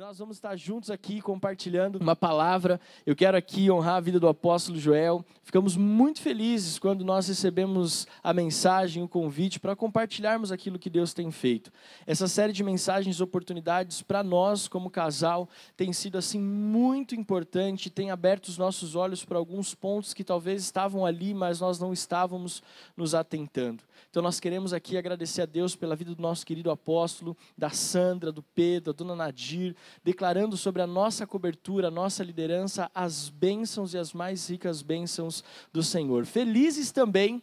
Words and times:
nós 0.00 0.18
vamos 0.18 0.38
estar 0.38 0.56
juntos 0.56 0.90
aqui 0.90 1.20
compartilhando 1.20 1.96
uma 1.96 2.16
palavra. 2.16 2.80
Eu 3.04 3.14
quero 3.14 3.36
aqui 3.36 3.70
honrar 3.70 3.96
a 3.96 4.00
vida 4.00 4.18
do 4.18 4.28
apóstolo 4.28 4.78
Joel. 4.78 5.22
Ficamos 5.42 5.76
muito 5.76 6.22
felizes 6.22 6.78
quando 6.78 7.04
nós 7.04 7.28
recebemos 7.28 8.06
a 8.22 8.32
mensagem, 8.32 9.02
o 9.02 9.08
convite 9.08 9.60
para 9.60 9.76
compartilharmos 9.76 10.50
aquilo 10.50 10.78
que 10.78 10.88
Deus 10.88 11.12
tem 11.12 11.30
feito. 11.30 11.70
Essa 12.06 12.26
série 12.26 12.54
de 12.54 12.64
mensagens, 12.64 13.20
oportunidades 13.20 14.00
para 14.00 14.22
nós 14.22 14.66
como 14.66 14.88
casal 14.88 15.46
tem 15.76 15.92
sido 15.92 16.16
assim 16.16 16.40
muito 16.40 17.14
importante, 17.14 17.90
tem 17.90 18.10
aberto 18.10 18.48
os 18.48 18.56
nossos 18.56 18.94
olhos 18.94 19.22
para 19.22 19.36
alguns 19.36 19.74
pontos 19.74 20.14
que 20.14 20.24
talvez 20.24 20.62
estavam 20.62 21.04
ali, 21.04 21.34
mas 21.34 21.60
nós 21.60 21.78
não 21.78 21.92
estávamos 21.92 22.62
nos 22.96 23.14
atentando. 23.14 23.84
Então 24.08 24.22
nós 24.22 24.40
queremos 24.40 24.72
aqui 24.72 24.96
agradecer 24.96 25.42
a 25.42 25.46
Deus 25.46 25.76
pela 25.76 25.94
vida 25.94 26.14
do 26.14 26.22
nosso 26.22 26.46
querido 26.46 26.70
apóstolo, 26.70 27.36
da 27.56 27.70
Sandra, 27.70 28.32
do 28.32 28.42
Pedro, 28.42 28.92
da 28.92 28.96
dona 28.96 29.14
Nadir, 29.14 29.76
declarando 30.02 30.56
sobre 30.56 30.82
a 30.82 30.86
nossa 30.86 31.26
cobertura, 31.26 31.88
a 31.88 31.90
nossa 31.90 32.22
liderança, 32.22 32.90
as 32.94 33.28
bênçãos 33.28 33.94
e 33.94 33.98
as 33.98 34.12
mais 34.12 34.48
ricas 34.48 34.82
bênçãos 34.82 35.44
do 35.72 35.82
Senhor. 35.82 36.24
Felizes 36.26 36.90
também 36.90 37.42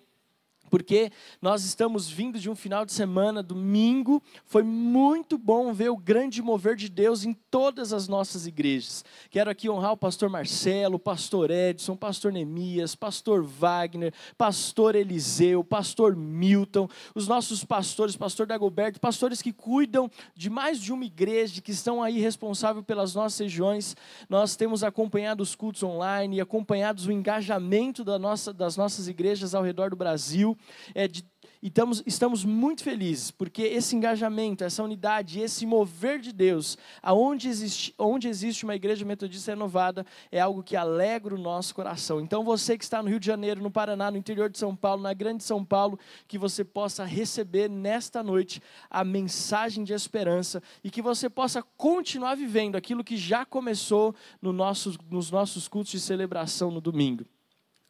porque 0.69 1.11
nós 1.41 1.63
estamos 1.63 2.09
vindo 2.09 2.39
de 2.39 2.49
um 2.49 2.55
final 2.55 2.85
de 2.85 2.91
semana, 2.91 3.41
domingo, 3.41 4.21
foi 4.45 4.63
muito 4.63 5.37
bom 5.37 5.73
ver 5.73 5.89
o 5.89 5.97
grande 5.97 6.41
mover 6.41 6.75
de 6.75 6.89
Deus 6.89 7.23
em 7.23 7.33
todas 7.33 7.93
as 7.93 8.07
nossas 8.07 8.47
igrejas. 8.47 9.03
Quero 9.29 9.49
aqui 9.49 9.69
honrar 9.69 9.93
o 9.93 9.97
pastor 9.97 10.29
Marcelo, 10.29 10.95
o 10.95 10.99
pastor 10.99 11.51
Edson, 11.51 11.93
o 11.93 11.97
pastor 11.97 12.31
Neemias, 12.31 12.95
pastor 12.95 13.43
Wagner, 13.43 14.13
pastor 14.37 14.95
Eliseu, 14.95 15.63
pastor 15.63 16.15
Milton, 16.15 16.89
os 17.15 17.27
nossos 17.27 17.63
pastores, 17.63 18.15
pastor 18.15 18.45
Dagoberto, 18.47 18.99
pastores 18.99 19.41
que 19.41 19.53
cuidam 19.53 20.09
de 20.35 20.49
mais 20.49 20.79
de 20.79 20.91
uma 20.91 21.05
igreja, 21.05 21.61
que 21.61 21.71
estão 21.71 22.01
aí 22.01 22.19
responsáveis 22.19 22.85
pelas 22.85 23.15
nossas 23.15 23.39
regiões. 23.39 23.95
Nós 24.29 24.55
temos 24.55 24.83
acompanhado 24.83 25.41
os 25.43 25.55
cultos 25.55 25.83
online 25.83 26.37
e 26.37 26.41
acompanhado 26.41 27.01
o 27.07 27.11
engajamento 27.11 28.03
da 28.03 28.17
nossa, 28.19 28.51
das 28.51 28.75
nossas 28.75 29.07
igrejas 29.07 29.53
ao 29.53 29.63
redor 29.63 29.89
do 29.89 29.95
Brasil 29.95 30.56
é, 30.93 31.07
de, 31.07 31.23
e 31.61 31.67
estamos, 31.67 32.03
estamos 32.05 32.45
muito 32.45 32.83
felizes, 32.83 33.31
porque 33.31 33.63
esse 33.63 33.95
engajamento, 33.95 34.63
essa 34.63 34.83
unidade, 34.83 35.39
esse 35.39 35.65
mover 35.65 36.19
de 36.19 36.31
Deus, 36.31 36.77
aonde 37.01 37.47
existe, 37.47 37.95
onde 37.97 38.27
existe 38.27 38.63
uma 38.63 38.75
igreja 38.75 39.03
metodista 39.03 39.51
renovada, 39.51 40.05
é 40.31 40.39
algo 40.39 40.61
que 40.61 40.75
alegra 40.75 41.33
o 41.33 41.37
nosso 41.37 41.73
coração. 41.73 42.21
Então, 42.21 42.43
você 42.43 42.77
que 42.77 42.83
está 42.83 43.01
no 43.01 43.09
Rio 43.09 43.19
de 43.19 43.25
Janeiro, 43.25 43.61
no 43.61 43.71
Paraná, 43.71 44.11
no 44.11 44.17
interior 44.17 44.49
de 44.49 44.59
São 44.59 44.75
Paulo, 44.75 45.01
na 45.01 45.13
Grande 45.13 45.43
São 45.43 45.65
Paulo, 45.65 45.99
que 46.27 46.37
você 46.37 46.63
possa 46.63 47.03
receber 47.03 47.67
nesta 47.69 48.21
noite 48.21 48.61
a 48.89 49.03
mensagem 49.03 49.83
de 49.83 49.93
esperança 49.93 50.61
e 50.83 50.91
que 50.91 51.01
você 51.01 51.27
possa 51.27 51.63
continuar 51.75 52.35
vivendo 52.35 52.75
aquilo 52.75 53.03
que 53.03 53.17
já 53.17 53.45
começou 53.45 54.13
no 54.39 54.53
nosso, 54.53 54.95
nos 55.09 55.31
nossos 55.31 55.67
cultos 55.67 55.91
de 55.91 55.99
celebração 55.99 56.69
no 56.69 56.79
domingo. 56.79 57.25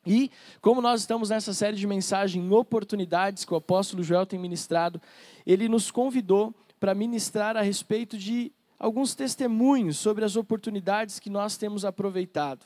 E, 0.08 0.31
como 0.61 0.81
nós 0.81 1.02
estamos 1.02 1.30
nessa 1.30 1.53
série 1.53 1.75
de 1.75 1.86
mensagens, 1.86 2.50
oportunidades 2.52 3.44
que 3.44 3.53
o 3.53 3.58
apóstolo 3.58 4.02
Joel 4.02 4.25
tem 4.25 4.39
ministrado, 4.39 5.02
ele 5.45 5.67
nos 5.67 5.91
convidou 5.91 6.55
para 6.80 6.95
ministrar 6.95 7.58
a 7.58 7.61
respeito 7.61 8.17
de 8.17 8.52
alguns 8.80 9.13
testemunhos 9.13 9.97
sobre 9.97 10.23
as 10.23 10.38
oportunidades 10.38 11.19
que 11.19 11.30
nós 11.30 11.58
temos 11.58 11.83
aproveitado. 11.83 12.66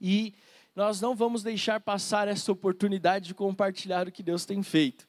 E 0.00 0.34
nós 0.74 1.00
não 1.00 1.14
vamos 1.14 1.42
deixar 1.42 1.78
passar 1.78 2.26
essa 2.26 2.50
oportunidade 2.50 3.28
de 3.28 3.34
compartilhar 3.34 4.08
o 4.08 4.12
que 4.12 4.22
Deus 4.22 4.44
tem 4.44 4.62
feito. 4.62 5.06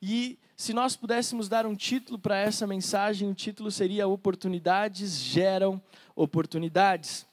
E 0.00 0.38
se 0.56 0.72
nós 0.72 0.94
pudéssemos 0.94 1.48
dar 1.48 1.66
um 1.66 1.74
título 1.74 2.18
para 2.18 2.38
essa 2.38 2.66
mensagem, 2.66 3.28
o 3.28 3.34
título 3.34 3.70
seria 3.70 4.06
Oportunidades 4.06 5.18
geram 5.18 5.82
oportunidades. 6.14 7.25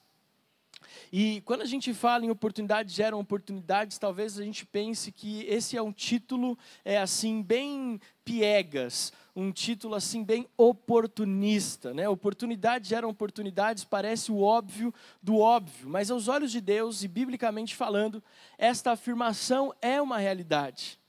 E 1.15 1.41
quando 1.41 1.61
a 1.61 1.65
gente 1.65 1.93
fala 1.93 2.25
em 2.25 2.31
oportunidades 2.31 2.91
geram 2.91 3.19
oportunidades, 3.19 3.99
talvez 3.99 4.39
a 4.39 4.43
gente 4.43 4.65
pense 4.65 5.11
que 5.11 5.43
esse 5.43 5.77
é 5.77 5.81
um 5.81 5.91
título 5.91 6.57
é 6.83 6.97
assim 6.97 7.43
bem 7.43 8.01
piegas, 8.25 9.13
um 9.35 9.51
título 9.51 9.93
assim 9.93 10.23
bem 10.23 10.47
oportunista, 10.57 11.93
né? 11.93 12.09
Oportunidades 12.09 12.89
geram 12.89 13.09
oportunidades, 13.09 13.83
parece 13.83 14.31
o 14.31 14.41
óbvio 14.41 14.91
do 15.21 15.37
óbvio, 15.37 15.87
mas 15.87 16.09
aos 16.09 16.27
olhos 16.27 16.51
de 16.51 16.59
Deus 16.59 17.03
e 17.03 17.07
biblicamente 17.07 17.75
falando, 17.75 18.23
esta 18.57 18.93
afirmação 18.93 19.71
é 19.83 20.01
uma 20.01 20.17
realidade. 20.17 20.99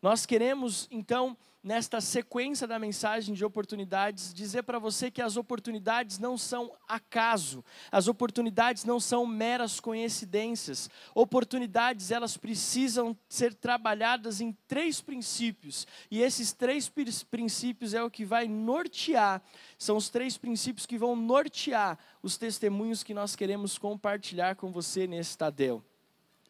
Nós 0.00 0.24
queremos 0.26 0.86
então 0.92 1.36
nesta 1.62 2.00
sequência 2.00 2.66
da 2.66 2.78
mensagem 2.78 3.34
de 3.34 3.44
oportunidades, 3.44 4.32
dizer 4.32 4.62
para 4.62 4.78
você 4.78 5.10
que 5.10 5.20
as 5.20 5.36
oportunidades 5.36 6.18
não 6.18 6.38
são 6.38 6.72
acaso, 6.88 7.64
as 7.92 8.08
oportunidades 8.08 8.84
não 8.84 8.98
são 8.98 9.26
meras 9.26 9.78
coincidências. 9.78 10.88
Oportunidades, 11.14 12.10
elas 12.10 12.36
precisam 12.36 13.16
ser 13.28 13.54
trabalhadas 13.54 14.40
em 14.40 14.56
três 14.66 15.00
princípios, 15.00 15.86
e 16.10 16.22
esses 16.22 16.52
três 16.52 16.90
princípios 17.30 17.92
é 17.92 18.02
o 18.02 18.10
que 18.10 18.24
vai 18.24 18.48
nortear, 18.48 19.42
são 19.78 19.96
os 19.96 20.08
três 20.08 20.38
princípios 20.38 20.86
que 20.86 20.98
vão 20.98 21.14
nortear 21.14 21.98
os 22.22 22.38
testemunhos 22.38 23.02
que 23.02 23.14
nós 23.14 23.36
queremos 23.36 23.76
compartilhar 23.76 24.56
com 24.56 24.72
você 24.72 25.06
nesse 25.06 25.36
Tadel. 25.36 25.84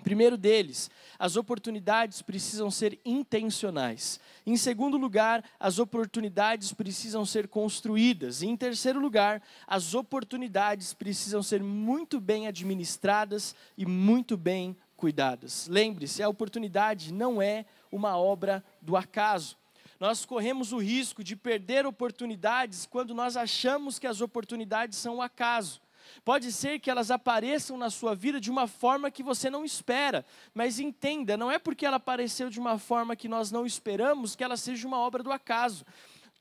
Primeiro 0.03 0.37
deles, 0.37 0.91
as 1.19 1.37
oportunidades 1.37 2.23
precisam 2.23 2.71
ser 2.71 2.99
intencionais. 3.05 4.19
Em 4.47 4.57
segundo 4.57 4.97
lugar, 4.97 5.45
as 5.59 5.79
oportunidades 5.79 6.73
precisam 6.73 7.25
ser 7.25 7.49
construídas. 7.49 8.43
E 8.43 8.47
em 8.47 8.57
terceiro 8.57 8.99
lugar, 8.99 9.43
as 9.67 9.95
oportunidades 9.95 10.95
precisam 10.95 11.43
ser 11.43 11.63
muito 11.63 12.21
bem 12.21 12.47
administradas 12.47 13.55
e 13.77 13.85
muito 13.85 14.37
bem 14.37 14.77
cuidadas. 14.97 15.67
Lembre-se, 15.69 16.23
a 16.23 16.29
oportunidade 16.29 17.13
não 17.13 17.41
é 17.41 17.65
uma 17.91 18.17
obra 18.17 18.65
do 18.81 18.97
acaso. 18.97 19.57
Nós 19.99 20.25
corremos 20.25 20.73
o 20.73 20.79
risco 20.79 21.23
de 21.23 21.37
perder 21.37 21.85
oportunidades 21.85 22.87
quando 22.87 23.15
nós 23.15 23.37
achamos 23.37 23.99
que 23.99 24.07
as 24.07 24.23
oportunidades 24.23 24.99
são 24.99 25.17
o 25.17 25.23
acaso. 25.23 25.81
Pode 26.25 26.53
ser 26.53 26.79
que 26.79 26.91
elas 26.91 27.11
apareçam 27.11 27.77
na 27.77 27.91
sua 27.91 28.15
vida 28.15 28.41
de 28.41 28.51
uma 28.51 28.67
forma 28.67 29.11
que 29.11 29.23
você 29.23 29.49
não 29.51 29.65
espera, 29.65 30.25
mas 30.55 30.79
entenda, 30.79 31.37
não 31.37 31.51
é 31.51 31.59
porque 31.59 31.87
ela 31.87 31.97
apareceu 31.97 32.51
de 32.51 32.61
uma 32.61 32.79
forma 32.79 33.17
que 33.17 33.29
nós 33.29 33.51
não 33.51 33.67
esperamos 33.67 34.37
que 34.37 34.45
ela 34.45 34.57
seja 34.57 34.87
uma 34.87 34.99
obra 34.99 35.23
do 35.23 35.33
acaso. 35.33 35.85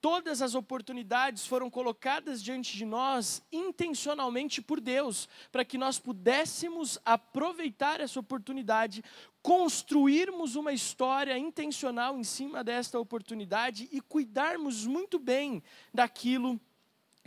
Todas 0.02 0.42
as 0.42 0.56
oportunidades 0.56 1.46
foram 1.46 1.70
colocadas 1.70 2.42
diante 2.42 2.78
de 2.78 2.86
nós 2.86 3.42
intencionalmente 3.52 4.62
por 4.62 4.80
Deus, 4.80 5.28
para 5.52 5.66
que 5.66 5.78
nós 5.78 6.00
pudéssemos 6.00 6.98
aproveitar 7.04 8.00
essa 8.00 8.18
oportunidade, 8.18 9.04
construirmos 9.42 10.56
uma 10.56 10.72
história 10.72 11.38
intencional 11.38 12.18
em 12.18 12.24
cima 12.24 12.64
desta 12.64 12.98
oportunidade 12.98 13.90
e 13.92 14.00
cuidarmos 14.00 14.88
muito 14.88 15.20
bem 15.20 15.62
daquilo 15.94 16.58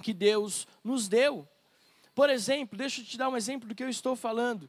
que 0.03 0.15
Deus 0.15 0.67
nos 0.83 1.09
deu. 1.09 1.47
Por 2.15 2.29
exemplo, 2.29 2.77
deixa 2.77 3.01
eu 3.01 3.05
te 3.05 3.17
dar 3.17 3.29
um 3.29 3.37
exemplo 3.37 3.69
do 3.69 3.75
que 3.75 3.83
eu 3.83 3.89
estou 3.89 4.15
falando. 4.15 4.69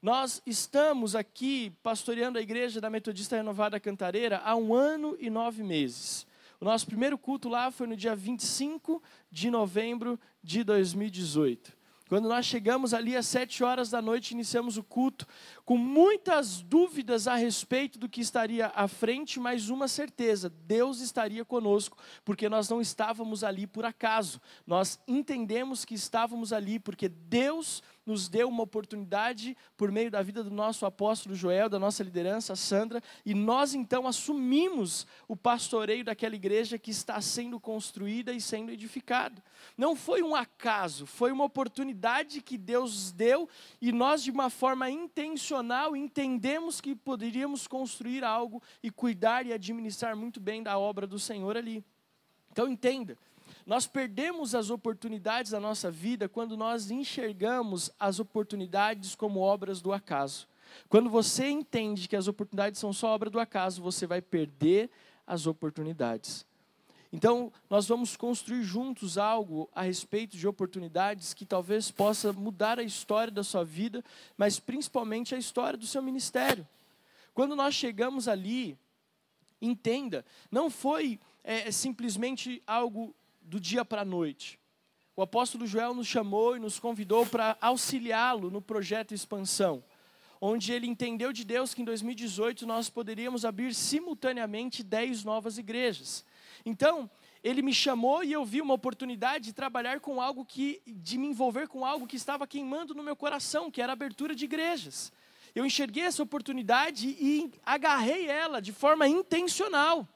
Nós 0.00 0.40
estamos 0.46 1.14
aqui 1.14 1.72
pastoreando 1.82 2.38
a 2.38 2.42
igreja 2.42 2.80
da 2.80 2.88
Metodista 2.88 3.36
Renovada 3.36 3.80
Cantareira 3.80 4.40
há 4.44 4.54
um 4.54 4.72
ano 4.72 5.16
e 5.20 5.28
nove 5.28 5.62
meses. 5.62 6.26
O 6.60 6.64
nosso 6.64 6.86
primeiro 6.86 7.18
culto 7.18 7.48
lá 7.48 7.70
foi 7.70 7.86
no 7.86 7.96
dia 7.96 8.16
25 8.16 9.02
de 9.30 9.50
novembro 9.50 10.18
de 10.42 10.64
2018. 10.64 11.77
Quando 12.08 12.26
nós 12.26 12.46
chegamos 12.46 12.94
ali 12.94 13.14
às 13.14 13.26
sete 13.26 13.62
horas 13.62 13.90
da 13.90 14.00
noite, 14.00 14.32
iniciamos 14.32 14.78
o 14.78 14.82
culto, 14.82 15.26
com 15.64 15.76
muitas 15.76 16.62
dúvidas 16.62 17.28
a 17.28 17.36
respeito 17.36 17.98
do 17.98 18.08
que 18.08 18.22
estaria 18.22 18.72
à 18.74 18.88
frente, 18.88 19.38
mas 19.38 19.68
uma 19.68 19.86
certeza: 19.86 20.48
Deus 20.48 21.00
estaria 21.00 21.44
conosco, 21.44 21.98
porque 22.24 22.48
nós 22.48 22.68
não 22.70 22.80
estávamos 22.80 23.44
ali 23.44 23.66
por 23.66 23.84
acaso. 23.84 24.40
Nós 24.66 24.98
entendemos 25.06 25.84
que 25.84 25.94
estávamos 25.94 26.50
ali 26.52 26.78
porque 26.78 27.08
Deus 27.08 27.82
nos 28.08 28.26
deu 28.26 28.48
uma 28.48 28.62
oportunidade 28.62 29.54
por 29.76 29.92
meio 29.92 30.10
da 30.10 30.22
vida 30.22 30.42
do 30.42 30.50
nosso 30.50 30.86
apóstolo 30.86 31.34
Joel, 31.34 31.68
da 31.68 31.78
nossa 31.78 32.02
liderança, 32.02 32.56
Sandra, 32.56 33.02
e 33.24 33.34
nós 33.34 33.74
então 33.74 34.06
assumimos 34.06 35.06
o 35.28 35.36
pastoreio 35.36 36.02
daquela 36.02 36.34
igreja 36.34 36.78
que 36.78 36.90
está 36.90 37.20
sendo 37.20 37.60
construída 37.60 38.32
e 38.32 38.40
sendo 38.40 38.72
edificada. 38.72 39.44
Não 39.76 39.94
foi 39.94 40.22
um 40.22 40.34
acaso, 40.34 41.04
foi 41.04 41.30
uma 41.30 41.44
oportunidade 41.44 42.40
que 42.40 42.56
Deus 42.56 43.12
deu 43.12 43.46
e 43.78 43.92
nós, 43.92 44.22
de 44.22 44.30
uma 44.30 44.48
forma 44.48 44.88
intencional, 44.88 45.94
entendemos 45.94 46.80
que 46.80 46.96
poderíamos 46.96 47.66
construir 47.66 48.24
algo 48.24 48.62
e 48.82 48.90
cuidar 48.90 49.44
e 49.44 49.52
administrar 49.52 50.16
muito 50.16 50.40
bem 50.40 50.62
da 50.62 50.78
obra 50.78 51.06
do 51.06 51.18
Senhor 51.18 51.58
ali. 51.58 51.84
Então 52.50 52.66
entenda, 52.66 53.18
nós 53.68 53.86
perdemos 53.86 54.54
as 54.54 54.70
oportunidades 54.70 55.50
da 55.50 55.60
nossa 55.60 55.90
vida 55.90 56.26
quando 56.26 56.56
nós 56.56 56.90
enxergamos 56.90 57.90
as 58.00 58.18
oportunidades 58.18 59.14
como 59.14 59.40
obras 59.40 59.82
do 59.82 59.92
acaso. 59.92 60.48
Quando 60.88 61.10
você 61.10 61.50
entende 61.50 62.08
que 62.08 62.16
as 62.16 62.28
oportunidades 62.28 62.80
são 62.80 62.94
só 62.94 63.08
obra 63.08 63.28
do 63.28 63.38
acaso, 63.38 63.82
você 63.82 64.06
vai 64.06 64.22
perder 64.22 64.88
as 65.26 65.46
oportunidades. 65.46 66.46
Então, 67.12 67.52
nós 67.68 67.86
vamos 67.86 68.16
construir 68.16 68.62
juntos 68.62 69.18
algo 69.18 69.68
a 69.74 69.82
respeito 69.82 70.34
de 70.34 70.48
oportunidades 70.48 71.34
que 71.34 71.44
talvez 71.44 71.90
possa 71.90 72.32
mudar 72.32 72.78
a 72.78 72.82
história 72.82 73.30
da 73.30 73.44
sua 73.44 73.66
vida, 73.66 74.02
mas 74.34 74.58
principalmente 74.58 75.34
a 75.34 75.38
história 75.38 75.78
do 75.78 75.86
seu 75.86 76.00
ministério. 76.00 76.66
Quando 77.34 77.54
nós 77.54 77.74
chegamos 77.74 78.28
ali, 78.28 78.78
entenda, 79.60 80.24
não 80.50 80.70
foi 80.70 81.20
é, 81.44 81.70
simplesmente 81.70 82.62
algo 82.66 83.14
do 83.48 83.58
dia 83.58 83.84
para 83.84 84.02
a 84.02 84.04
noite. 84.04 84.58
O 85.16 85.22
apóstolo 85.22 85.66
Joel 85.66 85.94
nos 85.94 86.06
chamou 86.06 86.56
e 86.56 86.60
nos 86.60 86.78
convidou 86.78 87.26
para 87.26 87.56
auxiliá-lo 87.60 88.50
no 88.50 88.60
projeto 88.60 89.14
Expansão, 89.14 89.82
onde 90.40 90.72
ele 90.72 90.86
entendeu 90.86 91.32
de 91.32 91.44
Deus 91.44 91.74
que 91.74 91.82
em 91.82 91.84
2018 91.84 92.66
nós 92.66 92.88
poderíamos 92.88 93.44
abrir 93.44 93.74
simultaneamente 93.74 94.84
10 94.84 95.24
novas 95.24 95.58
igrejas. 95.58 96.24
Então, 96.64 97.10
ele 97.42 97.62
me 97.62 97.72
chamou 97.72 98.22
e 98.22 98.32
eu 98.32 98.44
vi 98.44 98.60
uma 98.60 98.74
oportunidade 98.74 99.46
de 99.46 99.52
trabalhar 99.52 99.98
com 99.98 100.20
algo 100.20 100.44
que, 100.44 100.82
de 100.86 101.16
me 101.16 101.28
envolver 101.28 101.66
com 101.68 101.84
algo 101.84 102.06
que 102.06 102.16
estava 102.16 102.46
queimando 102.46 102.94
no 102.94 103.02
meu 103.02 103.16
coração, 103.16 103.70
que 103.70 103.80
era 103.80 103.92
a 103.92 103.94
abertura 103.94 104.34
de 104.34 104.44
igrejas. 104.44 105.10
Eu 105.54 105.64
enxerguei 105.64 106.04
essa 106.04 106.22
oportunidade 106.22 107.16
e 107.18 107.50
agarrei 107.64 108.28
ela 108.28 108.60
de 108.60 108.72
forma 108.72 109.08
intencional. 109.08 110.06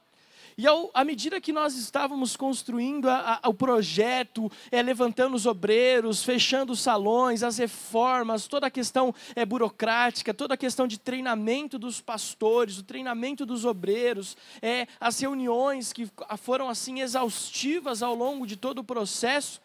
E 0.57 0.67
ao, 0.67 0.91
à 0.93 1.05
medida 1.05 1.41
que 1.41 1.53
nós 1.53 1.77
estávamos 1.77 2.37
construindo 2.37 3.09
a, 3.09 3.41
a, 3.43 3.49
o 3.49 3.55
projeto, 3.55 4.51
é, 4.71 4.83
levantando 4.83 5.35
os 5.35 5.47
obreiros, 5.47 6.23
fechando 6.23 6.73
os 6.73 6.81
salões, 6.81 7.43
as 7.43 7.59
reformas, 7.59 8.47
toda 8.47 8.67
a 8.67 8.71
questão 8.71 9.15
é, 9.35 9.45
burocrática, 9.45 10.35
toda 10.35 10.55
a 10.55 10.57
questão 10.57 10.87
de 10.87 10.99
treinamento 10.99 11.79
dos 11.79 12.01
pastores, 12.01 12.79
o 12.79 12.83
treinamento 12.83 13.47
dos 13.47 13.65
obreiros, 13.65 14.37
é, 14.61 14.87
as 15.01 15.19
reuniões 15.21 15.93
que 15.93 16.09
foram 16.39 16.69
assim 16.69 17.01
exaustivas 17.01 18.03
ao 18.03 18.15
longo 18.15 18.47
de 18.47 18.57
todo 18.57 18.81
o 18.81 18.85
processo, 18.85 19.61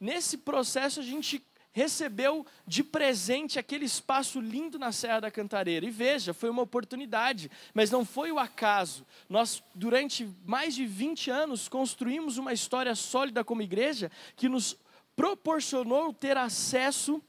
nesse 0.00 0.38
processo 0.38 1.00
a 1.00 1.02
gente 1.02 1.42
recebeu 1.74 2.46
de 2.64 2.84
presente 2.84 3.58
aquele 3.58 3.84
espaço 3.84 4.40
lindo 4.40 4.78
na 4.78 4.92
Serra 4.92 5.20
da 5.20 5.30
Cantareira. 5.30 5.84
E 5.84 5.90
veja, 5.90 6.32
foi 6.32 6.48
uma 6.48 6.62
oportunidade, 6.62 7.50
mas 7.74 7.90
não 7.90 8.04
foi 8.04 8.30
o 8.30 8.38
acaso. 8.38 9.04
Nós, 9.28 9.60
durante 9.74 10.32
mais 10.46 10.76
de 10.76 10.86
20 10.86 11.30
anos, 11.30 11.68
construímos 11.68 12.38
uma 12.38 12.52
história 12.52 12.94
sólida 12.94 13.42
como 13.42 13.60
igreja 13.60 14.10
que 14.36 14.48
nos 14.48 14.78
proporcionou 15.16 16.14
ter 16.14 16.36
acesso 16.36 17.20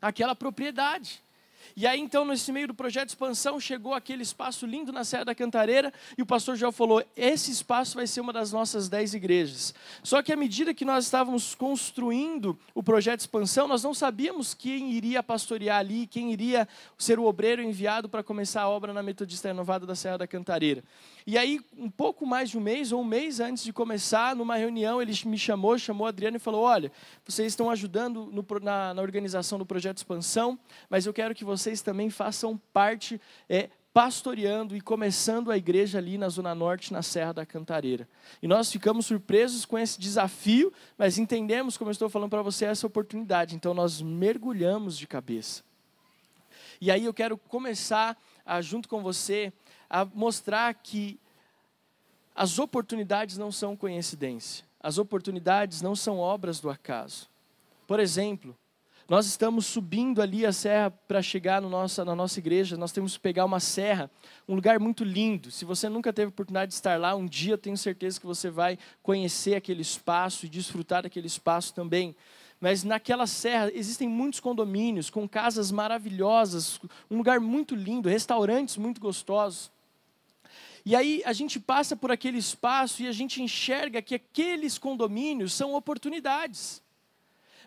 àquela 0.00 0.36
propriedade. 0.36 1.20
E 1.76 1.86
aí, 1.86 2.00
então, 2.00 2.24
nesse 2.24 2.52
meio 2.52 2.68
do 2.68 2.74
projeto 2.74 3.06
de 3.06 3.12
expansão, 3.12 3.60
chegou 3.60 3.94
aquele 3.94 4.22
espaço 4.22 4.66
lindo 4.66 4.92
na 4.92 5.04
Serra 5.04 5.24
da 5.24 5.34
Cantareira, 5.34 5.92
e 6.16 6.22
o 6.22 6.26
pastor 6.26 6.56
Joel 6.56 6.72
falou: 6.72 7.02
esse 7.16 7.50
espaço 7.50 7.96
vai 7.96 8.06
ser 8.06 8.20
uma 8.20 8.32
das 8.32 8.52
nossas 8.52 8.88
dez 8.88 9.14
igrejas. 9.14 9.74
Só 10.02 10.22
que 10.22 10.32
à 10.32 10.36
medida 10.36 10.74
que 10.74 10.84
nós 10.84 11.04
estávamos 11.04 11.54
construindo 11.54 12.58
o 12.74 12.82
projeto 12.82 13.18
de 13.18 13.22
expansão, 13.22 13.68
nós 13.68 13.82
não 13.82 13.94
sabíamos 13.94 14.54
quem 14.54 14.92
iria 14.92 15.22
pastorear 15.22 15.78
ali, 15.78 16.06
quem 16.06 16.32
iria 16.32 16.66
ser 16.98 17.18
o 17.18 17.24
obreiro 17.24 17.62
enviado 17.62 18.08
para 18.08 18.22
começar 18.22 18.62
a 18.62 18.68
obra 18.68 18.92
na 18.92 19.02
Metodista 19.02 19.48
Renovada 19.48 19.86
da 19.86 19.94
Serra 19.94 20.18
da 20.18 20.26
Cantareira. 20.26 20.82
E 21.26 21.36
aí, 21.36 21.60
um 21.76 21.90
pouco 21.90 22.26
mais 22.26 22.50
de 22.50 22.58
um 22.58 22.60
mês, 22.60 22.92
ou 22.92 23.02
um 23.02 23.04
mês 23.04 23.40
antes 23.40 23.62
de 23.62 23.72
começar, 23.72 24.34
numa 24.34 24.56
reunião, 24.56 25.00
ele 25.00 25.12
me 25.26 25.38
chamou, 25.38 25.78
chamou 25.78 26.06
a 26.06 26.08
Adriano 26.08 26.36
e 26.36 26.40
falou: 26.40 26.62
Olha, 26.62 26.90
vocês 27.24 27.52
estão 27.52 27.70
ajudando 27.70 28.26
no, 28.32 28.44
na, 28.60 28.94
na, 28.94 29.02
organização 29.02 29.58
do 29.58 29.66
projeto 29.66 29.96
de 29.96 30.00
expansão, 30.00 30.58
mas 30.88 31.06
eu 31.06 31.12
quero 31.12 31.34
que 31.34 31.44
vocês 31.44 31.59
também 31.82 32.10
façam 32.10 32.60
parte, 32.72 33.20
é, 33.48 33.70
pastoreando 33.92 34.76
e 34.76 34.80
começando 34.80 35.50
a 35.50 35.56
igreja 35.56 35.98
ali 35.98 36.16
na 36.16 36.28
Zona 36.28 36.54
Norte, 36.54 36.92
na 36.92 37.02
Serra 37.02 37.32
da 37.32 37.46
Cantareira. 37.46 38.08
E 38.40 38.46
nós 38.46 38.70
ficamos 38.70 39.06
surpresos 39.06 39.64
com 39.64 39.78
esse 39.78 40.00
desafio, 40.00 40.72
mas 40.96 41.18
entendemos, 41.18 41.76
como 41.76 41.90
eu 41.90 41.92
estou 41.92 42.08
falando 42.08 42.30
para 42.30 42.42
você, 42.42 42.66
essa 42.66 42.86
oportunidade. 42.86 43.56
Então 43.56 43.74
nós 43.74 44.00
mergulhamos 44.00 44.96
de 44.96 45.06
cabeça. 45.06 45.62
E 46.80 46.90
aí 46.90 47.04
eu 47.04 47.12
quero 47.12 47.36
começar, 47.36 48.16
a, 48.46 48.60
junto 48.62 48.88
com 48.88 49.02
você, 49.02 49.52
a 49.88 50.04
mostrar 50.04 50.72
que 50.74 51.18
as 52.34 52.58
oportunidades 52.58 53.36
não 53.36 53.50
são 53.50 53.76
coincidência, 53.76 54.64
as 54.80 54.98
oportunidades 54.98 55.82
não 55.82 55.94
são 55.94 56.18
obras 56.18 56.60
do 56.60 56.70
acaso. 56.70 57.28
Por 57.86 57.98
exemplo, 57.98 58.56
nós 59.10 59.26
estamos 59.26 59.66
subindo 59.66 60.22
ali 60.22 60.46
a 60.46 60.52
serra 60.52 60.88
para 60.88 61.20
chegar 61.20 61.60
no 61.60 61.68
nossa, 61.68 62.04
na 62.04 62.14
nossa 62.14 62.38
igreja, 62.38 62.76
nós 62.76 62.92
temos 62.92 63.14
que 63.14 63.18
pegar 63.18 63.44
uma 63.44 63.58
serra, 63.58 64.08
um 64.46 64.54
lugar 64.54 64.78
muito 64.78 65.02
lindo. 65.02 65.50
Se 65.50 65.64
você 65.64 65.88
nunca 65.88 66.12
teve 66.12 66.28
oportunidade 66.28 66.68
de 66.68 66.74
estar 66.76 66.96
lá, 66.96 67.16
um 67.16 67.26
dia 67.26 67.54
eu 67.54 67.58
tenho 67.58 67.76
certeza 67.76 68.20
que 68.20 68.26
você 68.26 68.50
vai 68.50 68.78
conhecer 69.02 69.56
aquele 69.56 69.82
espaço 69.82 70.46
e 70.46 70.48
desfrutar 70.48 71.02
daquele 71.02 71.26
espaço 71.26 71.74
também. 71.74 72.14
Mas 72.60 72.84
naquela 72.84 73.26
serra 73.26 73.68
existem 73.74 74.06
muitos 74.08 74.38
condomínios 74.38 75.10
com 75.10 75.28
casas 75.28 75.72
maravilhosas, 75.72 76.80
um 77.10 77.16
lugar 77.16 77.40
muito 77.40 77.74
lindo, 77.74 78.08
restaurantes 78.08 78.76
muito 78.76 79.00
gostosos. 79.00 79.72
E 80.86 80.94
aí 80.94 81.20
a 81.26 81.32
gente 81.32 81.58
passa 81.58 81.96
por 81.96 82.12
aquele 82.12 82.38
espaço 82.38 83.02
e 83.02 83.08
a 83.08 83.12
gente 83.12 83.42
enxerga 83.42 84.00
que 84.00 84.14
aqueles 84.14 84.78
condomínios 84.78 85.52
são 85.52 85.74
oportunidades. 85.74 86.80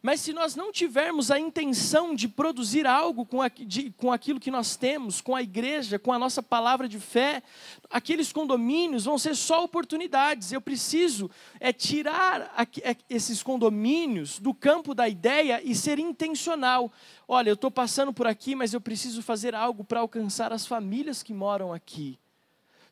Mas 0.06 0.20
se 0.20 0.34
nós 0.34 0.54
não 0.54 0.70
tivermos 0.70 1.32
a 1.32 1.40
intenção 1.40 2.14
de 2.14 2.28
produzir 2.28 2.86
algo 2.86 3.26
com, 3.26 3.42
a, 3.42 3.48
de, 3.48 3.90
com 3.92 4.12
aquilo 4.12 4.38
que 4.38 4.52
nós 4.52 4.76
temos, 4.76 5.22
com 5.22 5.34
a 5.34 5.42
igreja, 5.42 5.98
com 5.98 6.12
a 6.12 6.20
nossa 6.20 6.44
palavra 6.44 6.90
de 6.90 7.00
fé, 7.00 7.42
aqueles 7.90 8.34
condomínios 8.34 9.06
vão 9.06 9.18
ser 9.18 9.34
só 9.34 9.64
oportunidades. 9.64 10.52
Eu 10.52 10.60
preciso 10.60 11.32
é 11.58 11.72
tirar 11.72 12.54
a, 12.54 12.64
é, 12.82 12.98
esses 13.10 13.42
condomínios 13.42 14.40
do 14.40 14.54
campo 14.54 14.94
da 14.94 15.08
ideia 15.08 15.62
e 15.64 15.74
ser 15.74 15.98
intencional. 16.00 16.92
Olha, 17.26 17.50
eu 17.50 17.54
estou 17.54 17.72
passando 17.72 18.12
por 18.12 18.28
aqui, 18.28 18.56
mas 18.56 18.74
eu 18.74 18.82
preciso 18.82 19.22
fazer 19.22 19.56
algo 19.56 19.86
para 19.86 20.02
alcançar 20.02 20.52
as 20.52 20.68
famílias 20.68 21.24
que 21.24 21.34
moram 21.34 21.72
aqui. 21.72 22.20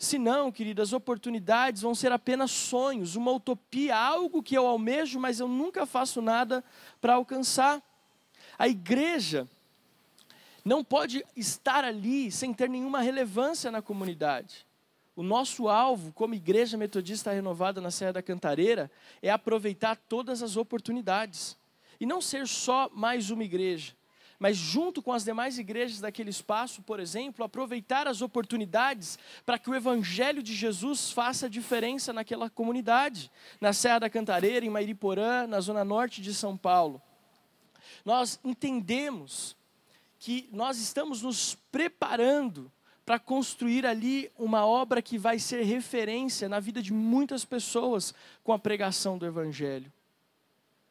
Se 0.01 0.17
não, 0.17 0.51
queridas, 0.51 0.93
oportunidades 0.93 1.83
vão 1.83 1.93
ser 1.93 2.11
apenas 2.11 2.49
sonhos, 2.49 3.15
uma 3.15 3.31
utopia, 3.31 3.95
algo 3.95 4.41
que 4.41 4.57
eu 4.57 4.65
almejo, 4.65 5.19
mas 5.19 5.39
eu 5.39 5.47
nunca 5.47 5.85
faço 5.85 6.23
nada 6.23 6.63
para 6.99 7.13
alcançar. 7.13 7.79
A 8.57 8.67
igreja 8.67 9.47
não 10.65 10.83
pode 10.83 11.23
estar 11.37 11.85
ali 11.85 12.31
sem 12.31 12.51
ter 12.51 12.67
nenhuma 12.67 12.99
relevância 12.99 13.69
na 13.69 13.79
comunidade. 13.79 14.65
O 15.15 15.21
nosso 15.21 15.69
alvo, 15.69 16.11
como 16.13 16.33
igreja 16.33 16.79
metodista 16.79 17.31
renovada 17.31 17.79
na 17.79 17.91
Serra 17.91 18.13
da 18.13 18.23
Cantareira, 18.23 18.89
é 19.21 19.29
aproveitar 19.29 19.95
todas 19.95 20.41
as 20.41 20.57
oportunidades. 20.57 21.55
E 21.99 22.07
não 22.07 22.21
ser 22.21 22.47
só 22.47 22.89
mais 22.91 23.29
uma 23.29 23.43
igreja, 23.43 23.93
mas 24.41 24.57
junto 24.57 25.03
com 25.03 25.13
as 25.13 25.23
demais 25.23 25.59
igrejas 25.59 25.99
daquele 25.99 26.31
espaço, 26.31 26.81
por 26.81 26.99
exemplo, 26.99 27.45
aproveitar 27.45 28.07
as 28.07 28.23
oportunidades 28.23 29.19
para 29.45 29.59
que 29.59 29.69
o 29.69 29.75
evangelho 29.75 30.41
de 30.41 30.55
Jesus 30.55 31.11
faça 31.11 31.47
diferença 31.47 32.11
naquela 32.11 32.49
comunidade, 32.49 33.31
na 33.61 33.71
Serra 33.71 33.99
da 33.99 34.09
Cantareira, 34.09 34.65
em 34.65 34.69
Mairiporã, 34.69 35.45
na 35.45 35.59
zona 35.59 35.85
norte 35.85 36.23
de 36.23 36.33
São 36.33 36.57
Paulo. 36.57 36.99
Nós 38.03 38.39
entendemos 38.43 39.55
que 40.17 40.49
nós 40.51 40.79
estamos 40.79 41.21
nos 41.21 41.53
preparando 41.71 42.71
para 43.05 43.19
construir 43.19 43.85
ali 43.85 44.31
uma 44.39 44.65
obra 44.65 45.03
que 45.03 45.19
vai 45.19 45.37
ser 45.37 45.61
referência 45.65 46.49
na 46.49 46.59
vida 46.59 46.81
de 46.81 46.91
muitas 46.91 47.45
pessoas 47.45 48.11
com 48.43 48.51
a 48.51 48.57
pregação 48.57 49.19
do 49.19 49.25
Evangelho. 49.27 49.93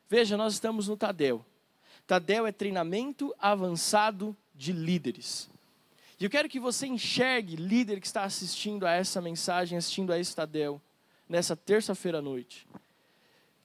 Veja, 0.09 0.37
nós 0.37 0.53
estamos 0.53 0.87
no 0.87 0.97
Tadel. 0.97 1.45
Tadel 2.11 2.45
é 2.45 2.51
treinamento 2.51 3.33
avançado 3.39 4.37
de 4.53 4.73
líderes. 4.73 5.49
E 6.19 6.25
eu 6.25 6.29
quero 6.29 6.49
que 6.49 6.59
você 6.59 6.89
enxergue, 6.89 7.55
líder 7.55 8.01
que 8.01 8.07
está 8.09 8.25
assistindo 8.25 8.85
a 8.85 8.91
essa 8.91 9.21
mensagem, 9.21 9.79
assistindo 9.79 10.13
a 10.13 10.19
esse 10.19 10.35
nessa 11.29 11.55
terça-feira 11.55 12.19
à 12.19 12.21
noite, 12.21 12.67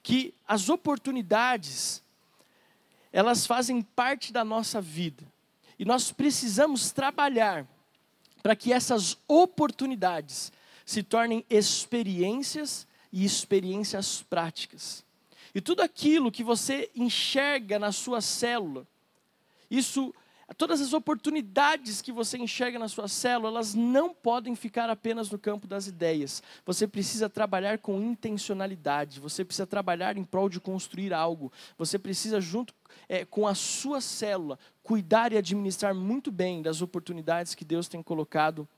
que 0.00 0.32
as 0.46 0.68
oportunidades, 0.68 2.04
elas 3.12 3.44
fazem 3.48 3.82
parte 3.82 4.32
da 4.32 4.44
nossa 4.44 4.80
vida. 4.80 5.24
E 5.76 5.84
nós 5.84 6.12
precisamos 6.12 6.92
trabalhar 6.92 7.66
para 8.44 8.54
que 8.54 8.72
essas 8.72 9.18
oportunidades 9.26 10.52
se 10.84 11.02
tornem 11.02 11.44
experiências 11.50 12.86
e 13.12 13.24
experiências 13.24 14.22
práticas. 14.22 15.04
E 15.56 15.60
tudo 15.62 15.80
aquilo 15.80 16.30
que 16.30 16.44
você 16.44 16.90
enxerga 16.94 17.78
na 17.78 17.90
sua 17.90 18.20
célula, 18.20 18.86
isso, 19.70 20.14
todas 20.58 20.82
as 20.82 20.92
oportunidades 20.92 22.02
que 22.02 22.12
você 22.12 22.36
enxerga 22.36 22.78
na 22.78 22.88
sua 22.88 23.08
célula, 23.08 23.48
elas 23.48 23.72
não 23.72 24.12
podem 24.12 24.54
ficar 24.54 24.90
apenas 24.90 25.30
no 25.30 25.38
campo 25.38 25.66
das 25.66 25.86
ideias. 25.86 26.42
Você 26.66 26.86
precisa 26.86 27.26
trabalhar 27.30 27.78
com 27.78 27.98
intencionalidade, 28.02 29.18
você 29.18 29.46
precisa 29.46 29.66
trabalhar 29.66 30.18
em 30.18 30.24
prol 30.24 30.50
de 30.50 30.60
construir 30.60 31.14
algo. 31.14 31.50
Você 31.78 31.98
precisa, 31.98 32.38
junto 32.38 32.74
é, 33.08 33.24
com 33.24 33.46
a 33.46 33.54
sua 33.54 34.02
célula, 34.02 34.58
cuidar 34.82 35.32
e 35.32 35.38
administrar 35.38 35.94
muito 35.94 36.30
bem 36.30 36.60
das 36.60 36.82
oportunidades 36.82 37.54
que 37.54 37.64
Deus 37.64 37.88
tem 37.88 38.02
colocado 38.02 38.68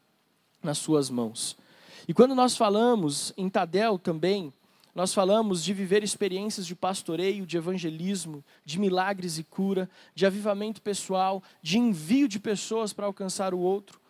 nas 0.63 0.79
suas 0.79 1.11
mãos. 1.11 1.59
E 2.07 2.15
quando 2.15 2.37
nós 2.37 2.57
falamos 2.57 3.33
em 3.37 3.49
Tadel 3.49 3.99
também, 3.99 4.53
nós 4.99 5.15
falamos 5.15 5.63
de 5.63 5.73
viver 5.73 6.03
experiências 6.03 6.67
de 6.67 6.75
pastoreio, 6.75 7.47
de 7.47 7.57
evangelismo, 7.57 8.45
de 8.65 8.81
milagres 8.81 9.39
e 9.39 9.45
cura, 9.45 9.89
de 10.13 10.27
avivamento 10.27 10.83
pessoal, 10.83 11.41
de 11.63 11.79
envio 11.79 12.27
de 12.27 12.41
pessoas 12.41 12.93
para 12.93 13.07
alcançar 13.07 13.55
o 13.55 13.61
outro. 13.61 14.01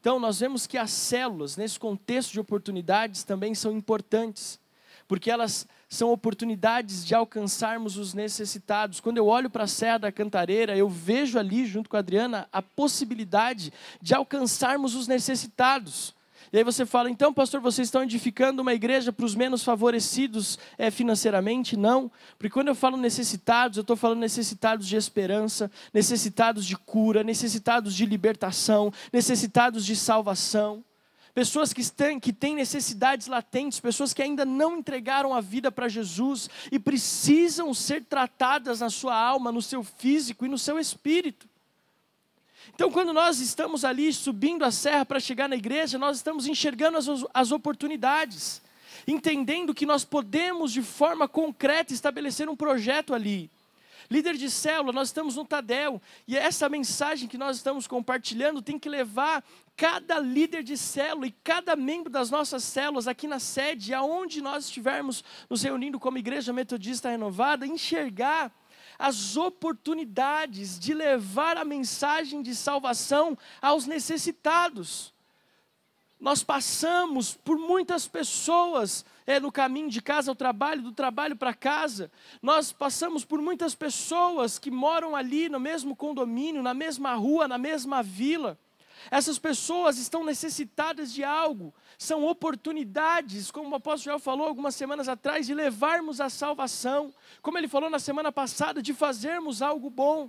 Então, 0.00 0.18
nós 0.18 0.40
vemos 0.40 0.66
que 0.66 0.78
as 0.78 0.90
células, 0.90 1.58
nesse 1.58 1.78
contexto 1.78 2.32
de 2.32 2.40
oportunidades, 2.40 3.24
também 3.24 3.54
são 3.54 3.72
importantes, 3.72 4.58
porque 5.06 5.30
elas 5.30 5.68
são 5.86 6.10
oportunidades 6.10 7.04
de 7.04 7.14
alcançarmos 7.14 7.98
os 7.98 8.14
necessitados. 8.14 9.00
Quando 9.00 9.18
eu 9.18 9.26
olho 9.26 9.50
para 9.50 9.64
a 9.64 9.68
Serra 9.68 9.98
da 9.98 10.10
Cantareira, 10.10 10.74
eu 10.74 10.88
vejo 10.88 11.38
ali, 11.38 11.66
junto 11.66 11.90
com 11.90 11.96
a 11.96 12.00
Adriana, 12.00 12.48
a 12.50 12.62
possibilidade 12.62 13.70
de 14.00 14.14
alcançarmos 14.14 14.94
os 14.94 15.06
necessitados. 15.06 16.14
E 16.52 16.58
aí 16.58 16.64
você 16.64 16.84
fala, 16.84 17.08
então, 17.08 17.32
pastor, 17.32 17.62
vocês 17.62 17.88
estão 17.88 18.02
edificando 18.02 18.60
uma 18.60 18.74
igreja 18.74 19.10
para 19.10 19.24
os 19.24 19.34
menos 19.34 19.64
favorecidos 19.64 20.58
é, 20.76 20.90
financeiramente? 20.90 21.78
Não, 21.78 22.12
porque 22.36 22.50
quando 22.50 22.68
eu 22.68 22.74
falo 22.74 22.98
necessitados, 22.98 23.78
eu 23.78 23.80
estou 23.80 23.96
falando 23.96 24.18
necessitados 24.18 24.86
de 24.86 24.94
esperança, 24.94 25.70
necessitados 25.94 26.66
de 26.66 26.76
cura, 26.76 27.24
necessitados 27.24 27.94
de 27.94 28.04
libertação, 28.04 28.92
necessitados 29.10 29.86
de 29.86 29.96
salvação. 29.96 30.84
Pessoas 31.34 31.72
que 31.72 31.90
têm, 31.90 32.20
que 32.20 32.34
têm 32.34 32.54
necessidades 32.54 33.28
latentes, 33.28 33.80
pessoas 33.80 34.12
que 34.12 34.20
ainda 34.20 34.44
não 34.44 34.76
entregaram 34.76 35.32
a 35.32 35.40
vida 35.40 35.72
para 35.72 35.88
Jesus 35.88 36.50
e 36.70 36.78
precisam 36.78 37.72
ser 37.72 38.04
tratadas 38.04 38.80
na 38.80 38.90
sua 38.90 39.18
alma, 39.18 39.50
no 39.50 39.62
seu 39.62 39.82
físico 39.82 40.44
e 40.44 40.48
no 40.48 40.58
seu 40.58 40.78
espírito. 40.78 41.48
Então, 42.74 42.90
quando 42.90 43.12
nós 43.12 43.38
estamos 43.38 43.84
ali 43.84 44.12
subindo 44.12 44.64
a 44.64 44.70
serra 44.70 45.04
para 45.04 45.20
chegar 45.20 45.48
na 45.48 45.56
igreja, 45.56 45.98
nós 45.98 46.16
estamos 46.16 46.46
enxergando 46.46 46.98
as, 46.98 47.06
as 47.34 47.52
oportunidades, 47.52 48.62
entendendo 49.06 49.74
que 49.74 49.86
nós 49.86 50.04
podemos, 50.04 50.72
de 50.72 50.82
forma 50.82 51.28
concreta, 51.28 51.92
estabelecer 51.92 52.48
um 52.48 52.56
projeto 52.56 53.14
ali. 53.14 53.50
Líder 54.10 54.36
de 54.36 54.50
célula, 54.50 54.92
nós 54.92 55.08
estamos 55.08 55.36
no 55.36 55.44
Tadel, 55.44 56.00
e 56.26 56.36
essa 56.36 56.68
mensagem 56.68 57.28
que 57.28 57.38
nós 57.38 57.56
estamos 57.56 57.86
compartilhando 57.86 58.60
tem 58.60 58.78
que 58.78 58.88
levar 58.88 59.44
cada 59.76 60.18
líder 60.18 60.62
de 60.62 60.76
célula 60.76 61.26
e 61.26 61.34
cada 61.42 61.74
membro 61.74 62.10
das 62.10 62.30
nossas 62.30 62.62
células 62.62 63.08
aqui 63.08 63.26
na 63.26 63.38
sede, 63.38 63.94
aonde 63.94 64.42
nós 64.42 64.66
estivermos 64.66 65.24
nos 65.48 65.62
reunindo 65.62 65.98
como 65.98 66.18
igreja 66.18 66.52
metodista 66.52 67.08
renovada, 67.08 67.66
enxergar 67.66 68.52
as 69.02 69.36
oportunidades 69.36 70.78
de 70.78 70.94
levar 70.94 71.56
a 71.56 71.64
mensagem 71.64 72.40
de 72.40 72.54
salvação 72.54 73.36
aos 73.60 73.84
necessitados. 73.84 75.12
Nós 76.20 76.44
passamos 76.44 77.34
por 77.34 77.58
muitas 77.58 78.06
pessoas 78.06 79.04
é, 79.26 79.40
no 79.40 79.50
caminho 79.50 79.90
de 79.90 80.00
casa 80.00 80.30
ao 80.30 80.36
trabalho, 80.36 80.82
do 80.82 80.92
trabalho 80.92 81.34
para 81.34 81.52
casa. 81.52 82.12
Nós 82.40 82.70
passamos 82.70 83.24
por 83.24 83.42
muitas 83.42 83.74
pessoas 83.74 84.56
que 84.56 84.70
moram 84.70 85.16
ali 85.16 85.48
no 85.48 85.58
mesmo 85.58 85.96
condomínio, 85.96 86.62
na 86.62 86.72
mesma 86.72 87.12
rua, 87.14 87.48
na 87.48 87.58
mesma 87.58 88.04
vila. 88.04 88.56
Essas 89.10 89.36
pessoas 89.36 89.98
estão 89.98 90.24
necessitadas 90.24 91.12
de 91.12 91.24
algo, 91.24 91.74
são 92.02 92.24
oportunidades, 92.24 93.50
como 93.50 93.70
o 93.70 93.74
apóstolo 93.74 94.12
Joel 94.12 94.18
falou 94.18 94.46
algumas 94.46 94.74
semanas 94.74 95.08
atrás, 95.08 95.46
de 95.46 95.54
levarmos 95.54 96.20
a 96.20 96.28
salvação, 96.28 97.14
como 97.40 97.56
ele 97.56 97.68
falou 97.68 97.88
na 97.88 97.98
semana 97.98 98.32
passada, 98.32 98.82
de 98.82 98.92
fazermos 98.92 99.62
algo 99.62 99.88
bom. 99.88 100.28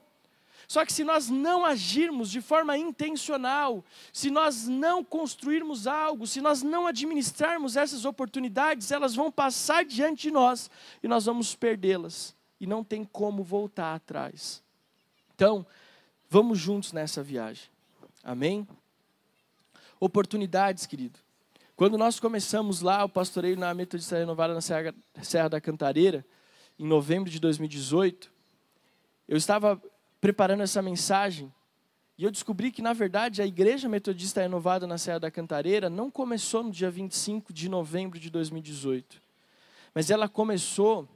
Só 0.68 0.86
que 0.86 0.94
se 0.94 1.03
nós 1.03 1.30
não 1.30 1.65
agirmos 1.65 2.30
de 2.30 2.42
forma 2.42 2.77
intencional, 2.77 3.84
se 4.13 4.30
nós 4.32 4.68
não 4.68 5.03
construirmos 5.03 5.88
algo, 5.88 6.25
se 6.25 6.39
nós 6.42 6.63
não 6.63 6.88
administrarmos 6.88 7.75
essas 7.75 8.06
oportunidades, 8.06 8.92
elas 8.92 9.13
vão 9.13 9.32
passar 9.32 9.84
diante 9.84 10.24
de 10.24 10.32
nós 10.32 10.70
e 11.01 11.08
nós 11.08 11.25
vamos 11.25 11.56
perdê-las. 11.56 12.36
E 12.60 12.68
não 12.68 12.84
tem 12.84 13.03
como 13.03 13.44
voltar 13.44 13.94
atrás. 13.94 14.63
Então, 15.36 15.65
vamos 16.30 16.60
juntos 16.60 16.94
nessa 16.94 17.22
viagem. 17.22 17.68
Amém? 18.24 18.65
Oportunidades, 20.00 20.86
querido. 20.86 21.20
Quando 21.75 21.98
nós 21.98 22.20
começamos 22.20 22.82
lá 22.82 23.03
o 23.03 23.10
pastoreio 23.10 23.58
na 23.58 23.74
Metodista 23.74 24.15
Renovada 24.15 24.53
na 24.53 24.62
Serra, 24.62 24.94
Serra 25.24 25.50
da 25.50 25.60
Cantareira, 25.60 26.24
em 26.77 26.86
novembro 26.86 27.32
de 27.32 27.39
2018, 27.39 28.32
eu 29.27 29.36
estava 29.36 29.82
preparando 30.22 30.62
essa 30.62 30.84
mensagem 30.84 31.51
e 32.15 32.24
eu 32.24 32.30
descobri 32.30 32.72
que, 32.72 32.84
na 32.84 32.94
verdade, 32.94 33.42
a 33.42 33.46
Igreja 33.46 33.89
Metodista 33.89 34.39
Renovada 34.39 34.86
na 34.86 35.00
Serra 35.00 35.22
da 35.22 35.32
Cantareira 35.32 35.89
não 35.89 36.12
começou 36.12 36.62
no 36.63 36.70
dia 36.70 36.92
25 36.92 37.51
de 37.51 37.68
novembro 37.68 38.20
de 38.20 38.30
2018, 38.30 39.20
mas 39.96 40.12
ela 40.12 40.30
começou 40.30 41.10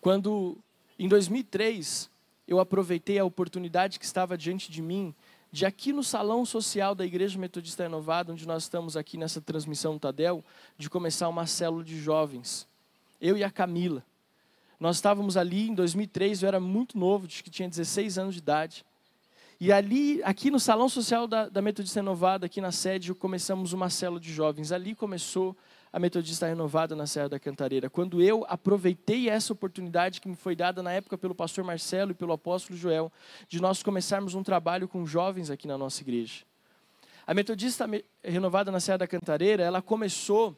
quando, 0.00 0.58
em 0.98 1.06
2003, 1.06 2.10
eu 2.48 2.58
aproveitei 2.58 3.20
a 3.20 3.24
oportunidade 3.24 4.00
que 4.00 4.04
estava 4.04 4.36
diante 4.36 4.72
de 4.72 4.82
mim 4.82 5.14
de 5.52 5.66
aqui 5.66 5.92
no 5.92 6.02
salão 6.02 6.46
social 6.46 6.94
da 6.94 7.04
Igreja 7.04 7.38
Metodista 7.38 7.82
Renovada, 7.82 8.32
onde 8.32 8.48
nós 8.48 8.62
estamos 8.62 8.96
aqui 8.96 9.18
nessa 9.18 9.38
transmissão 9.38 9.98
Tadel, 9.98 10.42
de 10.78 10.88
começar 10.88 11.28
uma 11.28 11.46
célula 11.46 11.84
de 11.84 12.00
jovens. 12.00 12.66
Eu 13.20 13.36
e 13.36 13.44
a 13.44 13.50
Camila. 13.50 14.02
Nós 14.80 14.96
estávamos 14.96 15.36
ali 15.36 15.68
em 15.68 15.74
2003, 15.74 16.42
eu 16.42 16.48
era 16.48 16.58
muito 16.58 16.96
novo, 16.96 17.26
acho 17.26 17.44
que 17.44 17.50
tinha 17.50 17.68
16 17.68 18.16
anos 18.16 18.34
de 18.34 18.40
idade. 18.40 18.82
E 19.60 19.70
ali, 19.70 20.22
aqui 20.24 20.50
no 20.50 20.58
salão 20.58 20.88
social 20.88 21.28
da, 21.28 21.50
da 21.50 21.60
Metodista 21.60 22.00
Renovada, 22.00 22.46
aqui 22.46 22.60
na 22.60 22.72
sede, 22.72 23.14
começamos 23.14 23.74
uma 23.74 23.90
célula 23.90 24.18
de 24.18 24.32
jovens. 24.32 24.72
Ali 24.72 24.94
começou 24.94 25.54
a 25.92 25.98
Metodista 25.98 26.46
Renovada 26.46 26.96
na 26.96 27.06
Serra 27.06 27.28
da 27.28 27.38
Cantareira. 27.38 27.90
Quando 27.90 28.22
eu 28.22 28.46
aproveitei 28.48 29.28
essa 29.28 29.52
oportunidade 29.52 30.20
que 30.20 30.28
me 30.28 30.34
foi 30.34 30.56
dada 30.56 30.82
na 30.82 30.90
época 30.90 31.18
pelo 31.18 31.34
pastor 31.34 31.62
Marcelo 31.62 32.12
e 32.12 32.14
pelo 32.14 32.32
apóstolo 32.32 32.78
Joel, 32.78 33.12
de 33.46 33.60
nós 33.60 33.82
começarmos 33.82 34.34
um 34.34 34.42
trabalho 34.42 34.88
com 34.88 35.04
jovens 35.04 35.50
aqui 35.50 35.68
na 35.68 35.76
nossa 35.76 36.00
igreja. 36.00 36.44
A 37.26 37.34
Metodista 37.34 37.86
Renovada 38.24 38.72
na 38.72 38.80
Serra 38.80 38.98
da 38.98 39.06
Cantareira, 39.06 39.62
ela 39.62 39.82
começou 39.82 40.56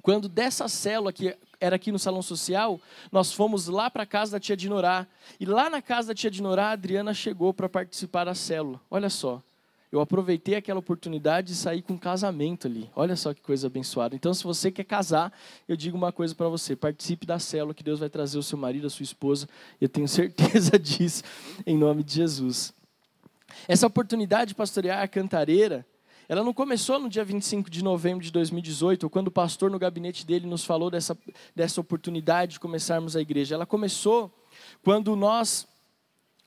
quando 0.00 0.28
dessa 0.28 0.66
célula 0.66 1.12
que 1.12 1.36
era 1.60 1.76
aqui 1.76 1.92
no 1.92 1.98
salão 1.98 2.20
social, 2.20 2.80
nós 3.12 3.32
fomos 3.32 3.68
lá 3.68 3.88
para 3.90 4.02
a 4.02 4.06
casa 4.06 4.32
da 4.32 4.40
tia 4.40 4.56
Dinorá. 4.56 5.06
E 5.40 5.46
lá 5.46 5.70
na 5.70 5.80
casa 5.80 6.08
da 6.08 6.14
tia 6.14 6.30
Dinorá, 6.30 6.68
a 6.68 6.72
Adriana 6.72 7.14
chegou 7.14 7.54
para 7.54 7.70
participar 7.70 8.24
da 8.24 8.34
célula. 8.34 8.80
Olha 8.90 9.08
só 9.08 9.42
eu 9.94 10.00
aproveitei 10.00 10.56
aquela 10.56 10.80
oportunidade 10.80 11.48
de 11.48 11.54
sair 11.54 11.80
com 11.80 11.92
um 11.92 11.98
casamento 11.98 12.66
ali. 12.66 12.90
Olha 12.96 13.14
só 13.14 13.32
que 13.32 13.40
coisa 13.40 13.68
abençoada. 13.68 14.16
Então, 14.16 14.34
se 14.34 14.42
você 14.42 14.70
quer 14.70 14.82
casar, 14.82 15.32
eu 15.68 15.76
digo 15.76 15.96
uma 15.96 16.10
coisa 16.10 16.34
para 16.34 16.48
você: 16.48 16.74
participe 16.74 17.24
da 17.24 17.38
célula 17.38 17.72
que 17.72 17.84
Deus 17.84 18.00
vai 18.00 18.10
trazer 18.10 18.36
o 18.36 18.42
seu 18.42 18.58
marido, 18.58 18.88
a 18.88 18.90
sua 18.90 19.04
esposa. 19.04 19.48
Eu 19.80 19.88
tenho 19.88 20.08
certeza 20.08 20.76
disso, 20.78 21.22
em 21.64 21.78
nome 21.78 22.02
de 22.02 22.14
Jesus. 22.14 22.74
Essa 23.68 23.86
oportunidade 23.86 24.48
de 24.48 24.54
pastorear 24.56 25.00
a 25.00 25.06
cantareira, 25.06 25.86
ela 26.28 26.42
não 26.42 26.52
começou 26.52 26.98
no 26.98 27.08
dia 27.08 27.24
25 27.24 27.70
de 27.70 27.84
novembro 27.84 28.24
de 28.24 28.32
2018, 28.32 29.04
ou 29.04 29.10
quando 29.10 29.28
o 29.28 29.30
pastor 29.30 29.70
no 29.70 29.78
gabinete 29.78 30.26
dele 30.26 30.46
nos 30.46 30.64
falou 30.64 30.90
dessa, 30.90 31.16
dessa 31.54 31.80
oportunidade 31.80 32.54
de 32.54 32.60
começarmos 32.60 33.14
a 33.14 33.20
igreja. 33.20 33.54
Ela 33.54 33.64
começou 33.64 34.32
quando 34.82 35.14
nós 35.14 35.68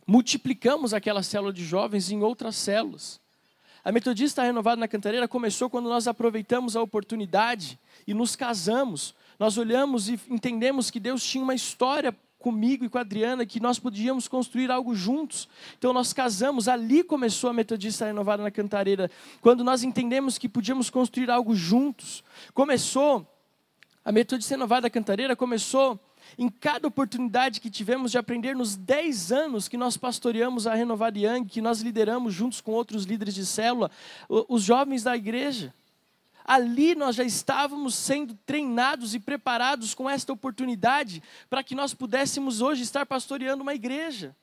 multiplicamos 0.05 0.93
aquela 0.93 1.23
célula 1.23 1.53
de 1.53 1.63
jovens 1.63 2.11
em 2.11 2.21
outras 2.23 2.57
células. 2.57 3.25
A 3.87 3.91
Metodista 3.93 4.43
Renovada 4.43 4.81
na 4.81 4.85
Cantareira 4.85 5.29
começou 5.29 5.69
quando 5.69 5.87
nós 5.87 6.09
aproveitamos 6.09 6.75
a 6.75 6.81
oportunidade 6.81 7.79
e 8.05 8.13
nos 8.13 8.35
casamos. 8.35 9.15
Nós 9.39 9.57
olhamos 9.57 10.09
e 10.09 10.19
entendemos 10.29 10.91
que 10.91 10.99
Deus 10.99 11.23
tinha 11.23 11.41
uma 11.41 11.55
história 11.55 12.13
comigo 12.37 12.83
e 12.83 12.89
com 12.89 12.97
a 12.97 13.01
Adriana 13.01 13.45
que 13.45 13.61
nós 13.61 13.79
podíamos 13.79 14.27
construir 14.27 14.69
algo 14.69 14.93
juntos. 14.93 15.47
Então 15.77 15.93
nós 15.93 16.11
casamos, 16.11 16.67
ali 16.67 17.01
começou 17.01 17.49
a 17.49 17.53
Metodista 17.53 18.05
Renovada 18.05 18.43
na 18.43 18.51
Cantareira, 18.51 19.09
quando 19.39 19.63
nós 19.63 19.83
entendemos 19.83 20.37
que 20.37 20.49
podíamos 20.49 20.89
construir 20.89 21.31
algo 21.31 21.55
juntos. 21.55 22.25
Começou 22.53 23.25
a 24.03 24.11
Metodista 24.11 24.53
Renovada 24.55 24.87
na 24.87 24.89
Cantareira 24.89 25.33
começou 25.33 25.97
em 26.37 26.49
cada 26.49 26.87
oportunidade 26.87 27.61
que 27.61 27.69
tivemos 27.69 28.11
de 28.11 28.17
aprender 28.17 28.55
nos 28.55 28.75
10 28.75 29.31
anos 29.31 29.67
que 29.67 29.77
nós 29.77 29.97
pastoreamos 29.97 30.65
a 30.65 30.73
Renovada 30.73 31.19
Young, 31.19 31.45
que 31.45 31.61
nós 31.61 31.81
lideramos 31.81 32.33
juntos 32.33 32.61
com 32.61 32.71
outros 32.71 33.03
líderes 33.03 33.35
de 33.35 33.45
célula, 33.45 33.91
os 34.27 34.63
jovens 34.63 35.03
da 35.03 35.15
igreja. 35.15 35.73
Ali 36.43 36.95
nós 36.95 37.17
já 37.17 37.25
estávamos 37.25 37.93
sendo 37.93 38.33
treinados 38.45 39.13
e 39.13 39.19
preparados 39.19 39.93
com 39.93 40.09
esta 40.09 40.31
oportunidade 40.31 41.21
para 41.49 41.61
que 41.61 41.75
nós 41.75 41.93
pudéssemos 41.93 42.61
hoje 42.61 42.83
estar 42.83 43.05
pastoreando 43.05 43.63
uma 43.63 43.73
igreja. 43.73 44.33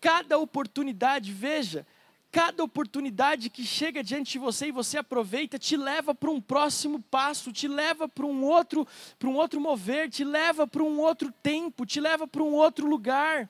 Cada 0.00 0.38
oportunidade, 0.38 1.30
veja, 1.30 1.86
Cada 2.32 2.62
oportunidade 2.62 3.50
que 3.50 3.64
chega 3.64 4.04
diante 4.04 4.32
de 4.32 4.38
você 4.38 4.68
e 4.68 4.72
você 4.72 4.98
aproveita, 4.98 5.58
te 5.58 5.76
leva 5.76 6.14
para 6.14 6.30
um 6.30 6.40
próximo 6.40 7.02
passo, 7.10 7.52
te 7.52 7.66
leva 7.66 8.08
para 8.08 8.24
um 8.24 8.44
outro, 8.44 8.86
para 9.18 9.28
um 9.28 9.34
outro 9.34 9.60
mover, 9.60 10.08
te 10.08 10.22
leva 10.22 10.64
para 10.64 10.82
um 10.82 11.00
outro 11.00 11.32
tempo, 11.42 11.84
te 11.84 12.00
leva 12.00 12.28
para 12.28 12.42
um 12.42 12.52
outro 12.52 12.86
lugar. 12.86 13.48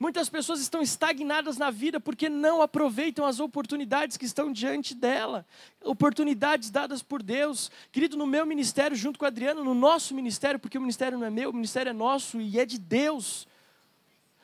Muitas 0.00 0.28
pessoas 0.28 0.60
estão 0.60 0.80
estagnadas 0.80 1.58
na 1.58 1.70
vida 1.70 1.98
porque 1.98 2.28
não 2.28 2.62
aproveitam 2.62 3.26
as 3.26 3.40
oportunidades 3.40 4.16
que 4.16 4.24
estão 4.24 4.52
diante 4.52 4.94
dela, 4.94 5.44
oportunidades 5.82 6.70
dadas 6.70 7.02
por 7.02 7.20
Deus. 7.20 7.68
Querido, 7.90 8.16
no 8.16 8.26
meu 8.26 8.46
ministério, 8.46 8.96
junto 8.96 9.18
com 9.18 9.26
Adriano, 9.26 9.64
no 9.64 9.74
nosso 9.74 10.14
ministério, 10.14 10.58
porque 10.58 10.78
o 10.78 10.80
ministério 10.80 11.18
não 11.18 11.26
é 11.26 11.30
meu, 11.30 11.50
o 11.50 11.54
ministério 11.54 11.90
é 11.90 11.92
nosso 11.92 12.40
e 12.40 12.60
é 12.60 12.64
de 12.64 12.78
Deus. 12.78 13.46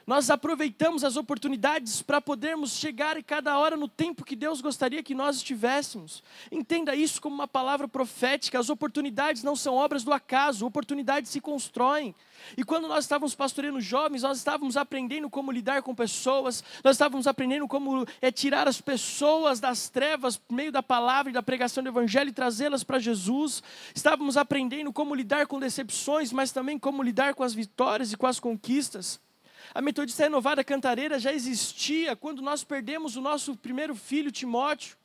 Nós 0.07 0.29
aproveitamos 0.29 1.03
as 1.03 1.17
oportunidades 1.17 2.03
para 2.03 2.21
podermos 2.21 2.73
chegar 2.73 3.17
em 3.17 3.23
cada 3.23 3.59
hora 3.59 3.77
no 3.77 3.89
tempo 3.89 4.25
que 4.25 4.37
Deus 4.37 4.61
gostaria 4.61 5.03
que 5.03 5.15
nós 5.15 5.37
estivéssemos. 5.37 6.23
Entenda 6.53 6.95
isso 6.95 7.23
como 7.23 7.35
uma 7.35 7.49
palavra 7.49 7.89
profética. 7.89 8.59
As 8.59 8.69
oportunidades 8.69 9.43
não 9.43 9.57
são 9.57 9.75
obras 9.75 10.05
do 10.05 10.13
acaso, 10.13 10.67
oportunidades 10.67 11.31
se 11.31 11.41
constroem. 11.41 12.15
E 12.57 12.63
quando 12.63 12.87
nós 12.87 13.05
estávamos 13.05 13.35
pastoreando 13.35 13.81
jovens, 13.81 14.23
nós 14.23 14.37
estávamos 14.37 14.77
aprendendo 14.77 15.31
como 15.31 15.51
lidar 15.51 15.83
com 15.83 15.95
pessoas, 15.95 16.63
nós 16.83 16.97
estávamos 16.97 17.27
aprendendo 17.27 17.67
como 17.67 18.07
é 18.21 18.31
tirar 18.31 18.69
as 18.69 18.83
pessoas 18.83 19.59
das 19.61 19.89
trevas 19.89 20.37
por 20.37 20.55
meio 20.55 20.71
da 20.71 20.83
palavra 20.83 21.31
e 21.31 21.33
da 21.33 21.43
pregação 21.43 21.83
do 21.83 21.89
evangelho 21.89 22.29
e 22.29 22.33
trazê-las 22.33 22.85
para 22.85 22.99
Jesus. 22.99 23.63
Estávamos 23.95 24.37
aprendendo 24.37 24.93
como 24.93 25.15
lidar 25.15 25.47
com 25.47 25.59
decepções, 25.59 26.31
mas 26.31 26.53
também 26.53 26.79
como 26.79 27.03
lidar 27.03 27.35
com 27.35 27.43
as 27.43 27.55
vitórias 27.55 28.13
e 28.13 28.17
com 28.17 28.27
as 28.27 28.39
conquistas. 28.39 29.24
A 29.73 29.81
Metodista 29.81 30.25
Renovada 30.25 30.65
Cantareira 30.65 31.19
já 31.19 31.33
existia 31.33 32.17
quando 32.17 32.43
nós 32.43 32.65
perdemos 32.65 33.17
o 33.17 33.21
nosso 33.21 33.57
primeiro 33.57 33.95
filho, 33.95 34.31
Timóteo. 34.31 34.97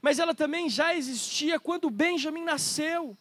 Mas 0.00 0.18
ela 0.18 0.34
também 0.34 0.68
já 0.68 0.94
existia 0.94 1.58
quando 1.58 1.90
Benjamin 1.90 2.44
nasceu. 2.44 3.16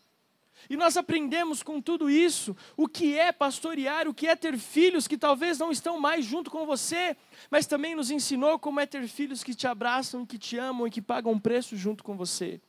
E 0.70 0.76
nós 0.76 0.98
aprendemos 0.98 1.62
com 1.62 1.82
tudo 1.82 2.10
isso 2.10 2.56
o 2.76 2.88
que 2.88 3.18
é 3.18 3.32
pastorear, 3.32 4.08
o 4.08 4.14
que 4.14 4.28
é 4.28 4.36
ter 4.36 4.58
filhos 4.58 5.08
que 5.08 5.18
talvez 5.18 5.60
não 5.60 5.72
estão 5.72 6.00
mais 6.00 6.26
junto 6.26 6.50
com 6.50 6.66
você, 6.66 7.16
mas 7.52 7.68
também 7.68 7.94
nos 7.94 8.10
ensinou 8.10 8.58
como 8.58 8.80
é 8.80 8.86
ter 8.86 9.08
filhos 9.08 9.44
que 9.44 9.54
te 9.54 9.68
abraçam, 9.68 10.26
que 10.26 10.38
te 10.38 10.58
amam 10.58 10.88
e 10.88 10.92
que 10.92 11.02
pagam 11.02 11.40
preço 11.40 11.76
junto 11.76 12.04
com 12.04 12.16
você. 12.16 12.60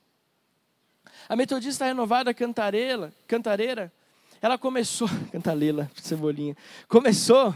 A 1.29 1.35
Metodista 1.35 1.87
Renovada 1.87 2.35
Cantareira, 2.35 3.15
Cantareira 3.27 3.93
ela 4.41 4.59
começou, 4.59 5.09
Cantalela, 5.33 5.91
cebolinha, 5.97 6.57
começou 6.89 7.55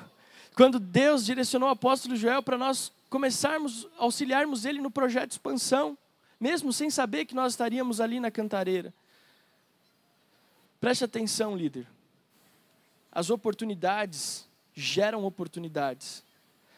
quando 0.54 0.78
Deus 0.78 1.24
direcionou 1.24 1.68
o 1.68 1.72
apóstolo 1.72 2.16
Joel 2.16 2.42
para 2.42 2.58
nós 2.58 2.92
começarmos, 3.08 3.88
auxiliarmos 3.98 4.64
ele 4.64 4.80
no 4.80 4.90
projeto 4.90 5.28
de 5.28 5.34
expansão, 5.34 5.96
mesmo 6.38 6.72
sem 6.72 6.90
saber 6.90 7.24
que 7.24 7.34
nós 7.34 7.52
estaríamos 7.52 8.00
ali 8.00 8.20
na 8.20 8.30
cantareira. 8.30 8.92
Preste 10.80 11.04
atenção, 11.04 11.56
líder. 11.56 11.86
As 13.12 13.28
oportunidades 13.28 14.48
geram 14.74 15.24
oportunidades. 15.24 16.24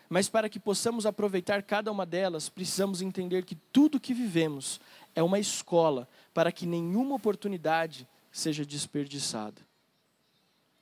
Mas 0.08 0.28
para 0.28 0.48
que 0.48 0.58
possamos 0.58 1.06
aproveitar 1.06 1.62
cada 1.62 1.90
uma 1.90 2.04
delas, 2.04 2.48
precisamos 2.48 3.00
entender 3.00 3.44
que 3.44 3.54
tudo 3.54 4.00
que 4.00 4.12
vivemos 4.12 4.80
é 5.14 5.22
uma 5.22 5.38
escola 5.38 6.08
para 6.34 6.52
que 6.52 6.66
nenhuma 6.66 7.14
oportunidade 7.14 8.06
seja 8.30 8.64
desperdiçada. 8.64 9.60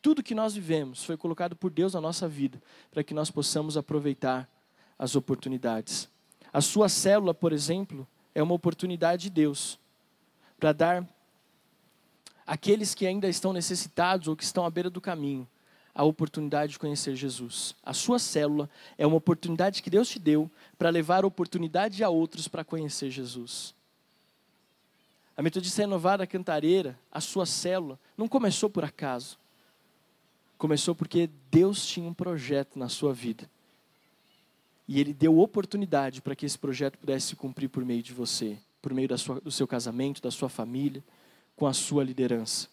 Tudo 0.03 0.23
que 0.23 0.35
nós 0.35 0.55
vivemos 0.55 1.05
foi 1.05 1.17
colocado 1.17 1.55
por 1.55 1.71
Deus 1.71 1.95
na 1.95 2.01
nossa 2.01 2.29
vida 2.29 2.61
para 2.91 3.05
que 3.05 3.13
nós 3.13 3.31
possamos 3.31 3.77
aproveitar 3.77 4.49
as 4.99 5.15
oportunidades. 5.15 6.09
A 6.53 6.61
sua 6.61 6.89
célula, 6.89 7.35
por 7.35 7.53
exemplo, 7.53 8.07
é 8.35 8.43
uma 8.43 8.55
oportunidade 8.55 9.25
de 9.25 9.31
Deus 9.31 9.79
para 10.59 10.73
dar 10.73 11.09
àqueles 12.47 12.95
que 12.95 13.07
ainda 13.07 13.29
estão 13.29 13.53
necessitados 13.53 14.29
ou 14.29 14.37
que 14.37 14.45
estão 14.45 14.65
à 14.65 14.71
beira 14.71 14.91
do 14.91 15.01
caminho 15.01 15.47
a 15.95 16.05
oportunidade 16.05 16.73
de 16.73 16.79
conhecer 16.79 17.15
Jesus. 17.15 17.75
A 17.83 17.93
sua 17.93 18.19
célula 18.19 18.71
é 18.97 19.07
uma 19.07 19.17
oportunidade 19.17 19.83
que 19.83 19.91
Deus 19.91 20.09
te 20.09 20.19
deu 20.19 20.51
para 20.79 20.91
levar 20.91 21.25
a 21.25 21.27
oportunidade 21.27 22.03
a 22.03 22.09
outros 22.09 22.49
para 22.49 22.65
conhecer 22.65 23.11
Jesus. 23.11 23.75
A 25.37 25.43
Metodista 25.43 25.83
Renovada 25.83 26.27
Cantareira, 26.27 26.99
a 27.11 27.21
sua 27.21 27.47
célula, 27.47 27.99
não 28.17 28.29
começou 28.29 28.71
por 28.71 28.85
acaso. 28.85 29.39
Começou 30.61 30.95
porque 30.95 31.31
Deus 31.51 31.87
tinha 31.87 32.07
um 32.07 32.13
projeto 32.13 32.79
na 32.79 32.91
sua 32.91 33.15
vida. 33.15 33.49
E 34.87 35.01
Ele 35.01 35.15
deu 35.15 35.39
oportunidade 35.39 36.21
para 36.21 36.37
que 36.37 36.45
esse 36.45 36.59
projeto 36.59 36.99
pudesse 36.99 37.29
se 37.29 37.37
cumprir 37.37 37.71
por 37.71 37.83
meio 37.83 38.03
de 38.03 38.13
você, 38.13 38.59
por 38.83 38.93
meio 38.93 39.17
sua, 39.17 39.41
do 39.41 39.51
seu 39.51 39.67
casamento, 39.67 40.21
da 40.21 40.31
sua 40.31 40.51
família, 40.51 41.03
com 41.57 41.67
a 41.67 41.73
sua 41.73 42.05
liderança. 42.05 42.69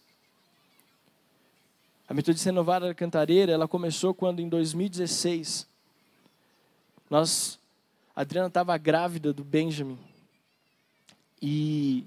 A 2.10 2.14
Metodista 2.14 2.50
Renovada 2.50 2.88
da 2.88 2.94
Cantareira, 2.94 3.54
ela 3.54 3.70
começou 3.70 4.14
quando 4.14 4.42
em 4.42 4.50
2016, 4.50 5.66
nós, 7.10 7.58
a 8.14 8.20
Adriana 8.20 8.50
estava 8.50 8.78
grávida 8.78 9.32
do 9.32 9.46
Benjamin. 9.46 9.98
E 11.42 12.04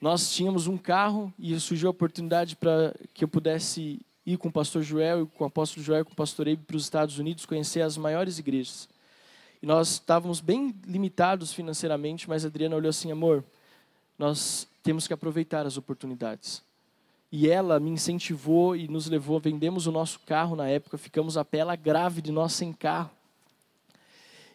nós 0.00 0.30
tínhamos 0.32 0.68
um 0.68 0.78
carro 0.78 1.34
e 1.36 1.58
surgiu 1.58 1.88
a 1.88 1.90
oportunidade 1.90 2.54
para 2.54 2.94
que 3.12 3.24
eu 3.24 3.28
pudesse 3.28 4.06
ir 4.28 4.36
com 4.36 4.48
o 4.48 4.52
pastor 4.52 4.82
Joel, 4.82 5.26
com 5.26 5.44
o 5.44 5.46
apóstolo 5.46 5.84
Joel, 5.84 6.04
com 6.04 6.12
o 6.12 6.16
pastor 6.16 6.46
para 6.66 6.76
os 6.76 6.82
Estados 6.82 7.18
Unidos, 7.18 7.46
conhecer 7.46 7.80
as 7.80 7.96
maiores 7.96 8.38
igrejas. 8.38 8.86
E 9.62 9.66
nós 9.66 9.92
estávamos 9.92 10.40
bem 10.40 10.74
limitados 10.86 11.52
financeiramente, 11.52 12.28
mas 12.28 12.44
a 12.44 12.48
Adriana 12.48 12.76
olhou 12.76 12.90
assim, 12.90 13.10
amor, 13.10 13.42
nós 14.18 14.68
temos 14.82 15.06
que 15.06 15.14
aproveitar 15.14 15.66
as 15.66 15.78
oportunidades. 15.78 16.62
E 17.32 17.48
ela 17.48 17.80
me 17.80 17.90
incentivou 17.90 18.76
e 18.76 18.86
nos 18.86 19.06
levou, 19.06 19.40
vendemos 19.40 19.86
o 19.86 19.92
nosso 19.92 20.20
carro 20.20 20.54
na 20.54 20.68
época, 20.68 20.98
ficamos 20.98 21.38
a 21.38 21.44
pé, 21.44 21.58
ela 21.58 21.74
grávida, 21.74 22.30
nós 22.30 22.52
sem 22.52 22.70
carro. 22.70 23.10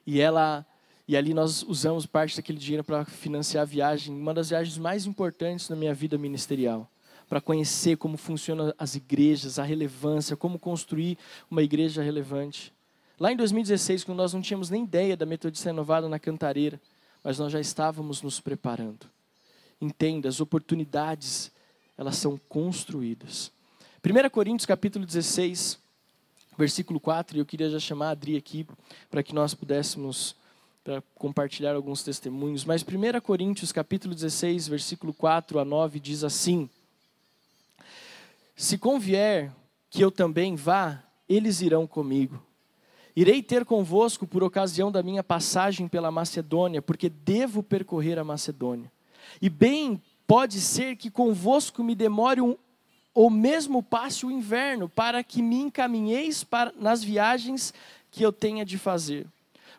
E 0.06 0.22
ela 0.22 0.64
e 1.08 1.18
ali 1.18 1.34
nós 1.34 1.64
usamos 1.64 2.06
parte 2.06 2.38
daquele 2.38 2.58
dinheiro 2.58 2.84
para 2.84 3.04
financiar 3.04 3.64
a 3.64 3.66
viagem, 3.66 4.16
uma 4.16 4.34
das 4.34 4.50
viagens 4.50 4.78
mais 4.78 5.06
importantes 5.06 5.68
na 5.68 5.76
minha 5.76 5.94
vida 5.94 6.18
ministerial 6.18 6.90
para 7.30 7.42
conhecer 7.42 7.98
como 7.98 8.18
funcionam 8.18 8.74
as 8.78 8.96
igrejas, 8.96 9.60
a 9.60 9.64
relevância, 9.64 10.36
como 10.36 10.60
construir 10.60 11.18
uma 11.50 11.64
igreja 11.64 12.02
relevante. 12.02 12.74
Lá 13.20 13.32
em 13.32 13.36
2016, 13.36 14.04
quando 14.04 14.18
nós 14.18 14.34
não 14.34 14.42
tínhamos 14.42 14.70
nem 14.70 14.84
ideia 14.84 15.16
da 15.16 15.26
Metodista 15.26 15.70
Renovada 15.70 16.10
na 16.10 16.20
Cantareira, 16.20 16.80
mas 17.24 17.40
nós 17.40 17.52
já 17.52 17.60
estávamos 17.60 18.22
nos 18.22 18.40
preparando. 18.40 19.06
Entenda, 19.80 20.28
as 20.28 20.42
oportunidades, 20.42 21.52
elas 21.98 22.18
são 22.18 22.40
construídas. 22.50 23.52
1 24.06 24.30
Coríntios 24.30 24.66
capítulo 24.66 25.06
16, 25.06 25.80
versículo 26.58 27.00
4, 27.00 27.38
e 27.38 27.40
eu 27.40 27.46
queria 27.46 27.70
já 27.70 27.80
chamar 27.80 28.08
a 28.08 28.12
Adri 28.12 28.36
aqui 28.36 28.68
para 29.10 29.24
que 29.24 29.34
nós 29.34 29.54
pudéssemos 29.54 30.36
para 30.84 31.02
compartilhar 31.16 31.76
alguns 31.76 32.04
testemunhos, 32.04 32.66
mas 32.66 32.84
1 32.84 33.22
Coríntios 33.22 33.72
capítulo 33.72 34.14
16, 34.14 34.68
versículo 34.68 35.14
4 35.14 35.58
a 35.58 35.64
9 35.64 36.00
diz 36.00 36.26
assim: 36.26 36.70
se 38.56 38.78
convier 38.78 39.52
que 39.90 40.02
eu 40.02 40.12
também 40.12 40.56
vá, 40.56 41.04
eles 41.28 41.62
irão 41.62 41.88
comigo. 41.88 42.42
Irei 43.16 43.44
ter 43.44 43.64
convosco 43.64 44.26
por 44.26 44.44
ocasião 44.44 44.92
da 44.92 45.04
minha 45.04 45.24
passagem 45.24 45.88
pela 45.88 46.12
Macedônia, 46.12 46.82
porque 46.82 47.10
devo 47.10 47.62
percorrer 47.62 48.18
a 48.18 48.24
Macedônia. 48.24 48.92
E 49.42 49.50
bem 49.50 50.02
pode 50.26 50.60
ser 50.60 50.96
que 50.96 51.12
convosco 51.12 51.84
me 51.84 51.94
demore 51.94 52.42
um, 52.42 52.58
ou 53.14 53.30
mesmo 53.30 53.84
passe 53.84 54.26
o 54.26 54.32
inverno, 54.32 54.90
para 54.90 55.24
que 55.24 55.42
me 55.42 55.58
encaminheis 55.58 56.44
para, 56.44 56.74
nas 56.80 57.04
viagens 57.04 57.74
que 58.10 58.24
eu 58.24 58.32
tenha 58.32 58.66
de 58.66 58.78
fazer. 58.78 59.28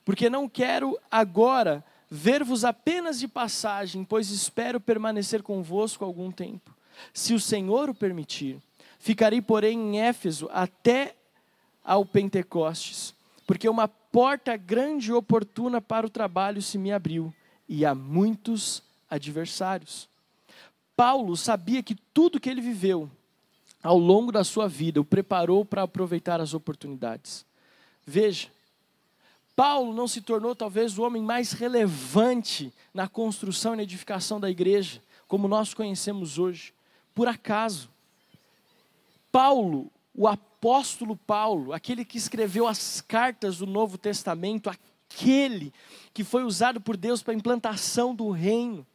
Porque 0.05 0.31
não 0.31 0.49
quero 0.49 0.97
agora 1.11 1.85
ver-vos 2.09 2.65
apenas 2.65 3.19
de 3.19 3.27
passagem, 3.27 4.05
pois 4.05 4.31
espero 4.31 4.81
permanecer 4.81 5.43
convosco 5.43 6.05
algum 6.05 6.31
tempo 6.31 6.74
se 7.13 7.35
o 7.35 7.41
Senhor 7.41 7.91
o 7.91 7.95
permitir. 7.95 8.59
Ficarei, 8.99 9.43
porém, 9.43 9.79
em 9.79 10.01
Éfeso 10.01 10.49
até 10.53 11.15
ao 11.85 12.07
Pentecostes, 12.07 13.15
porque 13.47 13.69
uma 13.69 13.87
porta 13.87 14.57
grande 14.57 15.11
e 15.11 15.13
oportuna 15.13 15.81
para 15.81 16.07
o 16.07 16.11
trabalho 16.11 16.63
se 16.63 16.79
me 16.79 16.93
abriu, 16.93 17.35
e 17.69 17.85
há 17.85 17.95
muitos 17.95 18.83
adversários. 19.11 20.09
Paulo 20.97 21.37
sabia 21.37 21.83
que 21.83 21.95
tudo 21.95 22.41
que 22.41 22.49
ele 22.49 22.61
viveu 22.61 23.11
ao 23.83 23.99
longo 23.99 24.33
da 24.33 24.45
sua 24.45 24.67
vida 24.67 25.01
o 25.01 25.05
preparou 25.05 25.65
para 25.65 25.83
aproveitar 25.83 26.41
as 26.41 26.55
oportunidades. 26.55 27.45
Veja, 28.07 28.49
Paulo 29.55 29.93
não 29.93 30.09
se 30.09 30.21
tornou 30.21 30.55
talvez 30.55 30.99
o 30.99 31.03
homem 31.03 31.23
mais 31.23 31.53
relevante 31.53 32.73
na 32.93 33.07
construção 33.07 33.75
e 33.75 33.77
na 33.77 33.83
edificação 33.83 34.41
da 34.41 34.51
igreja, 34.51 35.03
como 35.29 35.47
nós 35.47 35.75
conhecemos 35.75 36.39
hoje 36.39 36.73
por 37.15 37.29
acaso. 37.29 37.89
Paulo, 39.31 39.91
o 40.15 40.29
apóstolo 40.29 41.17
Paulo, 41.17 41.73
aquele 41.73 42.05
que 42.05 42.17
escreveu 42.17 42.67
as 42.67 43.01
cartas 43.01 43.59
do 43.59 43.67
Novo 43.67 43.99
Testamento, 43.99 44.71
aquele 44.71 45.73
que 46.13 46.25
foi 46.25 46.45
usado 46.45 46.81
por 46.81 46.97
Deus 46.97 47.23
para 47.23 47.33
a 47.33 47.37
implantação 47.37 48.15
do 48.15 48.31
reino, 48.31 48.87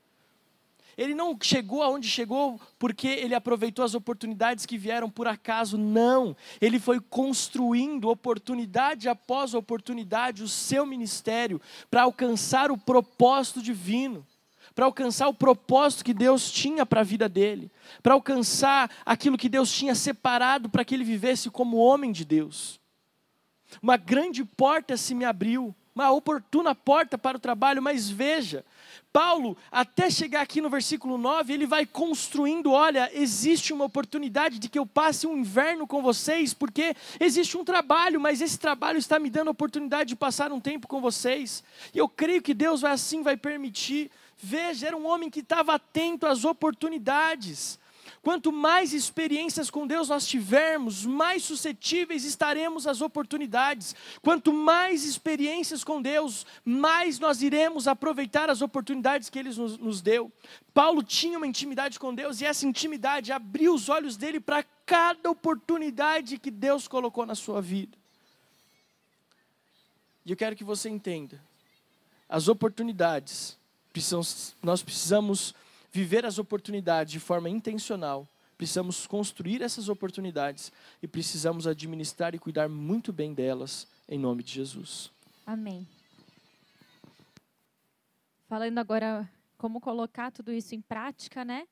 Ele 0.98 1.14
não 1.14 1.38
chegou 1.42 1.82
aonde 1.82 2.10
chegou 2.10 2.60
porque 2.78 3.08
ele 3.08 3.34
aproveitou 3.34 3.86
as 3.86 3.96
oportunidades 3.96 4.66
que 4.66 4.78
vieram 4.78 5.10
por 5.10 5.28
acaso, 5.28 5.78
não. 5.78 6.36
Ele 6.60 6.78
foi 6.78 7.00
construindo 7.00 8.10
oportunidade 8.10 9.08
após 9.08 9.54
oportunidade 9.54 10.44
o 10.44 10.48
seu 10.48 10.86
ministério 10.86 11.62
para 11.90 12.04
alcançar 12.04 12.70
o 12.70 12.78
propósito 12.78 13.62
divino 13.62 14.26
para 14.80 14.86
alcançar 14.86 15.28
o 15.28 15.34
propósito 15.34 16.06
que 16.06 16.14
Deus 16.14 16.50
tinha 16.50 16.86
para 16.86 17.02
a 17.02 17.04
vida 17.04 17.28
dele, 17.28 17.70
para 18.02 18.14
alcançar 18.14 18.90
aquilo 19.06 19.38
que 19.38 19.50
Deus 19.50 19.70
tinha 19.70 19.94
separado 19.94 20.70
para 20.70 20.86
que 20.86 20.96
ele 20.96 21.04
vivesse 21.04 21.50
como 21.50 21.76
homem 21.76 22.14
de 22.14 22.24
Deus. 22.24 22.80
Uma 23.82 23.98
grande 23.98 24.46
porta 24.46 24.96
se 24.96 25.14
me 25.14 25.26
abriu, 25.26 25.76
uma 25.94 26.10
oportuna 26.12 26.74
porta 26.74 27.18
para 27.18 27.36
o 27.36 27.42
trabalho, 27.42 27.82
mas 27.82 28.10
veja, 28.10 28.64
Paulo, 29.12 29.58
até 29.70 30.10
chegar 30.10 30.40
aqui 30.40 30.62
no 30.62 30.70
versículo 30.70 31.18
9, 31.18 31.52
ele 31.52 31.68
vai 31.68 31.86
construindo: 31.86 32.72
olha, 32.72 33.12
existe 33.14 33.74
uma 33.74 33.84
oportunidade 33.84 34.60
de 34.60 34.70
que 34.70 34.80
eu 34.80 34.86
passe 34.86 35.28
um 35.28 35.36
inverno 35.36 35.86
com 35.86 36.02
vocês, 36.02 36.54
porque 36.54 36.96
existe 37.20 37.58
um 37.58 37.66
trabalho, 37.66 38.22
mas 38.22 38.40
esse 38.40 38.58
trabalho 38.58 38.98
está 38.98 39.20
me 39.20 39.30
dando 39.30 39.50
a 39.50 39.52
oportunidade 39.52 40.08
de 40.08 40.16
passar 40.16 40.54
um 40.54 40.60
tempo 40.62 40.88
com 40.88 41.02
vocês. 41.02 41.66
E 41.94 41.98
eu 41.98 42.08
creio 42.08 42.42
que 42.42 42.54
Deus 42.54 42.80
vai 42.80 42.94
assim 42.94 43.22
vai 43.22 43.36
permitir. 43.36 44.10
Veja, 44.42 44.88
era 44.88 44.96
um 44.98 45.06
homem 45.06 45.30
que 45.30 45.42
estava 45.42 45.74
atento 45.74 46.26
às 46.26 46.46
oportunidades. 46.46 47.78
Quanto 48.22 48.52
mais 48.52 48.94
experiências 48.94 49.70
com 49.70 49.86
Deus 49.86 50.10
nós 50.10 50.26
tivermos, 50.26 51.06
mais 51.06 51.44
suscetíveis 51.44 52.24
estaremos 52.24 52.88
às 52.88 53.02
oportunidades. 53.02 53.96
Quanto 54.22 54.54
mais 54.54 55.04
experiências 55.04 55.84
com 55.84 56.02
Deus, 56.02 56.46
mais 56.64 57.20
nós 57.20 57.42
iremos 57.42 57.88
aproveitar 57.88 58.50
as 58.50 58.62
oportunidades 58.62 59.30
que 59.30 59.40
Ele 59.40 59.50
nos, 59.50 59.78
nos 59.78 60.02
deu. 60.02 60.32
Paulo 60.74 61.04
tinha 61.04 61.38
uma 61.38 61.48
intimidade 61.48 62.00
com 62.00 62.16
Deus 62.16 62.40
e 62.40 62.46
essa 62.46 62.66
intimidade 62.66 63.34
abriu 63.34 63.74
os 63.74 63.90
olhos 63.90 64.16
dele 64.16 64.40
para 64.40 64.64
cada 64.86 65.30
oportunidade 65.30 66.40
que 66.40 66.50
Deus 66.50 66.88
colocou 66.88 67.26
na 67.26 67.36
sua 67.36 67.62
vida. 67.62 67.98
E 70.26 70.32
eu 70.32 70.38
quero 70.38 70.56
que 70.56 70.64
você 70.64 70.90
entenda: 70.90 71.42
as 72.28 72.48
oportunidades 72.48 73.59
precisamos, 73.92 74.56
nós 74.62 74.84
precisamos 74.84 75.54
viver 75.92 76.26
as 76.26 76.38
oportunidades 76.38 77.12
de 77.12 77.20
forma 77.20 77.50
intencional, 77.50 78.28
precisamos 78.58 79.08
construir 79.08 79.62
essas 79.62 79.90
oportunidades 79.90 80.72
e 81.02 81.08
precisamos 81.08 81.66
administrar 81.66 82.36
e 82.36 82.40
cuidar 82.40 82.70
muito 82.70 83.12
bem 83.12 83.34
delas, 83.34 83.88
em 84.08 84.20
nome 84.20 84.44
de 84.44 84.54
Jesus. 84.54 85.12
Amém. 85.46 85.88
Falando 88.48 88.78
agora 88.80 89.30
como 89.58 89.80
colocar 89.80 90.32
tudo 90.32 90.52
isso 90.52 90.74
em 90.74 90.82
prática, 90.82 91.46
né? 91.46 91.68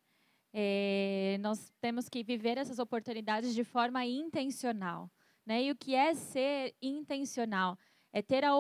É, 0.53 1.37
nós 1.39 1.71
temos 1.81 2.09
que 2.09 2.23
viver 2.23 2.57
essas 2.57 2.79
oportunidades 2.79 3.53
de 3.53 3.63
forma 3.63 4.05
intencional. 4.05 5.09
Né? 5.45 5.63
E 5.63 5.71
o 5.71 5.75
que 5.75 5.95
é 5.95 6.13
ser 6.13 6.75
intencional? 6.81 7.77
É 8.17 8.21
ter 8.23 8.43
a 8.43 8.51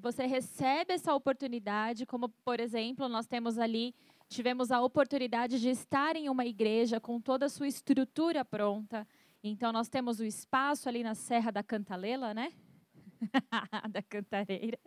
você 0.00 0.24
recebe 0.24 0.94
essa 0.94 1.14
oportunidade, 1.14 2.06
como 2.06 2.30
por 2.30 2.58
exemplo, 2.58 3.10
nós 3.10 3.26
temos 3.26 3.58
ali 3.58 3.94
tivemos 4.26 4.70
a 4.70 4.80
oportunidade 4.80 5.60
de 5.60 5.68
estar 5.68 6.16
em 6.16 6.30
uma 6.30 6.46
igreja 6.46 6.98
com 6.98 7.20
toda 7.20 7.44
a 7.44 7.48
sua 7.50 7.68
estrutura 7.68 8.42
pronta. 8.42 9.06
Então 9.44 9.70
nós 9.70 9.90
temos 9.90 10.18
o 10.18 10.24
espaço 10.24 10.88
ali 10.88 11.02
na 11.02 11.14
Serra 11.14 11.50
da 11.50 11.62
Cantalela, 11.62 12.32
né? 12.32 12.54
da 13.90 14.00
Cantareira. 14.00 14.78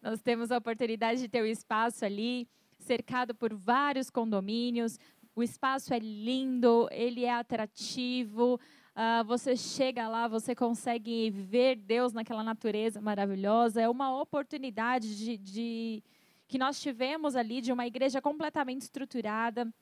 nós 0.00 0.22
temos 0.22 0.50
a 0.50 0.56
oportunidade 0.56 1.20
de 1.20 1.28
ter 1.28 1.42
o 1.42 1.46
espaço 1.46 2.06
ali 2.06 2.48
cercado 2.78 3.34
por 3.34 3.52
vários 3.52 4.08
condomínios. 4.08 4.98
O 5.36 5.42
espaço 5.42 5.92
é 5.92 5.98
lindo, 5.98 6.88
ele 6.90 7.26
é 7.26 7.34
atrativo. 7.34 8.58
Uh, 8.94 9.24
você 9.24 9.56
chega 9.56 10.06
lá, 10.06 10.28
você 10.28 10.54
consegue 10.54 11.30
ver 11.30 11.76
Deus 11.76 12.12
naquela 12.12 12.44
natureza 12.44 13.00
maravilhosa. 13.00 13.80
É 13.80 13.88
uma 13.88 14.20
oportunidade 14.20 15.16
de, 15.16 15.38
de, 15.38 16.02
que 16.46 16.58
nós 16.58 16.78
tivemos 16.78 17.34
ali 17.34 17.62
de 17.62 17.72
uma 17.72 17.86
igreja 17.86 18.20
completamente 18.20 18.82
estruturada. 18.82 19.72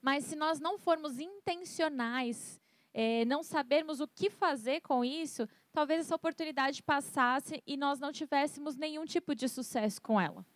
Mas 0.00 0.24
se 0.24 0.36
nós 0.36 0.60
não 0.60 0.78
formos 0.78 1.18
intencionais, 1.18 2.60
é, 2.92 3.24
não 3.24 3.42
sabermos 3.42 3.98
o 3.98 4.06
que 4.06 4.30
fazer 4.30 4.80
com 4.82 5.04
isso, 5.04 5.48
talvez 5.72 6.02
essa 6.02 6.14
oportunidade 6.14 6.80
passasse 6.84 7.60
e 7.66 7.76
nós 7.76 7.98
não 7.98 8.12
tivéssemos 8.12 8.76
nenhum 8.76 9.04
tipo 9.04 9.34
de 9.34 9.48
sucesso 9.48 10.00
com 10.00 10.20
ela. 10.20 10.46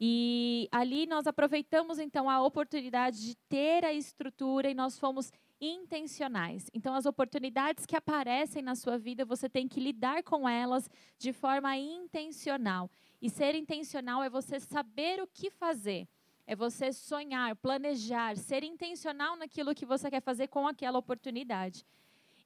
E 0.00 0.68
ali 0.72 1.06
nós 1.06 1.28
aproveitamos 1.28 2.00
então 2.00 2.28
a 2.28 2.42
oportunidade 2.42 3.24
de 3.24 3.36
ter 3.48 3.84
a 3.84 3.92
estrutura 3.92 4.68
e 4.68 4.74
nós 4.74 4.98
fomos 4.98 5.32
intencionais. 5.60 6.70
Então, 6.72 6.94
as 6.94 7.06
oportunidades 7.06 7.84
que 7.86 7.96
aparecem 7.96 8.62
na 8.62 8.74
sua 8.74 8.98
vida, 8.98 9.24
você 9.24 9.48
tem 9.48 9.66
que 9.66 9.80
lidar 9.80 10.22
com 10.22 10.48
elas 10.48 10.88
de 11.18 11.32
forma 11.32 11.76
intencional. 11.76 12.90
E 13.20 13.28
ser 13.28 13.54
intencional 13.54 14.22
é 14.22 14.30
você 14.30 14.60
saber 14.60 15.20
o 15.20 15.26
que 15.26 15.50
fazer. 15.50 16.08
É 16.46 16.56
você 16.56 16.92
sonhar, 16.92 17.54
planejar, 17.56 18.36
ser 18.36 18.62
intencional 18.62 19.36
naquilo 19.36 19.74
que 19.74 19.84
você 19.84 20.10
quer 20.10 20.22
fazer 20.22 20.48
com 20.48 20.66
aquela 20.66 20.98
oportunidade. 20.98 21.84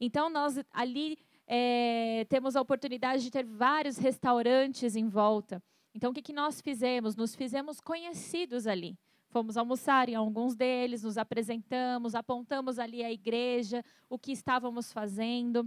Então, 0.01 0.29
nós 0.29 0.59
ali 0.73 1.19
é, 1.47 2.27
temos 2.29 2.57
a 2.57 2.61
oportunidade 2.61 3.23
de 3.23 3.31
ter 3.31 3.45
vários 3.45 3.99
restaurantes 3.99 4.97
em 4.97 5.09
volta. 5.09 5.63
Então, 5.95 6.11
o 6.11 6.15
que, 6.15 6.23
que 6.23 6.33
nós 6.33 6.61
fizemos? 6.61 7.15
Nos 7.15 7.35
fizemos 7.35 7.81
conhecidos 7.81 8.67
ali. 8.67 8.99
Fomos 9.33 9.57
almoçar 9.57 10.11
em 10.11 10.15
alguns 10.15 10.55
deles, 10.55 11.05
nos 11.05 11.17
apresentamos, 11.17 12.15
apontamos 12.15 12.79
ali 12.79 13.03
a 13.03 13.11
igreja, 13.11 13.83
o 14.11 14.19
que 14.19 14.31
estávamos 14.31 14.93
fazendo. 14.93 15.67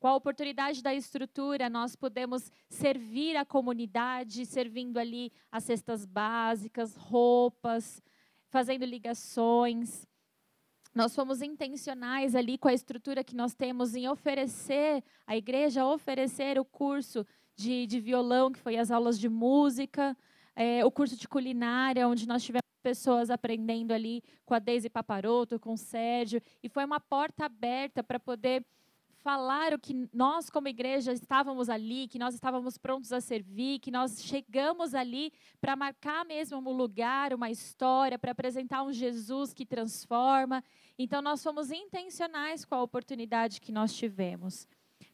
Com 0.00 0.08
a 0.08 0.16
oportunidade 0.16 0.82
da 0.82 0.94
estrutura, 0.94 1.68
nós 1.68 1.94
pudemos 1.94 2.50
servir 2.70 3.36
a 3.36 3.44
comunidade, 3.44 4.46
servindo 4.46 4.96
ali 4.96 5.30
as 5.50 5.64
cestas 5.64 6.06
básicas, 6.06 6.96
roupas, 6.96 8.02
fazendo 8.48 8.86
ligações. 8.86 10.08
Nós 10.94 11.14
fomos 11.14 11.42
intencionais 11.42 12.34
ali 12.34 12.56
com 12.56 12.68
a 12.68 12.72
estrutura 12.72 13.22
que 13.22 13.36
nós 13.36 13.52
temos 13.54 13.94
em 13.94 14.08
oferecer, 14.08 15.04
a 15.26 15.36
igreja 15.36 15.84
oferecer 15.84 16.58
o 16.58 16.64
curso 16.64 17.26
de, 17.54 17.86
de 17.86 18.00
violão, 18.00 18.50
que 18.50 18.58
foi 18.58 18.78
as 18.78 18.90
aulas 18.90 19.20
de 19.20 19.28
música, 19.28 20.16
é, 20.54 20.84
o 20.84 20.90
curso 20.90 21.16
de 21.16 21.26
culinária, 21.28 22.06
onde 22.08 22.26
nós 22.26 22.42
tivemos 22.42 22.62
pessoas 22.82 23.30
aprendendo 23.30 23.92
ali 23.92 24.22
com 24.44 24.54
a 24.54 24.58
Deise 24.58 24.90
Paparoto, 24.90 25.58
com 25.58 25.74
o 25.74 25.78
Sérgio, 25.78 26.42
e 26.62 26.68
foi 26.68 26.84
uma 26.84 27.00
porta 27.00 27.46
aberta 27.46 28.02
para 28.02 28.18
poder 28.18 28.64
falar 29.22 29.72
o 29.72 29.78
que 29.78 30.08
nós, 30.12 30.50
como 30.50 30.66
igreja, 30.66 31.12
estávamos 31.12 31.68
ali, 31.68 32.08
que 32.08 32.18
nós 32.18 32.34
estávamos 32.34 32.76
prontos 32.76 33.12
a 33.12 33.20
servir, 33.20 33.78
que 33.78 33.90
nós 33.90 34.22
chegamos 34.24 34.94
ali 34.94 35.32
para 35.60 35.76
marcar 35.76 36.24
mesmo 36.24 36.58
um 36.58 36.72
lugar, 36.72 37.32
uma 37.32 37.48
história, 37.48 38.18
para 38.18 38.32
apresentar 38.32 38.82
um 38.82 38.92
Jesus 38.92 39.54
que 39.54 39.64
transforma. 39.64 40.62
Então, 40.98 41.22
nós 41.22 41.42
fomos 41.42 41.70
intencionais 41.70 42.64
com 42.64 42.74
a 42.74 42.82
oportunidade 42.82 43.60
que 43.60 43.70
nós 43.70 43.94
tivemos. 43.94 44.66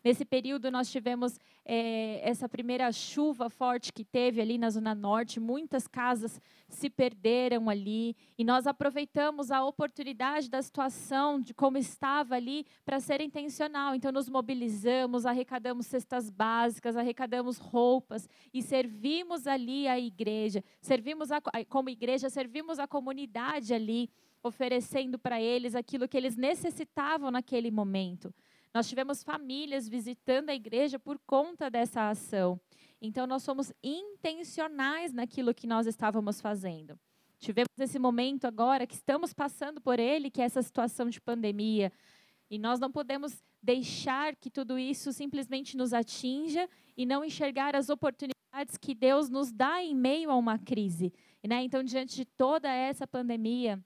Nesse 0.05 0.25
período, 0.25 0.71
nós 0.71 0.91
tivemos 0.91 1.39
é, 1.65 2.21
essa 2.23 2.49
primeira 2.49 2.91
chuva 2.93 3.51
forte 3.51 3.93
que 3.93 4.05
teve 4.05 4.41
ali 4.41 4.57
na 4.57 4.71
Zona 4.71 4.95
Norte, 4.95 5.41
muitas 5.41 5.89
casas 5.89 6.41
se 6.69 6.89
perderam 6.89 7.69
ali, 7.69 8.17
e 8.37 8.45
nós 8.45 8.67
aproveitamos 8.67 9.51
a 9.51 9.65
oportunidade 9.65 10.49
da 10.49 10.63
situação, 10.63 11.41
de 11.41 11.53
como 11.53 11.77
estava 11.77 12.37
ali, 12.37 12.65
para 12.85 13.01
ser 13.01 13.21
intencional. 13.21 13.95
Então, 13.95 14.13
nos 14.13 14.29
mobilizamos, 14.29 15.27
arrecadamos 15.27 15.87
cestas 15.87 16.31
básicas, 16.31 16.97
arrecadamos 16.97 17.59
roupas 17.59 18.29
e 18.55 18.63
servimos 18.63 19.47
ali 19.47 19.89
a 19.89 19.99
igreja. 19.99 20.63
Servimos 20.81 21.31
a, 21.33 21.41
como 21.69 21.91
igreja, 21.91 22.31
servimos 22.31 22.79
a 22.79 22.87
comunidade 22.87 23.75
ali, 23.75 24.09
oferecendo 24.43 25.19
para 25.19 25.41
eles 25.41 25.75
aquilo 25.75 26.09
que 26.09 26.17
eles 26.17 26.37
necessitavam 26.37 27.31
naquele 27.31 27.71
momento. 27.71 28.33
Nós 28.73 28.89
tivemos 28.89 29.23
famílias 29.23 29.89
visitando 29.89 30.51
a 30.51 30.55
igreja 30.55 30.99
por 30.99 31.19
conta 31.27 31.71
dessa 31.71 32.11
ação. 32.11 32.61
Então, 33.01 33.27
nós 33.27 33.43
somos 33.43 33.73
intencionais 33.83 35.13
naquilo 35.13 35.55
que 35.55 35.67
nós 35.67 35.87
estávamos 35.87 36.41
fazendo. 36.41 36.99
Tivemos 37.39 37.71
esse 37.79 37.99
momento 37.99 38.47
agora 38.47 38.87
que 38.87 38.95
estamos 38.95 39.33
passando 39.33 39.81
por 39.81 40.01
ele, 40.01 40.31
que 40.31 40.43
é 40.43 40.45
essa 40.45 40.61
situação 40.61 41.09
de 41.09 41.21
pandemia. 41.21 41.93
E 42.51 42.59
nós 42.59 42.81
não 42.81 42.91
podemos 42.91 43.43
deixar 43.63 44.35
que 44.35 44.51
tudo 44.51 44.79
isso 44.79 45.13
simplesmente 45.13 45.77
nos 45.77 45.93
atinja 45.93 46.69
e 46.97 47.07
não 47.07 47.25
enxergar 47.25 47.77
as 47.77 47.89
oportunidades 47.89 48.77
que 48.81 48.95
Deus 48.95 49.29
nos 49.29 49.53
dá 49.53 49.83
em 49.83 49.95
meio 49.95 50.31
a 50.31 50.37
uma 50.37 50.59
crise. 50.59 51.13
Né? 51.47 51.63
Então, 51.63 51.83
diante 51.83 52.17
de 52.17 52.25
toda 52.25 52.69
essa 52.69 53.07
pandemia, 53.07 53.83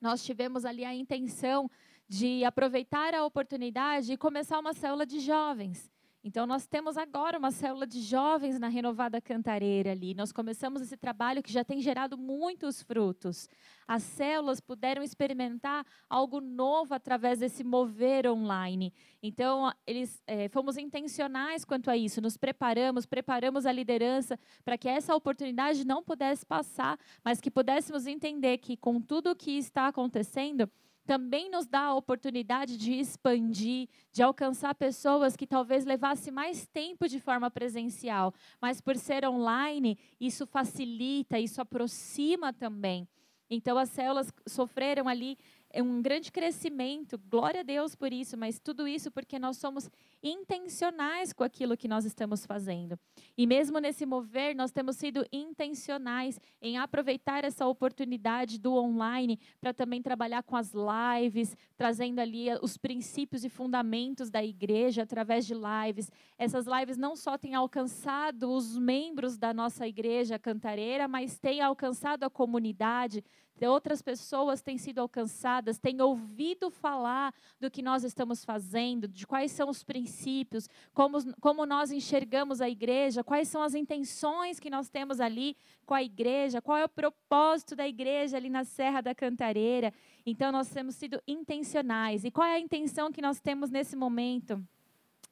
nós 0.00 0.24
tivemos 0.24 0.64
ali 0.64 0.84
a 0.84 0.94
intenção 0.94 1.70
de 2.08 2.44
aproveitar 2.44 3.14
a 3.14 3.24
oportunidade 3.24 4.12
e 4.12 4.16
começar 4.16 4.58
uma 4.58 4.72
célula 4.72 5.04
de 5.04 5.20
jovens. 5.20 5.90
Então, 6.24 6.46
nós 6.46 6.66
temos 6.66 6.96
agora 6.96 7.38
uma 7.38 7.52
célula 7.52 7.86
de 7.86 8.02
jovens 8.02 8.58
na 8.58 8.66
Renovada 8.66 9.20
Cantareira 9.20 9.92
ali. 9.92 10.14
Nós 10.14 10.32
começamos 10.32 10.82
esse 10.82 10.96
trabalho 10.96 11.42
que 11.42 11.52
já 11.52 11.64
tem 11.64 11.80
gerado 11.80 12.18
muitos 12.18 12.82
frutos. 12.82 13.48
As 13.86 14.02
células 14.02 14.60
puderam 14.60 15.02
experimentar 15.02 15.86
algo 16.10 16.40
novo 16.40 16.92
através 16.92 17.38
desse 17.38 17.62
mover 17.62 18.26
online. 18.26 18.92
Então, 19.22 19.72
eles 19.86 20.20
é, 20.26 20.48
fomos 20.48 20.76
intencionais 20.76 21.64
quanto 21.64 21.88
a 21.88 21.96
isso, 21.96 22.20
nos 22.20 22.36
preparamos, 22.36 23.06
preparamos 23.06 23.64
a 23.64 23.70
liderança 23.72 24.38
para 24.64 24.76
que 24.76 24.88
essa 24.88 25.14
oportunidade 25.14 25.86
não 25.86 26.02
pudesse 26.02 26.44
passar, 26.44 26.98
mas 27.24 27.40
que 27.40 27.50
pudéssemos 27.50 28.08
entender 28.08 28.58
que, 28.58 28.76
com 28.76 29.00
tudo 29.00 29.30
o 29.30 29.36
que 29.36 29.52
está 29.52 29.86
acontecendo, 29.86 30.68
também 31.08 31.50
nos 31.50 31.66
dá 31.66 31.84
a 31.84 31.94
oportunidade 31.94 32.76
de 32.76 32.92
expandir, 32.92 33.88
de 34.12 34.22
alcançar 34.22 34.74
pessoas 34.74 35.34
que 35.34 35.46
talvez 35.46 35.86
levasse 35.86 36.30
mais 36.30 36.66
tempo 36.66 37.08
de 37.08 37.18
forma 37.18 37.50
presencial, 37.50 38.34
mas 38.60 38.78
por 38.78 38.94
ser 38.94 39.26
online, 39.26 39.98
isso 40.20 40.46
facilita, 40.46 41.38
isso 41.38 41.62
aproxima 41.62 42.52
também. 42.52 43.08
Então 43.48 43.78
as 43.78 43.88
células 43.88 44.30
sofreram 44.46 45.08
ali 45.08 45.38
um 45.82 46.02
grande 46.02 46.32
crescimento, 46.32 47.18
glória 47.30 47.60
a 47.60 47.62
Deus 47.64 47.94
por 47.94 48.12
isso, 48.12 48.36
mas 48.36 48.58
tudo 48.58 48.88
isso 48.88 49.10
porque 49.10 49.38
nós 49.38 49.58
somos 49.58 49.88
intencionais 50.22 51.32
com 51.32 51.44
aquilo 51.44 51.76
que 51.76 51.86
nós 51.86 52.04
estamos 52.04 52.44
fazendo. 52.44 52.98
E 53.36 53.46
mesmo 53.46 53.78
nesse 53.78 54.04
mover, 54.04 54.54
nós 54.54 54.72
temos 54.72 54.96
sido 54.96 55.24
intencionais 55.32 56.40
em 56.60 56.78
aproveitar 56.78 57.44
essa 57.44 57.66
oportunidade 57.66 58.58
do 58.58 58.74
online 58.74 59.38
para 59.60 59.72
também 59.72 60.02
trabalhar 60.02 60.42
com 60.42 60.56
as 60.56 60.72
lives, 60.72 61.56
trazendo 61.76 62.18
ali 62.20 62.48
eh, 62.48 62.58
os 62.62 62.76
princípios 62.76 63.44
e 63.44 63.48
fundamentos 63.48 64.30
da 64.30 64.42
igreja 64.42 65.02
através 65.02 65.46
de 65.46 65.54
lives. 65.54 66.10
Essas 66.36 66.66
lives 66.66 66.96
não 66.96 67.14
só 67.14 67.38
têm 67.38 67.54
alcançado 67.54 68.50
os 68.50 68.76
membros 68.76 69.36
da 69.36 69.54
nossa 69.54 69.86
igreja 69.86 70.38
cantareira, 70.38 71.06
mas 71.06 71.38
têm 71.38 71.60
alcançado 71.60 72.24
a 72.24 72.30
comunidade, 72.30 73.22
outras 73.66 74.02
pessoas 74.02 74.60
têm 74.60 74.78
sido 74.78 75.00
alcançadas, 75.00 75.78
têm 75.78 76.00
ouvido 76.00 76.70
falar 76.70 77.34
do 77.60 77.70
que 77.70 77.82
nós 77.82 78.04
estamos 78.04 78.44
fazendo, 78.44 79.08
de 79.08 79.26
quais 79.26 79.50
são 79.50 79.68
os 79.68 79.82
princípios, 79.82 80.68
como, 80.94 81.18
como 81.40 81.66
nós 81.66 81.90
enxergamos 81.90 82.60
a 82.60 82.68
igreja, 82.68 83.24
quais 83.24 83.48
são 83.48 83.62
as 83.62 83.74
intenções 83.74 84.60
que 84.60 84.70
nós 84.70 84.88
temos 84.88 85.20
ali 85.20 85.56
com 85.84 85.94
a 85.94 86.02
igreja, 86.02 86.62
qual 86.62 86.78
é 86.78 86.84
o 86.84 86.88
propósito 86.88 87.74
da 87.74 87.88
igreja 87.88 88.36
ali 88.36 88.50
na 88.50 88.64
Serra 88.64 89.00
da 89.00 89.14
Cantareira. 89.14 89.92
Então, 90.24 90.52
nós 90.52 90.68
temos 90.68 90.94
sido 90.94 91.20
intencionais. 91.26 92.24
E 92.24 92.30
qual 92.30 92.46
é 92.46 92.54
a 92.54 92.60
intenção 92.60 93.10
que 93.10 93.22
nós 93.22 93.40
temos 93.40 93.70
nesse 93.70 93.96
momento? 93.96 94.62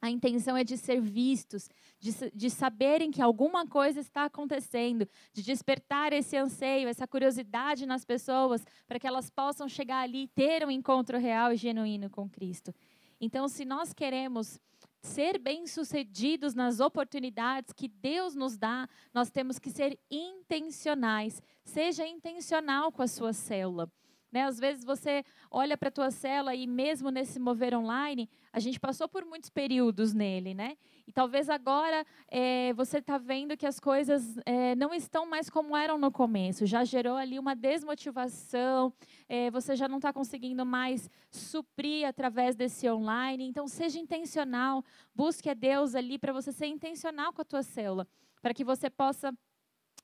A 0.01 0.09
intenção 0.11 0.55
é 0.55 0.63
de 0.63 0.77
ser 0.77 1.01
vistos, 1.01 1.69
de, 1.99 2.11
de 2.33 2.49
saberem 2.49 3.09
que 3.09 3.21
alguma 3.21 3.65
coisa 3.65 3.99
está 3.99 4.25
acontecendo, 4.25 5.07
de 5.33 5.41
despertar 5.41 6.13
esse 6.13 6.37
anseio, 6.37 6.87
essa 6.87 7.07
curiosidade 7.07 7.85
nas 7.85 8.05
pessoas, 8.05 8.63
para 8.87 8.99
que 8.99 9.07
elas 9.07 9.29
possam 9.29 9.67
chegar 9.67 10.01
ali 10.01 10.23
e 10.23 10.27
ter 10.27 10.65
um 10.65 10.71
encontro 10.71 11.17
real 11.17 11.51
e 11.51 11.57
genuíno 11.57 12.09
com 12.09 12.29
Cristo. 12.29 12.73
Então, 13.19 13.47
se 13.47 13.65
nós 13.65 13.91
queremos 13.91 14.59
ser 15.01 15.39
bem-sucedidos 15.39 16.53
nas 16.53 16.79
oportunidades 16.79 17.73
que 17.73 17.87
Deus 17.87 18.35
nos 18.35 18.57
dá, 18.57 18.87
nós 19.13 19.31
temos 19.31 19.57
que 19.57 19.69
ser 19.69 19.97
intencionais. 20.11 21.41
Seja 21.63 22.05
intencional 22.05 22.91
com 22.91 23.01
a 23.01 23.07
sua 23.07 23.33
célula. 23.33 23.91
Né? 24.31 24.43
Às 24.43 24.59
vezes 24.59 24.83
você 24.83 25.23
olha 25.49 25.77
para 25.77 25.89
a 25.89 25.91
tua 25.91 26.11
célula 26.11 26.53
e 26.53 26.67
mesmo 26.67 27.09
nesse 27.09 27.39
mover 27.39 27.73
online, 27.73 28.29
a 28.51 28.59
gente 28.59 28.79
passou 28.79 29.07
por 29.07 29.23
muitos 29.25 29.49
períodos 29.49 30.13
nele, 30.13 30.53
né? 30.53 30.77
E 31.07 31.11
talvez 31.11 31.49
agora 31.49 32.05
é, 32.27 32.73
você 32.73 32.97
está 32.97 33.17
vendo 33.17 33.55
que 33.55 33.65
as 33.65 33.79
coisas 33.79 34.37
é, 34.45 34.75
não 34.75 34.93
estão 34.93 35.25
mais 35.25 35.49
como 35.49 35.75
eram 35.77 35.97
no 35.97 36.11
começo. 36.11 36.65
Já 36.65 36.83
gerou 36.83 37.15
ali 37.15 37.39
uma 37.39 37.55
desmotivação, 37.55 38.93
é, 39.29 39.49
você 39.49 39.75
já 39.75 39.87
não 39.87 39.97
está 39.97 40.11
conseguindo 40.11 40.65
mais 40.65 41.09
suprir 41.31 42.05
através 42.05 42.55
desse 42.55 42.89
online. 42.89 43.47
Então, 43.47 43.67
seja 43.67 43.97
intencional, 43.97 44.83
busque 45.15 45.49
a 45.49 45.53
Deus 45.53 45.95
ali 45.95 46.19
para 46.19 46.33
você 46.33 46.51
ser 46.51 46.67
intencional 46.67 47.31
com 47.31 47.41
a 47.41 47.45
tua 47.45 47.63
célula, 47.63 48.05
para 48.41 48.53
que 48.53 48.65
você 48.65 48.89
possa 48.89 49.33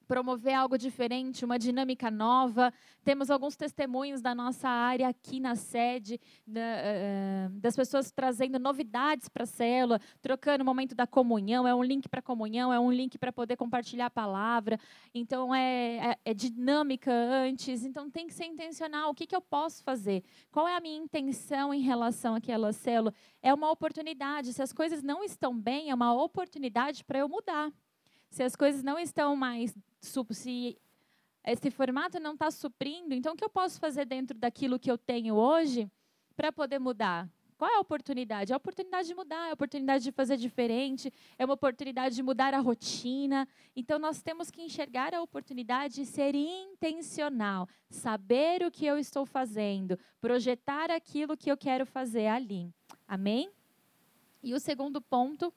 promover 0.07 0.53
algo 0.53 0.77
diferente, 0.77 1.45
uma 1.45 1.57
dinâmica 1.57 2.09
nova. 2.11 2.73
Temos 3.03 3.29
alguns 3.29 3.55
testemunhos 3.55 4.21
da 4.21 4.33
nossa 4.33 4.69
área 4.69 5.07
aqui 5.07 5.39
na 5.39 5.55
sede, 5.55 6.19
da, 6.45 6.61
uh, 6.61 7.59
das 7.59 7.75
pessoas 7.75 8.11
trazendo 8.11 8.59
novidades 8.59 9.27
para 9.27 9.43
a 9.43 9.47
célula, 9.47 9.99
trocando 10.21 10.63
o 10.63 10.65
momento 10.65 10.95
da 10.95 11.07
comunhão. 11.07 11.67
É 11.67 11.73
um 11.75 11.83
link 11.83 12.07
para 12.07 12.21
comunhão, 12.21 12.71
é 12.71 12.79
um 12.79 12.91
link 12.91 13.17
para 13.17 13.31
poder 13.31 13.55
compartilhar 13.57 14.07
a 14.07 14.09
palavra. 14.09 14.79
Então, 15.13 15.53
é, 15.53 16.11
é, 16.11 16.17
é, 16.25 16.33
dinâmica 16.33 17.11
antes. 17.11 17.83
Então, 17.83 18.09
tem 18.09 18.27
que 18.27 18.33
ser 18.33 18.45
intencional. 18.45 19.09
O 19.09 19.15
que, 19.15 19.27
que 19.27 19.35
eu 19.35 19.41
posso 19.41 19.83
fazer? 19.83 20.23
Qual 20.51 20.67
é 20.67 20.75
a 20.75 20.81
minha 20.81 20.97
intenção 20.97 21.73
em 21.73 21.81
relação 21.81 22.35
àquela 22.35 22.71
célula? 22.71 23.13
É 23.41 23.53
uma 23.53 23.71
oportunidade. 23.71 24.53
Se 24.53 24.61
as 24.61 24.71
coisas 24.71 25.01
não 25.03 25.23
estão 25.23 25.57
bem, 25.57 25.89
é 25.89 25.95
uma 25.95 26.13
oportunidade 26.13 27.03
para 27.03 27.19
eu 27.19 27.29
mudar. 27.29 27.71
Se 28.29 28.41
as 28.41 28.55
coisas 28.55 28.81
não 28.81 28.97
estão 28.97 29.35
mais 29.35 29.75
se 30.03 30.77
esse 31.45 31.71
formato 31.71 32.19
não 32.19 32.33
está 32.33 32.51
suprindo, 32.51 33.13
então 33.13 33.33
o 33.33 33.35
que 33.35 33.43
eu 33.43 33.49
posso 33.49 33.79
fazer 33.79 34.05
dentro 34.05 34.37
daquilo 34.37 34.79
que 34.79 34.89
eu 34.89 34.97
tenho 34.97 35.35
hoje 35.35 35.89
para 36.35 36.51
poder 36.51 36.79
mudar? 36.79 37.29
Qual 37.57 37.71
é 37.71 37.75
a 37.75 37.79
oportunidade? 37.79 38.51
É 38.51 38.55
a 38.55 38.57
oportunidade 38.57 39.07
de 39.07 39.15
mudar, 39.15 39.47
é 39.47 39.51
a 39.51 39.53
oportunidade 39.53 40.03
de 40.03 40.11
fazer 40.11 40.35
diferente, 40.35 41.13
é 41.37 41.45
uma 41.45 41.53
oportunidade 41.53 42.15
de 42.15 42.23
mudar 42.23 42.53
a 42.53 42.59
rotina. 42.59 43.47
Então, 43.75 43.97
nós 43.97 44.21
temos 44.21 44.51
que 44.51 44.61
enxergar 44.61 45.13
a 45.13 45.21
oportunidade 45.21 45.95
de 45.95 46.05
ser 46.05 46.35
intencional, 46.35 47.69
saber 47.89 48.63
o 48.63 48.71
que 48.71 48.85
eu 48.85 48.97
estou 48.97 49.25
fazendo, 49.25 49.97
projetar 50.19 50.91
aquilo 50.91 51.37
que 51.37 51.49
eu 51.49 51.55
quero 51.55 51.85
fazer 51.85 52.27
ali. 52.27 52.69
Amém? 53.07 53.49
E 54.41 54.53
o 54.53 54.59
segundo 54.59 54.99
ponto 54.99 55.53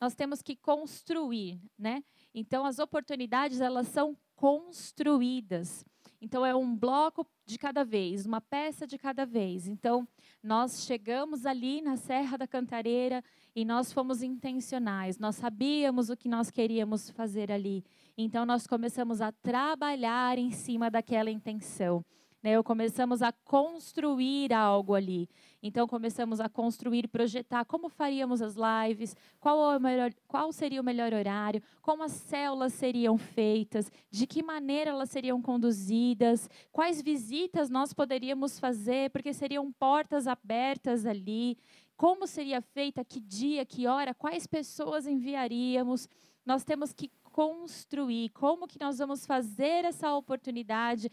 nós 0.00 0.14
temos 0.14 0.42
que 0.42 0.54
construir, 0.56 1.60
né? 1.78 2.02
Então 2.34 2.64
as 2.64 2.78
oportunidades 2.78 3.60
elas 3.60 3.88
são 3.88 4.16
construídas. 4.34 5.84
Então 6.20 6.44
é 6.44 6.54
um 6.54 6.74
bloco 6.74 7.26
de 7.44 7.58
cada 7.58 7.84
vez, 7.84 8.26
uma 8.26 8.40
peça 8.40 8.86
de 8.86 8.98
cada 8.98 9.24
vez. 9.24 9.66
Então 9.66 10.06
nós 10.42 10.84
chegamos 10.84 11.46
ali 11.46 11.80
na 11.80 11.96
Serra 11.96 12.36
da 12.36 12.46
Cantareira 12.46 13.22
e 13.54 13.64
nós 13.64 13.92
fomos 13.92 14.22
intencionais. 14.22 15.18
Nós 15.18 15.36
sabíamos 15.36 16.10
o 16.10 16.16
que 16.16 16.28
nós 16.28 16.50
queríamos 16.50 17.10
fazer 17.10 17.50
ali. 17.50 17.84
Então 18.16 18.44
nós 18.44 18.66
começamos 18.66 19.20
a 19.20 19.30
trabalhar 19.30 20.38
em 20.38 20.50
cima 20.50 20.90
daquela 20.90 21.30
intenção. 21.30 22.04
Né? 22.46 22.62
Começamos 22.62 23.22
a 23.22 23.32
construir 23.32 24.52
algo 24.52 24.94
ali. 24.94 25.28
Então, 25.60 25.88
começamos 25.88 26.38
a 26.38 26.48
construir, 26.48 27.08
projetar 27.08 27.64
como 27.64 27.88
faríamos 27.88 28.40
as 28.40 28.54
lives, 28.54 29.16
qual, 29.40 29.80
melhor, 29.80 30.14
qual 30.28 30.52
seria 30.52 30.80
o 30.80 30.84
melhor 30.84 31.12
horário, 31.12 31.60
como 31.82 32.04
as 32.04 32.12
células 32.12 32.72
seriam 32.72 33.18
feitas, 33.18 33.90
de 34.08 34.28
que 34.28 34.44
maneira 34.44 34.90
elas 34.90 35.10
seriam 35.10 35.42
conduzidas, 35.42 36.48
quais 36.70 37.02
visitas 37.02 37.68
nós 37.68 37.92
poderíamos 37.92 38.60
fazer, 38.60 39.10
porque 39.10 39.32
seriam 39.32 39.72
portas 39.72 40.28
abertas 40.28 41.04
ali, 41.04 41.58
como 41.96 42.28
seria 42.28 42.60
feita, 42.60 43.04
que 43.04 43.18
dia, 43.18 43.66
que 43.66 43.88
hora, 43.88 44.14
quais 44.14 44.46
pessoas 44.46 45.04
enviaríamos. 45.04 46.08
Nós 46.44 46.62
temos 46.62 46.92
que 46.92 47.10
construir, 47.36 48.30
como 48.30 48.66
que 48.66 48.80
nós 48.80 48.96
vamos 48.96 49.26
fazer 49.26 49.84
essa 49.84 50.14
oportunidade 50.14 51.10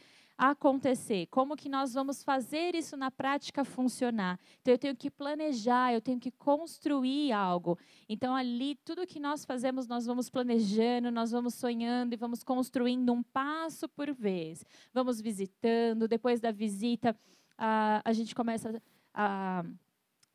acontecer? 0.51 1.27
Como 1.27 1.55
que 1.55 1.69
nós 1.69 1.93
vamos 1.93 2.23
fazer 2.23 2.75
isso 2.75 2.97
na 2.97 3.09
prática 3.09 3.63
funcionar? 3.63 4.39
Então 4.61 4.73
eu 4.73 4.77
tenho 4.77 4.95
que 4.95 5.09
planejar, 5.09 5.93
eu 5.93 6.01
tenho 6.01 6.19
que 6.19 6.31
construir 6.31 7.31
algo. 7.31 7.77
Então 8.07 8.35
ali 8.35 8.75
tudo 8.83 9.07
que 9.07 9.19
nós 9.19 9.45
fazemos, 9.45 9.87
nós 9.87 10.05
vamos 10.05 10.29
planejando, 10.29 11.11
nós 11.11 11.31
vamos 11.31 11.53
sonhando 11.53 12.13
e 12.13 12.17
vamos 12.17 12.43
construindo 12.43 13.11
um 13.13 13.23
passo 13.23 13.87
por 13.89 14.13
vez. 14.13 14.65
Vamos 14.93 15.21
visitando, 15.21 16.07
depois 16.07 16.39
da 16.39 16.51
visita 16.51 17.15
a, 17.57 18.01
a 18.03 18.13
gente 18.13 18.33
começa 18.33 18.81
a, 19.13 19.63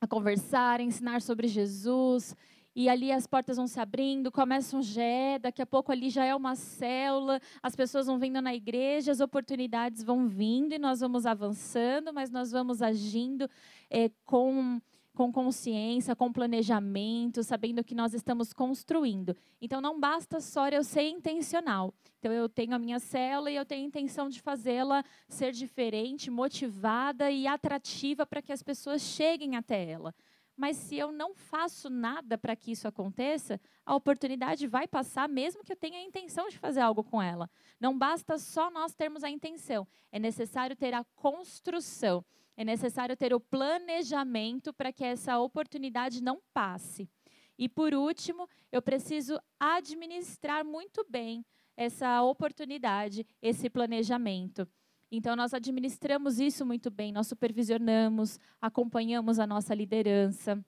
a 0.01 0.07
conversar, 0.07 0.81
a 0.81 0.83
ensinar 0.83 1.21
sobre 1.23 1.49
Jesus 1.49 2.35
e 2.79 2.89
ali 2.89 3.11
as 3.11 3.27
portas 3.27 3.57
vão 3.57 3.67
se 3.67 3.81
abrindo, 3.81 4.31
começa 4.31 4.77
um 4.77 4.81
GE, 4.81 5.41
daqui 5.41 5.61
a 5.61 5.67
pouco 5.67 5.91
ali 5.91 6.09
já 6.09 6.25
é 6.25 6.33
uma 6.33 6.55
célula, 6.55 7.41
as 7.61 7.75
pessoas 7.75 8.07
vão 8.07 8.21
vindo 8.21 8.41
na 8.41 8.55
igreja, 8.55 9.11
as 9.11 9.19
oportunidades 9.19 10.05
vão 10.05 10.29
vindo 10.29 10.73
e 10.73 10.79
nós 10.79 11.01
vamos 11.01 11.27
avançando, 11.27 12.15
mas 12.15 12.31
nós 12.31 12.53
vamos 12.53 12.81
agindo 12.81 13.51
é, 13.91 14.13
com 14.25 14.81
com 15.13 15.33
consciência, 15.33 16.15
com 16.15 16.33
planejamento, 16.33 17.43
sabendo 17.43 17.83
que 17.83 17.93
nós 17.93 18.15
estamos 18.15 18.53
construindo. 18.53 19.37
Então 19.61 19.81
não 19.81 19.99
basta 19.99 20.41
só 20.41 20.69
eu 20.69 20.85
ser 20.85 21.09
intencional. 21.09 21.93
Então 22.21 22.31
eu 22.31 22.49
tenho 22.49 22.73
a 22.73 22.79
minha 22.79 23.01
célula 23.01 23.51
e 23.51 23.57
eu 23.57 23.67
tenho 23.67 23.83
a 23.83 23.89
intenção 23.89 24.29
de 24.29 24.41
fazê-la 24.41 25.05
ser 25.29 25.51
diferente, 25.51 26.31
motivada 26.31 27.29
e 27.33 27.49
atrativa 27.49 28.25
para 28.25 28.41
que 28.41 28.53
as 28.53 28.63
pessoas 28.63 29.03
cheguem 29.03 29.57
até 29.57 29.91
ela. 29.91 30.15
Mas 30.59 30.77
se 30.77 30.99
eu 30.99 31.13
não 31.13 31.37
faço 31.37 31.89
nada 31.89 32.37
para 32.37 32.57
que 32.57 32.73
isso 32.73 32.89
aconteça, 32.89 33.61
a 33.87 33.95
oportunidade 33.95 34.67
vai 34.67 34.89
passar, 34.89 35.29
mesmo 35.29 35.63
que 35.63 35.73
eu 35.73 35.77
tenha 35.77 36.01
a 36.01 36.03
intenção 36.03 36.49
de 36.49 36.59
fazer 36.59 36.81
algo 36.81 37.05
com 37.05 37.23
ela. 37.23 37.49
Não 37.79 37.97
basta 37.97 38.37
só 38.39 38.69
nós 38.69 38.93
termos 38.93 39.23
a 39.23 39.31
intenção, 39.31 39.87
é 40.11 40.19
necessário 40.19 40.75
ter 40.75 40.93
a 40.93 41.05
construção. 41.15 42.25
É 42.57 42.65
necessário 42.65 43.17
ter 43.17 43.33
o 43.33 43.39
planejamento 43.39 44.73
para 44.73 44.93
que 44.93 45.05
essa 45.05 45.39
oportunidade 45.39 46.21
não 46.21 46.43
passe. 46.53 47.09
E 47.57 47.69
por 47.69 47.95
último, 47.95 48.49
eu 48.73 48.83
preciso 48.83 49.39
administrar 49.61 50.65
muito 50.65 51.07
bem 51.09 51.47
essa 51.77 52.21
oportunidade, 52.21 53.25
esse 53.41 53.71
planejamento. 53.71 54.69
Então, 55.11 55.35
nós 55.35 55.55
administramos 55.55 56.39
isso 56.39 56.67
muito 56.67 56.91
bem, 56.91 57.13
nós 57.13 57.27
supervisionamos, 57.27 58.39
acompanhamos 58.61 59.39
a 59.39 59.47
nossa 59.47 59.75
liderança. 59.75 60.63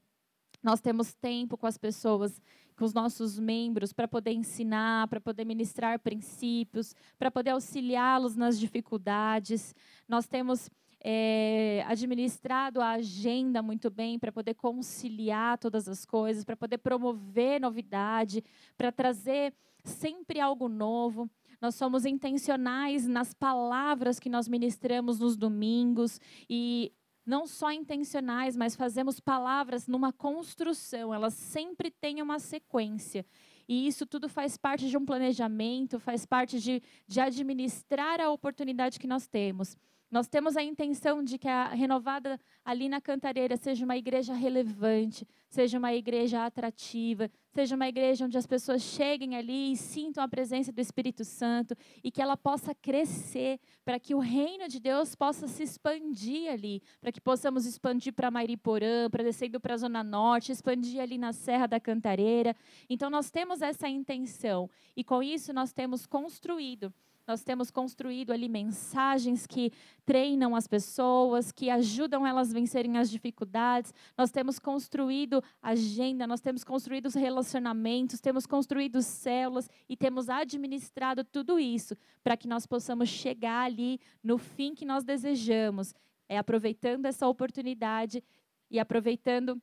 Nós 0.62 0.80
temos 0.80 1.12
tempo 1.14 1.56
com 1.56 1.66
as 1.66 1.76
pessoas, 1.78 2.40
com 2.76 2.84
os 2.84 2.94
nossos 2.94 3.38
membros, 3.38 3.92
para 3.92 4.08
poder 4.08 4.32
ensinar, 4.32 5.08
para 5.08 5.20
poder 5.20 5.44
ministrar 5.44 5.98
princípios, 5.98 6.94
para 7.18 7.30
poder 7.30 7.50
auxiliá-los 7.50 8.36
nas 8.36 8.58
dificuldades. 8.58 9.74
Nós 10.08 10.26
temos 10.26 10.70
é, 11.02 11.82
administrado 11.86 12.80
a 12.80 12.90
agenda 12.90 13.62
muito 13.62 13.90
bem 13.90 14.18
para 14.18 14.30
poder 14.30 14.54
conciliar 14.54 15.58
todas 15.58 15.88
as 15.88 16.04
coisas, 16.04 16.44
para 16.44 16.56
poder 16.56 16.78
promover 16.78 17.60
novidade, 17.60 18.44
para 18.76 18.92
trazer 18.92 19.54
sempre 19.82 20.40
algo 20.40 20.68
novo. 20.68 21.28
Nós 21.60 21.74
somos 21.74 22.04
intencionais 22.06 23.06
nas 23.06 23.34
palavras 23.34 24.18
que 24.18 24.30
nós 24.30 24.48
ministramos 24.48 25.18
nos 25.18 25.36
domingos 25.36 26.20
e 26.48 26.92
não 27.24 27.46
só 27.46 27.70
intencionais, 27.70 28.56
mas 28.56 28.74
fazemos 28.74 29.20
palavras 29.20 29.86
numa 29.86 30.12
construção, 30.12 31.12
elas 31.14 31.34
sempre 31.34 31.90
têm 31.90 32.22
uma 32.22 32.38
sequência. 32.38 33.24
E 33.68 33.86
isso 33.86 34.04
tudo 34.04 34.28
faz 34.28 34.56
parte 34.56 34.88
de 34.88 34.96
um 34.96 35.04
planejamento, 35.04 36.00
faz 36.00 36.26
parte 36.26 36.58
de, 36.58 36.82
de 37.06 37.20
administrar 37.20 38.20
a 38.20 38.30
oportunidade 38.30 38.98
que 38.98 39.06
nós 39.06 39.28
temos. 39.28 39.76
Nós 40.10 40.26
temos 40.26 40.56
a 40.56 40.62
intenção 40.62 41.22
de 41.22 41.38
que 41.38 41.46
a 41.46 41.68
renovada 41.68 42.40
ali 42.64 42.88
na 42.88 43.00
Cantareira 43.00 43.56
seja 43.56 43.84
uma 43.84 43.96
igreja 43.96 44.34
relevante, 44.34 45.24
seja 45.48 45.78
uma 45.78 45.94
igreja 45.94 46.44
atrativa, 46.44 47.30
seja 47.52 47.74
uma 47.74 47.88
igreja 47.88 48.24
onde 48.24 48.38
as 48.38 48.46
pessoas 48.46 48.82
cheguem 48.82 49.36
ali 49.36 49.72
e 49.72 49.76
sintam 49.76 50.22
a 50.22 50.28
presença 50.28 50.72
do 50.72 50.80
Espírito 50.80 51.24
Santo 51.24 51.76
e 52.02 52.10
que 52.10 52.22
ela 52.22 52.36
possa 52.36 52.74
crescer, 52.74 53.58
para 53.84 53.98
que 53.98 54.14
o 54.14 54.18
reino 54.18 54.68
de 54.68 54.78
Deus 54.78 55.14
possa 55.14 55.48
se 55.48 55.62
expandir 55.62 56.50
ali, 56.50 56.82
para 57.00 57.10
que 57.10 57.20
possamos 57.20 57.66
expandir 57.66 58.12
para 58.12 58.30
Mairiporã, 58.30 59.10
para 59.10 59.24
descendo 59.24 59.60
para 59.60 59.74
a 59.74 59.78
Zona 59.78 60.04
Norte, 60.04 60.52
expandir 60.52 61.00
ali 61.00 61.18
na 61.18 61.32
Serra 61.32 61.66
da 61.66 61.80
Cantareira. 61.80 62.54
Então 62.88 63.10
nós 63.10 63.30
temos 63.30 63.62
essa 63.62 63.88
intenção 63.88 64.70
e 64.96 65.02
com 65.02 65.22
isso 65.22 65.52
nós 65.52 65.72
temos 65.72 66.06
construído 66.06 66.92
nós 67.30 67.44
temos 67.44 67.70
construído 67.70 68.32
ali 68.32 68.48
mensagens 68.48 69.46
que 69.46 69.72
treinam 70.04 70.56
as 70.56 70.66
pessoas, 70.66 71.52
que 71.52 71.70
ajudam 71.70 72.26
elas 72.26 72.50
a 72.50 72.54
vencerem 72.54 72.98
as 72.98 73.08
dificuldades. 73.08 73.94
Nós 74.18 74.32
temos 74.32 74.58
construído 74.58 75.40
agenda, 75.62 76.26
nós 76.26 76.40
temos 76.40 76.64
construído 76.64 77.08
relacionamentos, 77.08 78.20
temos 78.20 78.46
construído 78.46 79.00
células 79.00 79.70
e 79.88 79.96
temos 79.96 80.28
administrado 80.28 81.22
tudo 81.22 81.60
isso 81.60 81.94
para 82.24 82.36
que 82.36 82.48
nós 82.48 82.66
possamos 82.66 83.08
chegar 83.08 83.66
ali 83.66 84.00
no 84.24 84.36
fim 84.36 84.74
que 84.74 84.84
nós 84.84 85.04
desejamos. 85.04 85.94
É 86.28 86.36
aproveitando 86.36 87.06
essa 87.06 87.28
oportunidade 87.28 88.24
e 88.68 88.80
aproveitando 88.80 89.62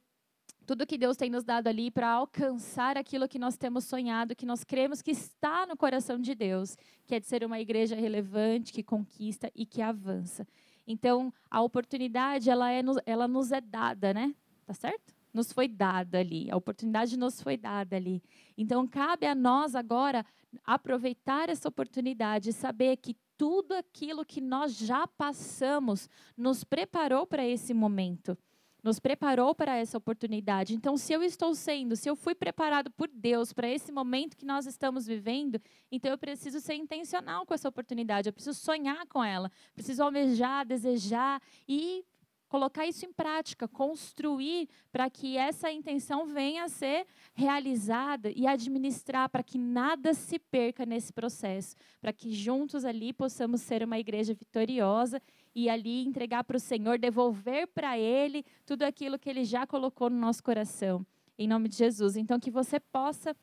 tudo 0.67 0.85
que 0.85 0.97
Deus 0.97 1.15
tem 1.15 1.29
nos 1.29 1.45
dado 1.45 1.67
ali 1.67 1.89
para 1.89 2.09
alcançar 2.09 2.97
aquilo 2.97 3.27
que 3.27 3.39
nós 3.39 3.55
temos 3.55 3.85
sonhado, 3.85 4.35
que 4.35 4.45
nós 4.45 4.65
cremos 4.65 5.01
que 5.01 5.11
está 5.11 5.65
no 5.65 5.77
coração 5.77 6.19
de 6.19 6.35
Deus, 6.35 6.77
que 7.05 7.15
é 7.15 7.19
de 7.21 7.25
ser 7.25 7.45
uma 7.45 7.57
igreja 7.59 7.95
relevante, 7.95 8.73
que 8.73 8.83
conquista 8.83 9.49
e 9.55 9.65
que 9.65 9.81
avança. 9.81 10.45
Então, 10.85 11.33
a 11.49 11.61
oportunidade, 11.61 12.49
ela, 12.49 12.69
é, 12.69 12.81
ela 13.05 13.29
nos 13.29 13.53
é 13.53 13.61
dada, 13.61 14.13
né? 14.13 14.35
Tá 14.65 14.73
certo? 14.73 15.13
Nos 15.33 15.53
foi 15.53 15.69
dada 15.69 16.19
ali. 16.19 16.51
A 16.51 16.57
oportunidade 16.57 17.17
nos 17.17 17.41
foi 17.41 17.55
dada 17.55 17.95
ali. 17.95 18.21
Então, 18.57 18.85
cabe 18.85 19.25
a 19.25 19.33
nós 19.33 19.73
agora 19.73 20.25
aproveitar 20.65 21.49
essa 21.49 21.69
oportunidade 21.69 22.49
e 22.49 22.53
saber 22.53 22.97
que 22.97 23.15
tudo 23.37 23.73
aquilo 23.73 24.25
que 24.25 24.41
nós 24.41 24.75
já 24.75 25.07
passamos 25.07 26.09
nos 26.35 26.65
preparou 26.65 27.25
para 27.25 27.45
esse 27.45 27.73
momento 27.73 28.37
nos 28.87 28.99
preparou 28.99 29.53
para 29.53 29.75
essa 29.75 29.97
oportunidade. 29.97 30.73
Então, 30.73 30.95
se 30.95 31.11
eu 31.11 31.21
estou 31.21 31.53
sendo, 31.53 31.95
se 31.97 32.09
eu 32.09 32.15
fui 32.15 32.33
preparado 32.33 32.89
por 32.89 33.09
Deus 33.09 33.51
para 33.51 33.67
esse 33.67 33.91
momento 33.91 34.37
que 34.37 34.45
nós 34.45 34.65
estamos 34.65 35.05
vivendo, 35.05 35.61
então 35.91 36.09
eu 36.09 36.17
preciso 36.17 36.61
ser 36.61 36.75
intencional 36.75 37.45
com 37.45 37.53
essa 37.53 37.67
oportunidade, 37.67 38.29
eu 38.29 38.33
preciso 38.33 38.57
sonhar 38.57 39.05
com 39.07 39.21
ela, 39.21 39.51
preciso 39.75 40.01
almejar, 40.03 40.65
desejar 40.65 41.41
e 41.67 42.05
colocar 42.47 42.87
isso 42.87 43.05
em 43.05 43.11
prática, 43.11 43.67
construir 43.67 44.69
para 44.89 45.09
que 45.09 45.37
essa 45.37 45.69
intenção 45.69 46.25
venha 46.25 46.63
a 46.63 46.69
ser 46.69 47.05
realizada 47.33 48.31
e 48.33 48.47
administrar 48.47 49.29
para 49.29 49.43
que 49.43 49.57
nada 49.57 50.13
se 50.13 50.39
perca 50.39 50.85
nesse 50.85 51.11
processo, 51.11 51.75
para 51.99 52.13
que 52.13 52.31
juntos 52.31 52.85
ali 52.85 53.11
possamos 53.11 53.61
ser 53.61 53.83
uma 53.83 53.99
igreja 53.99 54.33
vitoriosa 54.33 55.21
e 55.57 55.71
ali 55.71 56.05
entregar 56.05 56.43
para 56.43 56.57
o 56.57 56.59
Senhor, 56.59 56.99
devolver 56.99 57.65
para 57.69 57.97
Ele 57.97 58.45
tudo 58.63 58.83
aquilo 58.83 59.17
que 59.17 59.27
Ele 59.27 59.43
já 59.43 59.65
colocou 59.65 60.07
no 60.07 60.15
nosso 60.15 60.43
coração, 60.43 61.03
em 61.35 61.47
nome 61.47 61.67
de 61.67 61.75
Jesus. 61.75 62.15
Então, 62.15 62.39
que 62.39 62.51
você 62.51 62.79
possa 62.79 63.35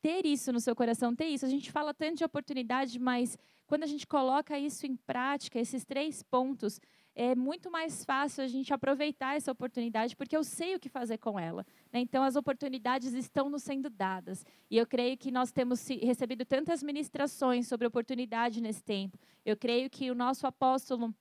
ter 0.00 0.24
isso 0.24 0.52
no 0.52 0.60
seu 0.60 0.76
coração, 0.76 1.12
ter 1.12 1.26
isso. 1.26 1.44
A 1.44 1.48
gente 1.48 1.72
fala 1.72 1.92
tanto 1.92 2.18
de 2.18 2.24
oportunidade, 2.24 3.00
mas 3.00 3.36
quando 3.66 3.82
a 3.82 3.86
gente 3.86 4.06
coloca 4.06 4.56
isso 4.56 4.86
em 4.86 4.94
prática, 4.94 5.58
esses 5.58 5.84
três 5.84 6.22
pontos, 6.22 6.80
é 7.16 7.34
muito 7.34 7.68
mais 7.68 8.04
fácil 8.04 8.44
a 8.44 8.46
gente 8.46 8.72
aproveitar 8.72 9.34
essa 9.34 9.50
oportunidade, 9.50 10.14
porque 10.14 10.36
eu 10.36 10.44
sei 10.44 10.76
o 10.76 10.78
que 10.78 10.88
fazer 10.88 11.18
com 11.18 11.36
ela. 11.36 11.66
Né? 11.92 11.98
Então, 11.98 12.22
as 12.22 12.36
oportunidades 12.36 13.12
estão 13.12 13.50
nos 13.50 13.64
sendo 13.64 13.90
dadas. 13.90 14.46
E 14.70 14.76
eu 14.76 14.86
creio 14.86 15.18
que 15.18 15.32
nós 15.32 15.50
temos 15.50 15.84
recebido 15.88 16.44
tantas 16.44 16.80
ministrações 16.80 17.66
sobre 17.66 17.88
oportunidade 17.88 18.60
nesse 18.60 18.84
tempo. 18.84 19.18
Eu 19.44 19.56
creio 19.56 19.90
que 19.90 20.12
o 20.12 20.14
nosso 20.14 20.46
apóstolo 20.46 21.12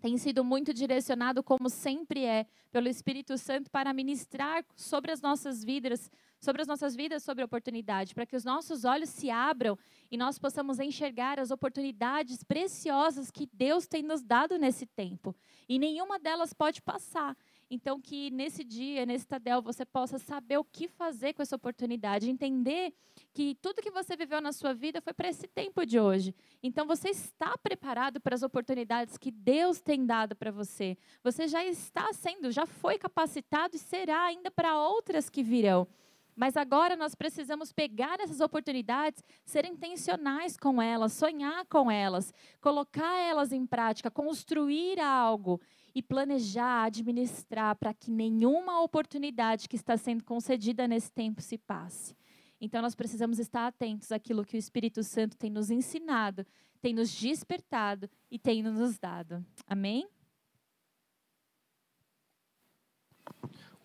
tem 0.00 0.16
sido 0.16 0.42
muito 0.42 0.72
direcionado, 0.72 1.42
como 1.42 1.68
sempre 1.68 2.24
é, 2.24 2.46
pelo 2.72 2.88
Espírito 2.88 3.36
Santo 3.36 3.70
para 3.70 3.92
ministrar 3.92 4.64
sobre 4.74 5.12
as 5.12 5.20
nossas 5.20 5.62
vidas, 5.62 6.10
sobre 6.40 6.62
as 6.62 6.68
nossas 6.68 6.96
vidas, 6.96 7.22
sobre 7.22 7.42
a 7.42 7.44
oportunidade, 7.44 8.14
para 8.14 8.24
que 8.24 8.34
os 8.34 8.44
nossos 8.44 8.84
olhos 8.84 9.10
se 9.10 9.30
abram 9.30 9.78
e 10.10 10.16
nós 10.16 10.38
possamos 10.38 10.80
enxergar 10.80 11.38
as 11.38 11.50
oportunidades 11.50 12.42
preciosas 12.42 13.30
que 13.30 13.48
Deus 13.52 13.86
tem 13.86 14.02
nos 14.02 14.22
dado 14.22 14.58
nesse 14.58 14.86
tempo. 14.86 15.36
E 15.68 15.78
nenhuma 15.78 16.18
delas 16.18 16.52
pode 16.54 16.80
passar. 16.80 17.36
Então, 17.70 18.00
que 18.00 18.30
nesse 18.32 18.64
dia, 18.64 19.06
nesse 19.06 19.24
Tadel, 19.24 19.62
você 19.62 19.86
possa 19.86 20.18
saber 20.18 20.58
o 20.58 20.64
que 20.64 20.88
fazer 20.88 21.32
com 21.34 21.40
essa 21.40 21.54
oportunidade, 21.54 22.28
entender 22.28 22.92
que 23.32 23.54
tudo 23.62 23.80
que 23.80 23.92
você 23.92 24.16
viveu 24.16 24.40
na 24.40 24.52
sua 24.52 24.74
vida 24.74 25.00
foi 25.00 25.12
para 25.12 25.28
esse 25.28 25.46
tempo 25.46 25.86
de 25.86 26.00
hoje. 26.00 26.34
Então, 26.60 26.84
você 26.84 27.10
está 27.10 27.56
preparado 27.56 28.20
para 28.20 28.34
as 28.34 28.42
oportunidades 28.42 29.16
que 29.16 29.30
Deus 29.30 29.80
tem 29.80 30.04
dado 30.04 30.34
para 30.34 30.50
você. 30.50 30.98
Você 31.22 31.46
já 31.46 31.64
está 31.64 32.12
sendo, 32.12 32.50
já 32.50 32.66
foi 32.66 32.98
capacitado 32.98 33.76
e 33.76 33.78
será 33.78 34.24
ainda 34.24 34.50
para 34.50 34.76
outras 34.76 35.30
que 35.30 35.42
virão. 35.42 35.86
Mas 36.34 36.56
agora 36.56 36.96
nós 36.96 37.14
precisamos 37.14 37.72
pegar 37.72 38.18
essas 38.18 38.40
oportunidades, 38.40 39.22
ser 39.44 39.64
intencionais 39.64 40.56
com 40.56 40.80
elas, 40.80 41.12
sonhar 41.12 41.66
com 41.66 41.90
elas, 41.90 42.32
colocar 42.60 43.18
elas 43.18 43.52
em 43.52 43.66
prática, 43.66 44.10
construir 44.10 44.98
algo 44.98 45.60
e 45.94 46.02
planejar, 46.02 46.84
administrar 46.84 47.76
para 47.76 47.92
que 47.94 48.10
nenhuma 48.10 48.82
oportunidade 48.82 49.68
que 49.68 49.76
está 49.76 49.96
sendo 49.96 50.24
concedida 50.24 50.86
nesse 50.86 51.10
tempo 51.10 51.40
se 51.40 51.58
passe. 51.58 52.16
Então 52.60 52.82
nós 52.82 52.94
precisamos 52.94 53.38
estar 53.38 53.66
atentos 53.66 54.12
àquilo 54.12 54.44
que 54.44 54.56
o 54.56 54.58
Espírito 54.58 55.02
Santo 55.02 55.36
tem 55.36 55.50
nos 55.50 55.70
ensinado, 55.70 56.46
tem 56.80 56.94
nos 56.94 57.10
despertado 57.10 58.08
e 58.30 58.38
tem 58.38 58.62
nos 58.62 58.98
dado. 58.98 59.44
Amém? 59.66 60.06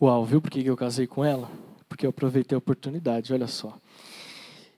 Uau, 0.01 0.25
viu 0.25 0.41
por 0.41 0.51
que 0.51 0.65
eu 0.65 0.75
casei 0.75 1.07
com 1.07 1.23
ela? 1.23 1.49
porque 1.87 2.05
eu 2.05 2.09
aproveitei 2.09 2.55
a 2.55 2.59
oportunidade, 2.59 3.33
olha 3.33 3.47
só. 3.47 3.77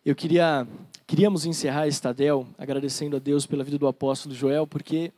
Eu 0.06 0.16
queria, 0.16 0.68
queríamos 1.06 1.46
encerrar 1.46 1.88
esse 1.88 2.02
Tadel 2.02 2.48
agradecendo 2.58 3.16
a 3.16 3.20
Deus 3.20 3.46
pela 3.46 3.64
vida 3.64 3.78
do 3.78 3.88
apóstolo 3.88 4.36
Joel, 4.36 4.68
porque 4.68 5.12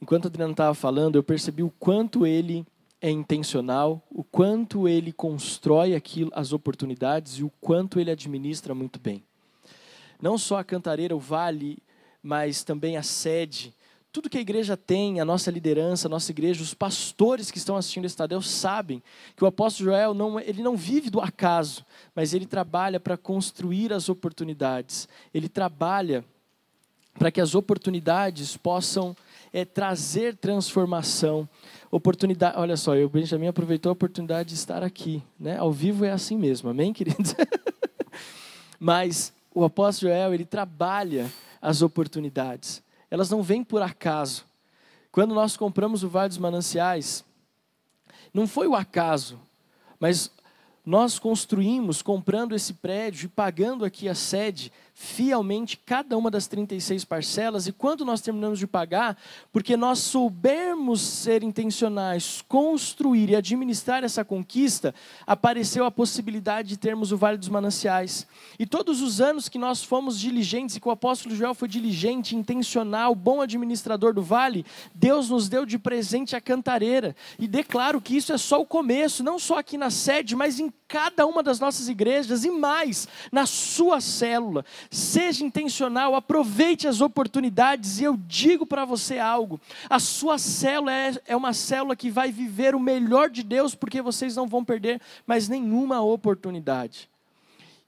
enquanto 0.00 0.24
o 0.24 0.28
Adriano 0.28 0.52
estava 0.52 0.74
falando, 0.74 1.16
eu 1.16 1.22
percebi 1.22 1.62
o 1.62 1.72
quanto 1.78 2.26
ele 2.26 2.66
é 3.00 3.10
intencional, 3.10 4.02
o 4.10 4.24
quanto 4.24 4.88
ele 4.88 5.12
constrói 5.12 5.94
aquilo, 5.94 6.30
as 6.34 6.52
oportunidades 6.52 7.34
e 7.34 7.44
o 7.44 7.52
quanto 7.60 8.00
ele 8.00 8.10
administra 8.10 8.74
muito 8.74 8.98
bem. 8.98 9.22
Não 10.20 10.38
só 10.38 10.58
a 10.58 10.64
cantareira, 10.64 11.14
o 11.14 11.20
vale, 11.20 11.78
mas 12.22 12.64
também 12.64 12.96
a 12.96 13.02
sede, 13.02 13.74
tudo 14.16 14.30
que 14.30 14.38
a 14.38 14.40
igreja 14.40 14.78
tem, 14.78 15.20
a 15.20 15.26
nossa 15.26 15.50
liderança, 15.50 16.08
a 16.08 16.10
nossa 16.10 16.30
igreja, 16.30 16.62
os 16.62 16.72
pastores 16.72 17.50
que 17.50 17.58
estão 17.58 17.76
assistindo 17.76 18.06
esse 18.06 18.16
Tadeu 18.16 18.40
sabem 18.40 19.02
que 19.36 19.44
o 19.44 19.46
apóstolo 19.46 19.90
Joel 19.90 20.14
não, 20.14 20.40
ele 20.40 20.62
não 20.62 20.74
vive 20.74 21.10
do 21.10 21.20
acaso, 21.20 21.84
mas 22.14 22.32
ele 22.32 22.46
trabalha 22.46 22.98
para 22.98 23.18
construir 23.18 23.92
as 23.92 24.08
oportunidades. 24.08 25.06
Ele 25.34 25.50
trabalha 25.50 26.24
para 27.18 27.30
que 27.30 27.42
as 27.42 27.54
oportunidades 27.54 28.56
possam 28.56 29.14
é, 29.52 29.64
trazer 29.64 30.36
transformação. 30.36 31.48
Oportunidade, 31.90 32.58
olha 32.58 32.76
só, 32.76 32.96
o 32.96 33.08
Benjamin 33.08 33.48
aproveitou 33.48 33.90
a 33.90 33.92
oportunidade 33.92 34.50
de 34.50 34.54
estar 34.54 34.82
aqui, 34.82 35.22
né? 35.38 35.56
Ao 35.58 35.72
vivo 35.72 36.04
é 36.04 36.10
assim 36.10 36.36
mesmo, 36.36 36.68
amém, 36.68 36.92
queridos? 36.92 37.34
Mas 38.78 39.32
o 39.54 39.64
apóstolo 39.64 40.12
Joel 40.12 40.34
ele 40.34 40.44
trabalha 40.44 41.30
as 41.60 41.82
oportunidades 41.82 42.84
elas 43.10 43.30
não 43.30 43.42
vêm 43.42 43.62
por 43.62 43.82
acaso. 43.82 44.44
Quando 45.10 45.34
nós 45.34 45.56
compramos 45.56 46.02
o 46.02 46.08
Vale 46.08 46.28
dos 46.28 46.38
Mananciais, 46.38 47.24
não 48.32 48.46
foi 48.46 48.66
o 48.66 48.74
acaso, 48.74 49.40
mas 49.98 50.30
nós 50.84 51.18
construímos, 51.18 52.02
comprando 52.02 52.54
esse 52.54 52.74
prédio 52.74 53.26
e 53.26 53.28
pagando 53.28 53.84
aqui 53.84 54.08
a 54.08 54.14
sede, 54.14 54.70
fielmente 54.98 55.76
cada 55.76 56.16
uma 56.16 56.30
das 56.30 56.46
36 56.46 57.04
parcelas, 57.04 57.66
e 57.66 57.72
quando 57.72 58.02
nós 58.02 58.22
terminamos 58.22 58.58
de 58.58 58.66
pagar, 58.66 59.14
porque 59.52 59.76
nós 59.76 59.98
soubermos 59.98 61.02
ser 61.02 61.42
intencionais, 61.42 62.42
construir 62.48 63.28
e 63.28 63.36
administrar 63.36 64.02
essa 64.04 64.24
conquista, 64.24 64.94
apareceu 65.26 65.84
a 65.84 65.90
possibilidade 65.90 66.70
de 66.70 66.78
termos 66.78 67.12
o 67.12 67.16
Vale 67.18 67.36
dos 67.36 67.50
Mananciais. 67.50 68.26
E 68.58 68.64
todos 68.64 69.02
os 69.02 69.20
anos 69.20 69.50
que 69.50 69.58
nós 69.58 69.84
fomos 69.84 70.18
diligentes, 70.18 70.76
e 70.76 70.80
que 70.80 70.88
o 70.88 70.90
apóstolo 70.90 71.36
Joel 71.36 71.54
foi 71.54 71.68
diligente, 71.68 72.34
intencional, 72.34 73.14
bom 73.14 73.42
administrador 73.42 74.14
do 74.14 74.22
vale, 74.22 74.64
Deus 74.94 75.28
nos 75.28 75.46
deu 75.46 75.66
de 75.66 75.78
presente 75.78 76.34
a 76.34 76.40
cantareira. 76.40 77.14
E 77.38 77.46
declaro 77.46 78.00
que 78.00 78.16
isso 78.16 78.32
é 78.32 78.38
só 78.38 78.62
o 78.62 78.66
começo, 78.66 79.22
não 79.22 79.38
só 79.38 79.58
aqui 79.58 79.76
na 79.76 79.90
sede, 79.90 80.34
mas 80.34 80.58
em 80.58 80.72
cada 80.88 81.26
uma 81.26 81.42
das 81.42 81.58
nossas 81.58 81.88
igrejas 81.88 82.44
e 82.44 82.50
mais, 82.50 83.08
na 83.32 83.46
sua 83.46 84.00
célula. 84.00 84.64
Seja 84.90 85.44
intencional, 85.44 86.14
aproveite 86.14 86.86
as 86.86 87.00
oportunidades 87.00 87.98
e 87.98 88.04
eu 88.04 88.16
digo 88.16 88.64
para 88.64 88.84
você 88.84 89.18
algo: 89.18 89.60
a 89.88 89.98
sua 89.98 90.38
célula 90.38 90.92
é, 90.92 91.14
é 91.26 91.36
uma 91.36 91.52
célula 91.52 91.96
que 91.96 92.10
vai 92.10 92.30
viver 92.30 92.74
o 92.74 92.80
melhor 92.80 93.30
de 93.30 93.42
Deus, 93.42 93.74
porque 93.74 94.00
vocês 94.00 94.36
não 94.36 94.46
vão 94.46 94.64
perder 94.64 95.00
mais 95.26 95.48
nenhuma 95.48 96.00
oportunidade. 96.00 97.08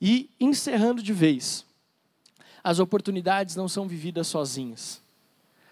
E 0.01 0.30
encerrando 0.38 1.03
de 1.03 1.12
vez, 1.12 1.64
as 2.62 2.78
oportunidades 2.78 3.57
não 3.57 3.68
são 3.68 3.88
vividas 3.88 4.26
sozinhas. 4.26 5.01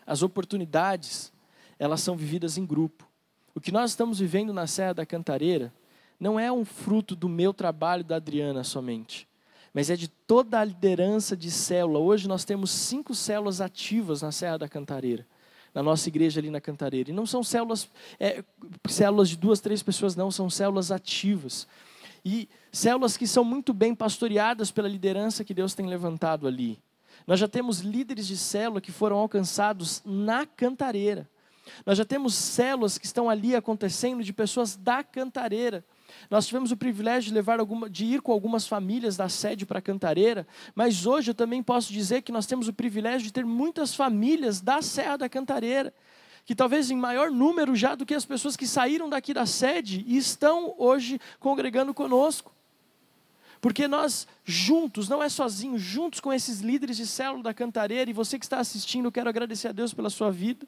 As 0.07 0.22
oportunidades, 0.22 1.33
elas 1.79 2.01
são 2.01 2.16
vividas 2.16 2.57
em 2.57 2.64
grupo. 2.64 3.07
O 3.55 3.61
que 3.61 3.72
nós 3.72 3.91
estamos 3.91 4.18
vivendo 4.18 4.53
na 4.53 4.66
Serra 4.66 4.95
da 4.95 5.07
Cantareira 5.07 5.72
não 6.19 6.39
é 6.39 6.51
um 6.51 6.64
fruto 6.64 7.14
do 7.14 7.29
meu 7.29 7.53
trabalho 7.53 8.03
da 8.03 8.17
Adriana 8.17 8.64
somente, 8.64 9.29
mas 9.73 9.91
é 9.91 9.97
de 9.97 10.09
toda 10.09 10.59
a 10.59 10.64
liderança 10.64 11.37
de 11.37 11.51
célula. 11.51 11.99
Hoje 11.99 12.27
nós 12.27 12.45
temos 12.45 12.71
cinco 12.71 13.14
células 13.14 13.61
ativas 13.61 14.23
na 14.23 14.33
Serra 14.33 14.59
da 14.59 14.69
Cantareira, 14.69 15.27
na 15.75 15.83
nossa 15.83 16.09
igreja 16.09 16.41
ali 16.41 16.51
na 16.51 16.61
Cantareira. 16.61 17.11
E 17.11 17.12
não 17.12 17.27
são 17.27 17.43
células, 17.43 17.89
é, 18.19 18.43
células 18.89 19.29
de 19.29 19.37
duas, 19.37 19.61
três 19.61 19.83
pessoas, 19.83 20.17
não, 20.17 20.31
são 20.31 20.49
células 20.49 20.91
ativas. 20.91 21.69
E 22.25 22.49
células 22.73 23.17
que 23.17 23.27
são 23.27 23.45
muito 23.45 23.75
bem 23.75 23.95
pastoreadas 23.95 24.71
pela 24.71 24.89
liderança 24.89 25.45
que 25.45 25.55
Deus 25.55 25.75
tem 25.75 25.87
levantado 25.87 26.47
ali. 26.47 26.79
Nós 27.27 27.39
já 27.39 27.47
temos 27.47 27.81
líderes 27.81 28.27
de 28.27 28.37
célula 28.37 28.81
que 28.81 28.91
foram 28.91 29.19
alcançados 29.19 30.03
na 30.05 30.47
Cantareira. 30.47 31.29
Nós 31.85 31.99
já 31.99 32.05
temos 32.05 32.35
células 32.35 32.99
que 32.99 33.07
estão 33.07 33.29
ali 33.29 33.55
acontecendo 33.55 34.23
de 34.23 34.33
pessoas 34.33 34.77
da 34.77 35.03
Cantareira. 35.03 35.85
Nós 36.31 36.47
tivemos 36.47 36.71
o 36.73 36.77
privilégio 36.77 37.29
de 37.29 37.35
levar 37.35 37.61
alguma, 37.61 37.89
de 37.89 38.05
ir 38.05 38.21
com 38.21 38.33
algumas 38.33 38.67
famílias 38.67 39.17
da 39.17 39.29
sede 39.29 39.65
para 39.65 39.81
Cantareira, 39.81 40.47
mas 40.75 41.07
hoje 41.07 41.31
eu 41.31 41.35
também 41.35 41.63
posso 41.63 41.93
dizer 41.93 42.23
que 42.23 42.33
nós 42.33 42.47
temos 42.47 42.69
o 42.69 42.73
privilégio 42.73 43.27
de 43.27 43.33
ter 43.33 43.45
muitas 43.45 43.95
famílias 43.95 44.61
da 44.61 44.83
Serra 44.83 45.17
da 45.17 45.29
Cantareira, 45.29 45.93
que 46.45 46.55
talvez 46.55 46.91
em 46.91 46.97
maior 46.97 47.31
número 47.31 47.75
já 47.75 47.95
do 47.95 48.07
que 48.07 48.15
as 48.15 48.25
pessoas 48.25 48.57
que 48.57 48.67
saíram 48.67 49.09
daqui 49.09 49.35
da 49.35 49.47
sede 49.47 50.05
e 50.07 50.17
estão 50.17 50.75
hoje 50.79 51.21
congregando 51.41 51.93
conosco. 51.93 52.53
Porque 53.61 53.89
nós 53.89 54.29
juntos, 54.45 55.09
não 55.09 55.23
é 55.23 55.29
sozinho, 55.29 55.79
juntos 55.79 56.21
com 56.21 56.33
esses 56.33 56.61
líderes 56.61 56.97
de 56.97 57.07
célula 57.07 57.43
da 57.43 57.55
Cantareira, 57.55 58.11
e 58.11 58.15
você 58.15 58.39
que 58.39 58.45
está 58.45 58.59
assistindo, 58.59 59.07
eu 59.07 59.13
quero 59.13 59.29
agradecer 59.29 59.69
a 59.69 59.73
Deus 59.73 59.93
pela 59.93 60.11
sua 60.11 60.31
vida 60.31 60.67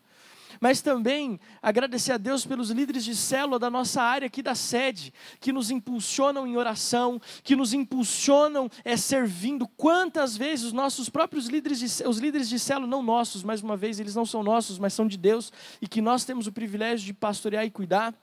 mas 0.60 0.80
também 0.80 1.38
agradecer 1.62 2.12
a 2.12 2.16
Deus 2.16 2.44
pelos 2.44 2.70
líderes 2.70 3.04
de 3.04 3.14
célula 3.14 3.58
da 3.58 3.70
nossa 3.70 4.02
área 4.02 4.26
aqui 4.26 4.42
da 4.42 4.54
sede, 4.54 5.12
que 5.40 5.52
nos 5.52 5.70
impulsionam 5.70 6.46
em 6.46 6.56
oração, 6.56 7.20
que 7.42 7.56
nos 7.56 7.72
impulsionam 7.72 8.70
é, 8.84 8.96
servindo. 8.96 9.66
Quantas 9.66 10.36
vezes 10.36 10.66
os 10.66 10.72
nossos 10.72 11.08
próprios 11.08 11.46
líderes, 11.46 11.78
de, 11.78 12.06
os 12.06 12.18
líderes 12.18 12.48
de 12.48 12.58
célula, 12.58 12.86
não 12.86 13.02
nossos, 13.02 13.42
mais 13.42 13.62
uma 13.62 13.76
vez, 13.76 14.00
eles 14.00 14.14
não 14.14 14.26
são 14.26 14.42
nossos, 14.42 14.78
mas 14.78 14.92
são 14.92 15.06
de 15.06 15.16
Deus, 15.16 15.52
e 15.80 15.88
que 15.88 16.00
nós 16.00 16.24
temos 16.24 16.46
o 16.46 16.52
privilégio 16.52 17.06
de 17.06 17.14
pastorear 17.14 17.64
e 17.64 17.70
cuidar. 17.70 18.14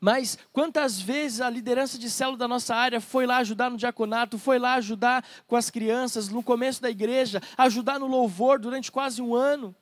Mas 0.00 0.38
quantas 0.52 1.00
vezes 1.00 1.40
a 1.40 1.50
liderança 1.50 1.98
de 1.98 2.10
célula 2.10 2.36
da 2.36 2.48
nossa 2.48 2.74
área 2.74 3.00
foi 3.00 3.26
lá 3.26 3.38
ajudar 3.38 3.70
no 3.70 3.76
diaconato, 3.76 4.38
foi 4.38 4.58
lá 4.58 4.74
ajudar 4.74 5.24
com 5.46 5.56
as 5.56 5.70
crianças 5.70 6.28
no 6.28 6.42
começo 6.42 6.80
da 6.80 6.90
igreja, 6.90 7.40
ajudar 7.56 7.98
no 7.98 8.06
louvor 8.06 8.58
durante 8.58 8.92
quase 8.92 9.20
um 9.22 9.34
ano? 9.34 9.74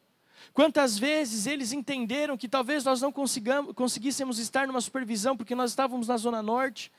Quantas 0.52 0.98
vezes 0.98 1.46
eles 1.46 1.72
entenderam 1.72 2.36
que 2.36 2.48
talvez 2.48 2.84
nós 2.84 3.00
não 3.00 3.12
conseguíssemos 3.12 4.38
estar 4.38 4.66
numa 4.66 4.80
supervisão 4.80 5.36
porque 5.36 5.54
nós 5.54 5.70
estávamos 5.70 6.08
na 6.08 6.16
Zona 6.16 6.42
Norte, 6.42 6.90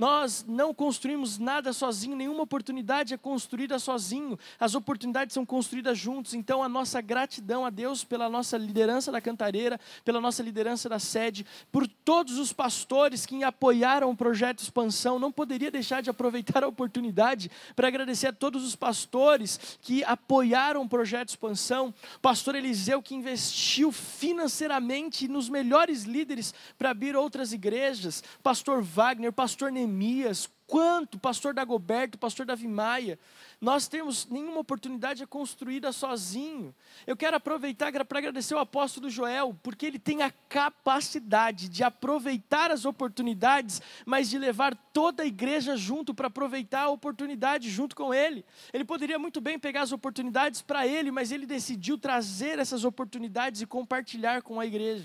nós 0.00 0.46
não 0.48 0.72
construímos 0.72 1.38
nada 1.38 1.74
sozinho, 1.74 2.16
nenhuma 2.16 2.42
oportunidade 2.42 3.12
é 3.12 3.18
construída 3.18 3.78
sozinho. 3.78 4.38
As 4.58 4.74
oportunidades 4.74 5.34
são 5.34 5.44
construídas 5.44 5.98
juntos. 5.98 6.32
Então, 6.32 6.62
a 6.62 6.70
nossa 6.70 7.02
gratidão 7.02 7.66
a 7.66 7.70
Deus 7.70 8.02
pela 8.02 8.26
nossa 8.26 8.56
liderança 8.56 9.12
da 9.12 9.20
cantareira, 9.20 9.78
pela 10.02 10.18
nossa 10.18 10.42
liderança 10.42 10.88
da 10.88 10.98
sede, 10.98 11.44
por 11.70 11.86
todos 11.86 12.38
os 12.38 12.50
pastores 12.50 13.26
que 13.26 13.44
apoiaram 13.44 14.10
o 14.10 14.16
projeto 14.16 14.60
Expansão. 14.60 15.18
Não 15.18 15.30
poderia 15.30 15.70
deixar 15.70 16.00
de 16.00 16.08
aproveitar 16.08 16.64
a 16.64 16.68
oportunidade 16.68 17.50
para 17.76 17.88
agradecer 17.88 18.28
a 18.28 18.32
todos 18.32 18.64
os 18.64 18.74
pastores 18.74 19.78
que 19.82 20.02
apoiaram 20.04 20.80
o 20.80 20.88
projeto 20.88 21.28
Expansão. 21.28 21.92
Pastor 22.22 22.54
Eliseu, 22.54 23.02
que 23.02 23.14
investiu 23.14 23.92
financeiramente 23.92 25.28
nos 25.28 25.50
melhores 25.50 26.04
líderes 26.04 26.54
para 26.78 26.88
abrir 26.88 27.14
outras 27.14 27.52
igrejas. 27.52 28.24
Pastor 28.42 28.80
Wagner, 28.80 29.30
Pastor 29.30 29.70
Neemias 29.70 29.89
Neemias, 29.90 30.48
quanto 30.66 31.18
pastor 31.18 31.52
Dagoberto, 31.52 32.16
pastor 32.16 32.46
Davi 32.46 32.68
Maia, 32.68 33.18
nós 33.60 33.88
temos 33.88 34.26
nenhuma 34.30 34.60
oportunidade 34.60 35.26
construída 35.26 35.90
sozinho. 35.90 36.72
Eu 37.06 37.16
quero 37.16 37.36
aproveitar 37.36 37.92
para 38.04 38.18
agradecer 38.18 38.54
o 38.54 38.58
apóstolo 38.58 39.10
Joel, 39.10 39.58
porque 39.62 39.84
ele 39.84 39.98
tem 39.98 40.22
a 40.22 40.30
capacidade 40.48 41.68
de 41.68 41.82
aproveitar 41.82 42.70
as 42.70 42.84
oportunidades, 42.84 43.82
mas 44.06 44.30
de 44.30 44.38
levar 44.38 44.76
toda 44.92 45.24
a 45.24 45.26
igreja 45.26 45.76
junto 45.76 46.14
para 46.14 46.28
aproveitar 46.28 46.82
a 46.82 46.90
oportunidade 46.90 47.68
junto 47.68 47.96
com 47.96 48.14
ele. 48.14 48.44
Ele 48.72 48.84
poderia 48.84 49.18
muito 49.18 49.40
bem 49.40 49.58
pegar 49.58 49.82
as 49.82 49.92
oportunidades 49.92 50.62
para 50.62 50.86
ele, 50.86 51.10
mas 51.10 51.32
ele 51.32 51.46
decidiu 51.46 51.98
trazer 51.98 52.58
essas 52.60 52.84
oportunidades 52.84 53.60
e 53.60 53.66
compartilhar 53.66 54.40
com 54.40 54.60
a 54.60 54.66
igreja. 54.66 55.04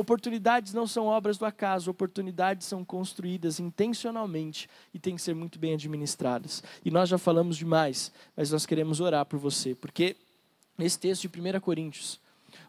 Oportunidades 0.00 0.72
não 0.72 0.86
são 0.86 1.04
obras 1.04 1.36
do 1.36 1.44
acaso, 1.44 1.90
oportunidades 1.90 2.66
são 2.66 2.82
construídas 2.82 3.60
intencionalmente 3.60 4.66
e 4.94 4.98
têm 4.98 5.14
que 5.14 5.20
ser 5.20 5.34
muito 5.34 5.58
bem 5.58 5.74
administradas. 5.74 6.62
E 6.82 6.90
nós 6.90 7.06
já 7.06 7.18
falamos 7.18 7.58
demais, 7.58 8.10
mas 8.34 8.50
nós 8.50 8.64
queremos 8.64 8.98
orar 8.98 9.26
por 9.26 9.38
você, 9.38 9.74
porque 9.74 10.16
nesse 10.78 10.98
texto 10.98 11.28
de 11.28 11.40
1 11.40 11.60
Coríntios, 11.60 12.18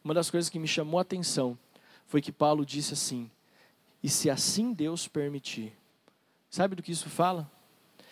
uma 0.03 0.13
das 0.13 0.29
coisas 0.29 0.49
que 0.49 0.59
me 0.59 0.67
chamou 0.67 0.99
a 0.99 1.03
atenção 1.03 1.57
foi 2.05 2.21
que 2.21 2.33
Paulo 2.33 2.65
disse 2.65 2.95
assim: 2.95 3.31
E 4.03 4.09
se 4.09 4.29
assim 4.29 4.73
Deus 4.73 5.07
permitir. 5.07 5.71
Sabe 6.49 6.75
do 6.75 6.83
que 6.83 6.91
isso 6.91 7.09
fala? 7.09 7.49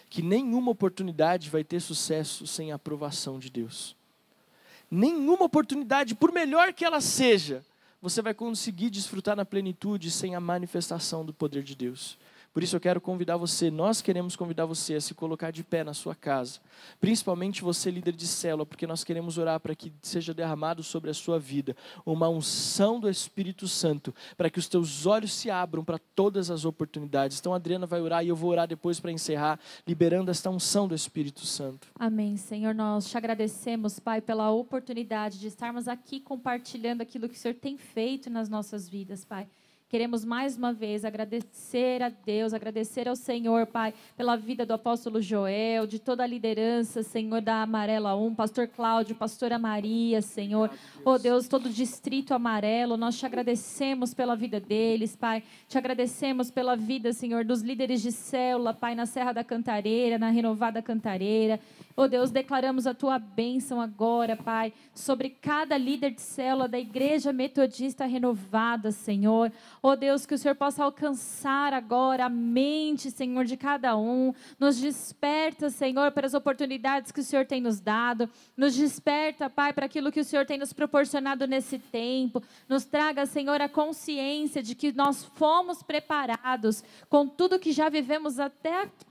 Que 0.09 0.22
nenhuma 0.22 0.72
oportunidade 0.72 1.49
vai 1.49 1.65
ter 1.65 1.82
sucesso 1.82 2.47
sem 2.47 2.72
a 2.72 2.76
aprovação 2.76 3.38
de 3.38 3.49
Deus. 3.49 3.97
Nenhuma 4.89 5.43
oportunidade, 5.43 6.15
por 6.15 6.32
melhor 6.32 6.72
que 6.72 6.86
ela 6.86 7.01
seja, 7.01 7.65
você 8.02 8.22
vai 8.22 8.34
conseguir 8.34 8.89
desfrutar 8.89 9.36
na 9.36 9.45
plenitude 9.45 10.10
sem 10.10 10.36
a 10.36 10.39
manifestação 10.39 11.26
do 11.26 11.34
poder 11.34 11.64
de 11.64 11.76
Deus. 11.76 12.18
Por 12.54 12.64
isso 12.64 12.76
eu 12.76 12.80
quero 12.80 13.00
convidar 13.00 13.38
você, 13.38 13.70
nós 13.70 14.02
queremos 14.02 14.36
convidar 14.36 14.66
você 14.66 14.95
a 14.95 15.02
se 15.02 15.14
colocar 15.14 15.52
de 15.52 15.64
pé 15.64 15.84
na 15.84 15.93
sua 15.93 16.16
casa. 16.16 16.60
Principalmente 17.00 17.62
você, 17.62 17.91
líder 17.91 18.14
de 18.14 18.26
célula, 18.28 18.66
porque 18.66 18.88
nós 18.88 19.04
queremos 19.04 19.38
orar 19.38 19.60
para 19.60 19.76
que 19.76 19.93
seja 20.02 20.34
derramado 20.34 20.82
sobre 20.84 21.10
a 21.10 21.14
sua 21.14 21.39
vida 21.39 21.76
uma 22.06 22.28
unção 22.28 23.00
do 23.00 23.10
Espírito 23.10 23.68
Santo, 23.68 24.14
para 24.36 24.50
que 24.50 24.60
os 24.60 24.68
teus 24.68 25.06
olhos 25.06 25.34
se 25.34 25.50
abram 25.50 25.84
para 25.84 26.00
todas 26.16 26.50
as 26.50 26.66
oportunidades. 26.66 27.39
Então 27.39 27.54
a 27.54 27.58
Adriana 27.58 27.86
vai 27.86 28.02
orar 28.02 28.26
e 28.26 28.30
eu 28.30 28.36
vou 28.36 28.52
orar 28.52 28.68
depois 28.68 29.00
para 29.00 29.12
encerrar, 29.12 29.60
liberando 29.88 30.32
esta 30.32 30.50
unção 30.50 30.88
do 30.88 30.95
Espírito 30.95 31.45
Santo. 31.45 31.88
Amém, 32.00 32.36
Senhor. 32.38 32.74
Nós 32.74 33.10
te 33.10 33.18
agradecemos, 33.18 34.00
Pai, 34.00 34.22
pela 34.22 34.50
oportunidade 34.52 35.39
de 35.39 35.47
estarmos 35.47 35.88
aqui 35.88 36.20
compartilhando 36.20 37.02
aquilo 37.02 37.30
que 37.30 37.36
o 37.36 37.38
Senhor 37.38 37.56
tem 37.56 37.78
feito 37.78 38.30
nas 38.30 38.50
nossas 38.50 38.89
vidas, 38.89 39.24
Pai. 39.24 39.47
Queremos 39.90 40.24
mais 40.24 40.56
uma 40.56 40.72
vez 40.72 41.04
agradecer 41.04 42.04
a 42.04 42.10
Deus, 42.10 42.54
agradecer 42.54 43.08
ao 43.10 43.16
Senhor, 43.16 43.66
Pai, 43.66 43.92
pela 44.16 44.36
vida 44.36 44.64
do 44.64 44.72
apóstolo 44.72 45.20
Joel, 45.20 45.88
de 45.88 45.98
toda 45.98 46.22
a 46.22 46.28
liderança, 46.28 47.02
Senhor, 47.02 47.42
da 47.42 47.64
Amarela 47.64 48.16
1, 48.16 48.36
pastor 48.36 48.68
Cláudio, 48.68 49.16
pastora 49.16 49.58
Maria, 49.58 50.22
Senhor. 50.22 50.70
Oh 51.04 51.18
Deus, 51.18 51.48
todo 51.48 51.66
o 51.66 51.70
distrito 51.70 52.36
amarelo, 52.36 52.98
nós 52.98 53.18
te 53.18 53.26
agradecemos 53.26 54.14
pela 54.14 54.36
vida 54.36 54.60
deles, 54.60 55.16
Pai. 55.16 55.42
Te 55.68 55.80
agradecemos 55.80 56.52
pela 56.52 56.76
vida, 56.76 57.12
Senhor, 57.12 57.44
dos 57.44 57.64
líderes 57.64 58.04
de 58.04 58.12
célula, 58.12 58.76
Pai, 58.76 58.94
na 58.94 59.08
Serra 59.08 59.34
da 59.34 59.44
Cantareira, 59.44 60.20
na 60.20 60.30
Renovada 60.30 60.84
Cantareira. 60.84 61.60
Oh 62.02 62.08
Deus, 62.08 62.32
declaramos 62.32 62.88
a 62.88 62.93
tua 62.93 63.20
bênção 63.20 63.82
agora, 63.82 64.34
Pai, 64.38 64.72
sobre 64.93 65.32
cada 65.32 65.78
líder 65.78 66.12
de 66.12 66.22
célula 66.22 66.66
da 66.66 66.80
Igreja 66.80 67.34
Metodista 67.34 68.06
Renovada, 68.06 68.89
Senhor. 68.89 69.52
Oh 69.84 69.97
Deus, 69.97 70.26
que 70.26 70.34
o 70.34 70.38
Senhor 70.38 70.56
possa 70.56 70.82
alcançar 70.82 71.74
agora 71.74 72.28
a 72.28 72.30
mente, 72.30 73.12
Senhor, 73.12 73.43
de 73.43 73.58
cada 73.58 73.97
um. 73.97 74.34
Nos 74.58 74.80
desperta, 74.80 75.70
Senhor, 75.70 76.10
para 76.14 76.26
as 76.26 76.34
oportunidades 76.34 77.12
que 77.12 77.20
o 77.20 77.24
Senhor 77.24 77.45
tem 77.45 77.60
nos 77.60 77.82
dado. 77.82 78.30
Nos 78.56 78.78
desperta, 78.78 79.50
Pai, 79.50 79.74
para 79.74 79.86
aquilo 79.86 80.10
que 80.10 80.22
o 80.22 80.26
Senhor 80.26 80.45
tem 80.45 80.58
nos 80.58 80.72
proporcionado 80.72 81.45
nesse 81.47 81.78
tempo. 81.78 82.41
Nos 82.70 82.86
traga, 82.86 83.26
Senhor, 83.26 83.60
a 83.60 83.68
consciência 83.68 84.64
de 84.64 84.74
que 84.74 84.93
nós 84.93 85.26
fomos 85.36 85.84
preparados 85.84 86.82
com 87.10 87.28
tudo 87.28 87.60
que 87.60 87.74
já 87.74 87.89
vivemos 87.89 88.39
até 88.39 88.84
aqui 88.84 89.09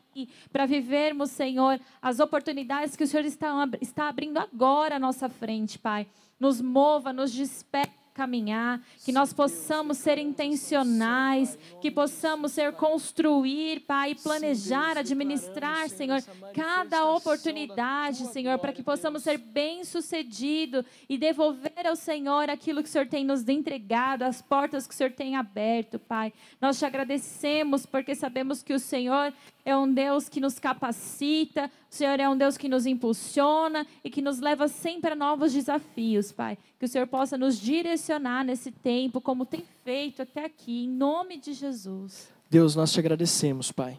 para 0.50 0.66
vivermos, 0.66 1.30
Senhor, 1.30 1.78
as 2.00 2.18
oportunidades 2.18 2.96
que 2.96 3.04
o 3.04 3.06
Senhor 3.06 3.26
está, 3.26 3.68
está 3.80 4.08
abrindo 4.08 4.38
agora 4.38 4.96
à 4.96 4.98
nossa 4.98 5.28
frente, 5.28 5.78
Pai. 5.78 6.06
Nos 6.40 6.60
mova, 6.60 7.12
nos 7.12 7.32
desperta 7.32 7.98
caminhar, 8.18 8.80
que 9.04 9.12
nós 9.12 9.32
possamos 9.32 9.96
ser 9.98 10.18
intencionais, 10.18 11.56
que 11.80 11.88
possamos 11.88 12.50
ser 12.50 12.72
construir, 12.72 13.82
Pai, 13.86 14.16
planejar, 14.16 14.98
administrar, 14.98 15.88
Senhor, 15.88 16.20
cada 16.52 17.08
oportunidade, 17.08 18.26
Senhor, 18.32 18.58
para 18.58 18.72
que 18.72 18.82
possamos 18.82 19.22
ser 19.22 19.38
bem-sucedido 19.38 20.84
e 21.08 21.16
devolver 21.16 21.86
ao 21.86 21.94
Senhor 21.94 22.50
aquilo 22.50 22.82
que 22.82 22.88
o 22.88 22.92
Senhor 22.92 23.06
tem 23.06 23.24
nos 23.24 23.48
entregado, 23.48 24.24
as 24.24 24.42
portas 24.42 24.84
que 24.84 24.94
o 24.94 24.96
Senhor 24.96 25.12
tem 25.12 25.36
aberto, 25.36 25.96
Pai. 26.00 26.32
Nós 26.60 26.76
te 26.76 26.84
agradecemos 26.84 27.86
porque 27.86 28.16
sabemos 28.16 28.64
que 28.64 28.74
o 28.74 28.80
Senhor 28.80 29.32
é 29.68 29.76
um 29.76 29.92
Deus 29.92 30.30
que 30.30 30.40
nos 30.40 30.58
capacita, 30.58 31.70
o 31.90 31.94
Senhor 31.94 32.18
é 32.18 32.26
um 32.26 32.34
Deus 32.34 32.56
que 32.56 32.70
nos 32.70 32.86
impulsiona 32.86 33.86
e 34.02 34.08
que 34.08 34.22
nos 34.22 34.40
leva 34.40 34.66
sempre 34.66 35.10
a 35.10 35.14
novos 35.14 35.52
desafios, 35.52 36.32
Pai. 36.32 36.56
Que 36.78 36.86
o 36.86 36.88
Senhor 36.88 37.06
possa 37.06 37.36
nos 37.36 37.60
direcionar 37.60 38.44
nesse 38.44 38.70
tempo, 38.70 39.20
como 39.20 39.44
tem 39.44 39.62
feito 39.84 40.22
até 40.22 40.46
aqui, 40.46 40.84
em 40.84 40.88
nome 40.88 41.36
de 41.36 41.52
Jesus. 41.52 42.28
Deus, 42.48 42.74
nós 42.74 42.90
te 42.90 42.98
agradecemos, 42.98 43.70
Pai. 43.70 43.98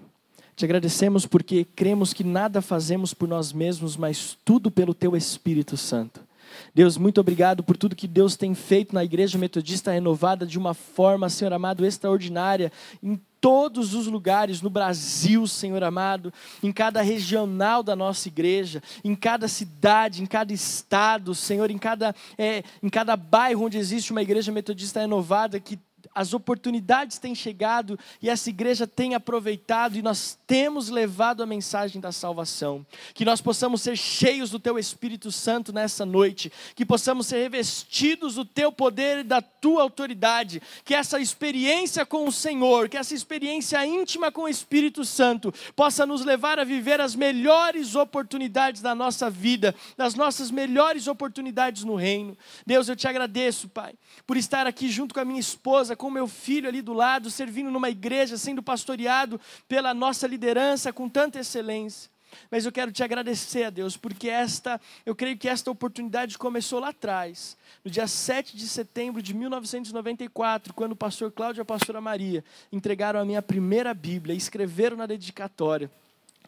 Te 0.55 0.65
agradecemos 0.65 1.27
porque 1.27 1.63
cremos 1.63 2.13
que 2.13 2.23
nada 2.23 2.63
fazemos 2.63 3.13
por 3.13 3.29
nós 3.29 3.53
mesmos, 3.53 3.95
mas 3.95 4.35
tudo 4.43 4.71
pelo 4.71 4.95
Teu 4.95 5.15
Espírito 5.15 5.77
Santo. 5.77 6.27
Deus, 6.73 6.97
muito 6.97 7.19
obrigado 7.19 7.63
por 7.63 7.77
tudo 7.77 7.95
que 7.95 8.07
Deus 8.07 8.35
tem 8.35 8.53
feito 8.53 8.93
na 8.93 9.03
Igreja 9.03 9.37
Metodista 9.37 9.91
Renovada 9.91 10.45
de 10.45 10.57
uma 10.57 10.73
forma, 10.73 11.29
Senhor 11.29 11.53
amado, 11.53 11.85
extraordinária, 11.85 12.71
em 13.01 13.19
todos 13.41 13.93
os 13.93 14.07
lugares 14.07 14.61
no 14.61 14.69
Brasil, 14.69 15.47
Senhor 15.47 15.83
amado, 15.83 16.33
em 16.61 16.71
cada 16.71 17.01
regional 17.01 17.81
da 17.81 17.95
nossa 17.95 18.27
igreja, 18.27 18.83
em 19.03 19.15
cada 19.15 19.47
cidade, 19.47 20.21
em 20.21 20.25
cada 20.25 20.53
estado, 20.53 21.33
Senhor, 21.33 21.71
em 21.71 21.77
cada, 21.77 22.13
é, 22.37 22.63
em 22.83 22.89
cada 22.89 23.15
bairro 23.15 23.65
onde 23.65 23.77
existe 23.77 24.11
uma 24.11 24.21
igreja 24.21 24.51
metodista 24.51 24.99
renovada 24.99 25.59
que 25.59 25.79
as 26.13 26.33
oportunidades 26.33 27.17
têm 27.19 27.35
chegado 27.35 27.97
e 28.21 28.29
essa 28.29 28.49
igreja 28.49 28.87
tem 28.87 29.15
aproveitado 29.15 29.95
e 29.95 30.01
nós 30.01 30.37
temos 30.47 30.89
levado 30.89 31.43
a 31.43 31.45
mensagem 31.45 32.01
da 32.01 32.11
salvação. 32.11 32.85
Que 33.13 33.23
nós 33.23 33.41
possamos 33.41 33.81
ser 33.81 33.97
cheios 33.97 34.49
do 34.49 34.59
Teu 34.59 34.79
Espírito 34.79 35.31
Santo 35.31 35.71
nessa 35.71 36.05
noite, 36.05 36.51
que 36.75 36.85
possamos 36.85 37.27
ser 37.27 37.43
revestidos 37.43 38.35
do 38.35 38.45
Teu 38.45 38.71
poder 38.71 39.19
e 39.19 39.23
da 39.23 39.41
Tua 39.41 39.83
autoridade, 39.83 40.61
que 40.83 40.95
essa 40.95 41.19
experiência 41.19 42.05
com 42.05 42.27
o 42.27 42.31
Senhor, 42.31 42.89
que 42.89 42.97
essa 42.97 43.13
experiência 43.13 43.85
íntima 43.85 44.31
com 44.31 44.43
o 44.43 44.49
Espírito 44.49 45.05
Santo 45.05 45.53
possa 45.75 46.05
nos 46.05 46.25
levar 46.25 46.59
a 46.59 46.63
viver 46.63 46.99
as 46.99 47.15
melhores 47.15 47.95
oportunidades 47.95 48.81
da 48.81 48.95
nossa 48.95 49.29
vida, 49.29 49.75
das 49.95 50.15
nossas 50.15 50.49
melhores 50.49 51.07
oportunidades 51.07 51.83
no 51.83 51.95
reino. 51.95 52.37
Deus, 52.65 52.87
eu 52.87 52.95
te 52.95 53.07
agradeço, 53.07 53.69
Pai, 53.69 53.93
por 54.25 54.37
estar 54.37 54.65
aqui 54.65 54.89
junto 54.89 55.13
com 55.13 55.19
a 55.19 55.25
minha 55.25 55.39
esposa 55.39 55.95
com 55.99 56.09
meu 56.09 56.29
filho 56.29 56.69
ali 56.69 56.81
do 56.81 56.93
lado, 56.93 57.29
servindo 57.29 57.69
numa 57.69 57.89
igreja, 57.89 58.37
sendo 58.37 58.63
pastoreado 58.63 59.39
pela 59.67 59.93
nossa 59.93 60.25
liderança 60.25 60.93
com 60.93 61.09
tanta 61.09 61.39
excelência. 61.39 62.09
Mas 62.49 62.65
eu 62.65 62.71
quero 62.71 62.89
te 62.89 63.03
agradecer 63.03 63.65
a 63.65 63.69
Deus, 63.69 63.97
porque 63.97 64.29
esta, 64.29 64.79
eu 65.05 65.13
creio 65.13 65.37
que 65.37 65.49
esta 65.49 65.69
oportunidade 65.69 66.37
começou 66.37 66.79
lá 66.79 66.89
atrás, 66.89 67.57
no 67.83 67.91
dia 67.91 68.07
7 68.07 68.55
de 68.55 68.65
setembro 68.69 69.21
de 69.21 69.33
1994, 69.33 70.73
quando 70.73 70.93
o 70.93 70.95
pastor 70.95 71.33
Cláudio 71.33 71.59
e 71.59 71.63
a 71.63 71.65
pastora 71.65 71.99
Maria 71.99 72.45
entregaram 72.71 73.19
a 73.19 73.25
minha 73.25 73.41
primeira 73.41 73.93
Bíblia 73.93 74.33
e 74.33 74.37
escreveram 74.37 74.95
na 74.95 75.05
dedicatória: 75.05 75.91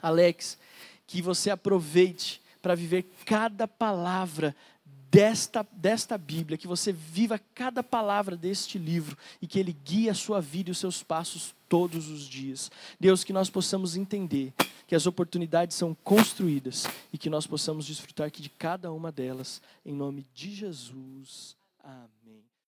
Alex, 0.01 0.57
que 1.05 1.21
você 1.21 1.49
aproveite 1.49 2.41
para 2.61 2.73
viver 2.73 3.11
cada 3.25 3.67
palavra 3.67 4.55
desta, 5.11 5.67
desta 5.73 6.17
Bíblia, 6.17 6.57
que 6.57 6.67
você 6.67 6.93
viva 6.93 7.37
cada 7.53 7.83
palavra 7.83 8.37
deste 8.37 8.79
livro 8.79 9.17
e 9.41 9.45
que 9.45 9.59
ele 9.59 9.73
guie 9.73 10.09
a 10.09 10.13
sua 10.13 10.39
vida 10.39 10.69
e 10.69 10.71
os 10.71 10.77
seus 10.77 11.03
passos 11.03 11.53
todos 11.67 12.07
os 12.07 12.21
dias. 12.21 12.71
Deus, 12.97 13.23
que 13.23 13.33
nós 13.33 13.49
possamos 13.49 13.97
entender 13.97 14.53
que 14.87 14.95
as 14.95 15.05
oportunidades 15.05 15.75
são 15.75 15.93
construídas 15.93 16.85
e 17.11 17.17
que 17.17 17.29
nós 17.29 17.45
possamos 17.45 17.85
desfrutar 17.85 18.31
de 18.31 18.49
cada 18.49 18.91
uma 18.91 19.11
delas, 19.11 19.61
em 19.85 19.93
nome 19.93 20.25
de 20.33 20.55
Jesus. 20.55 21.57
Amém. 21.83 22.20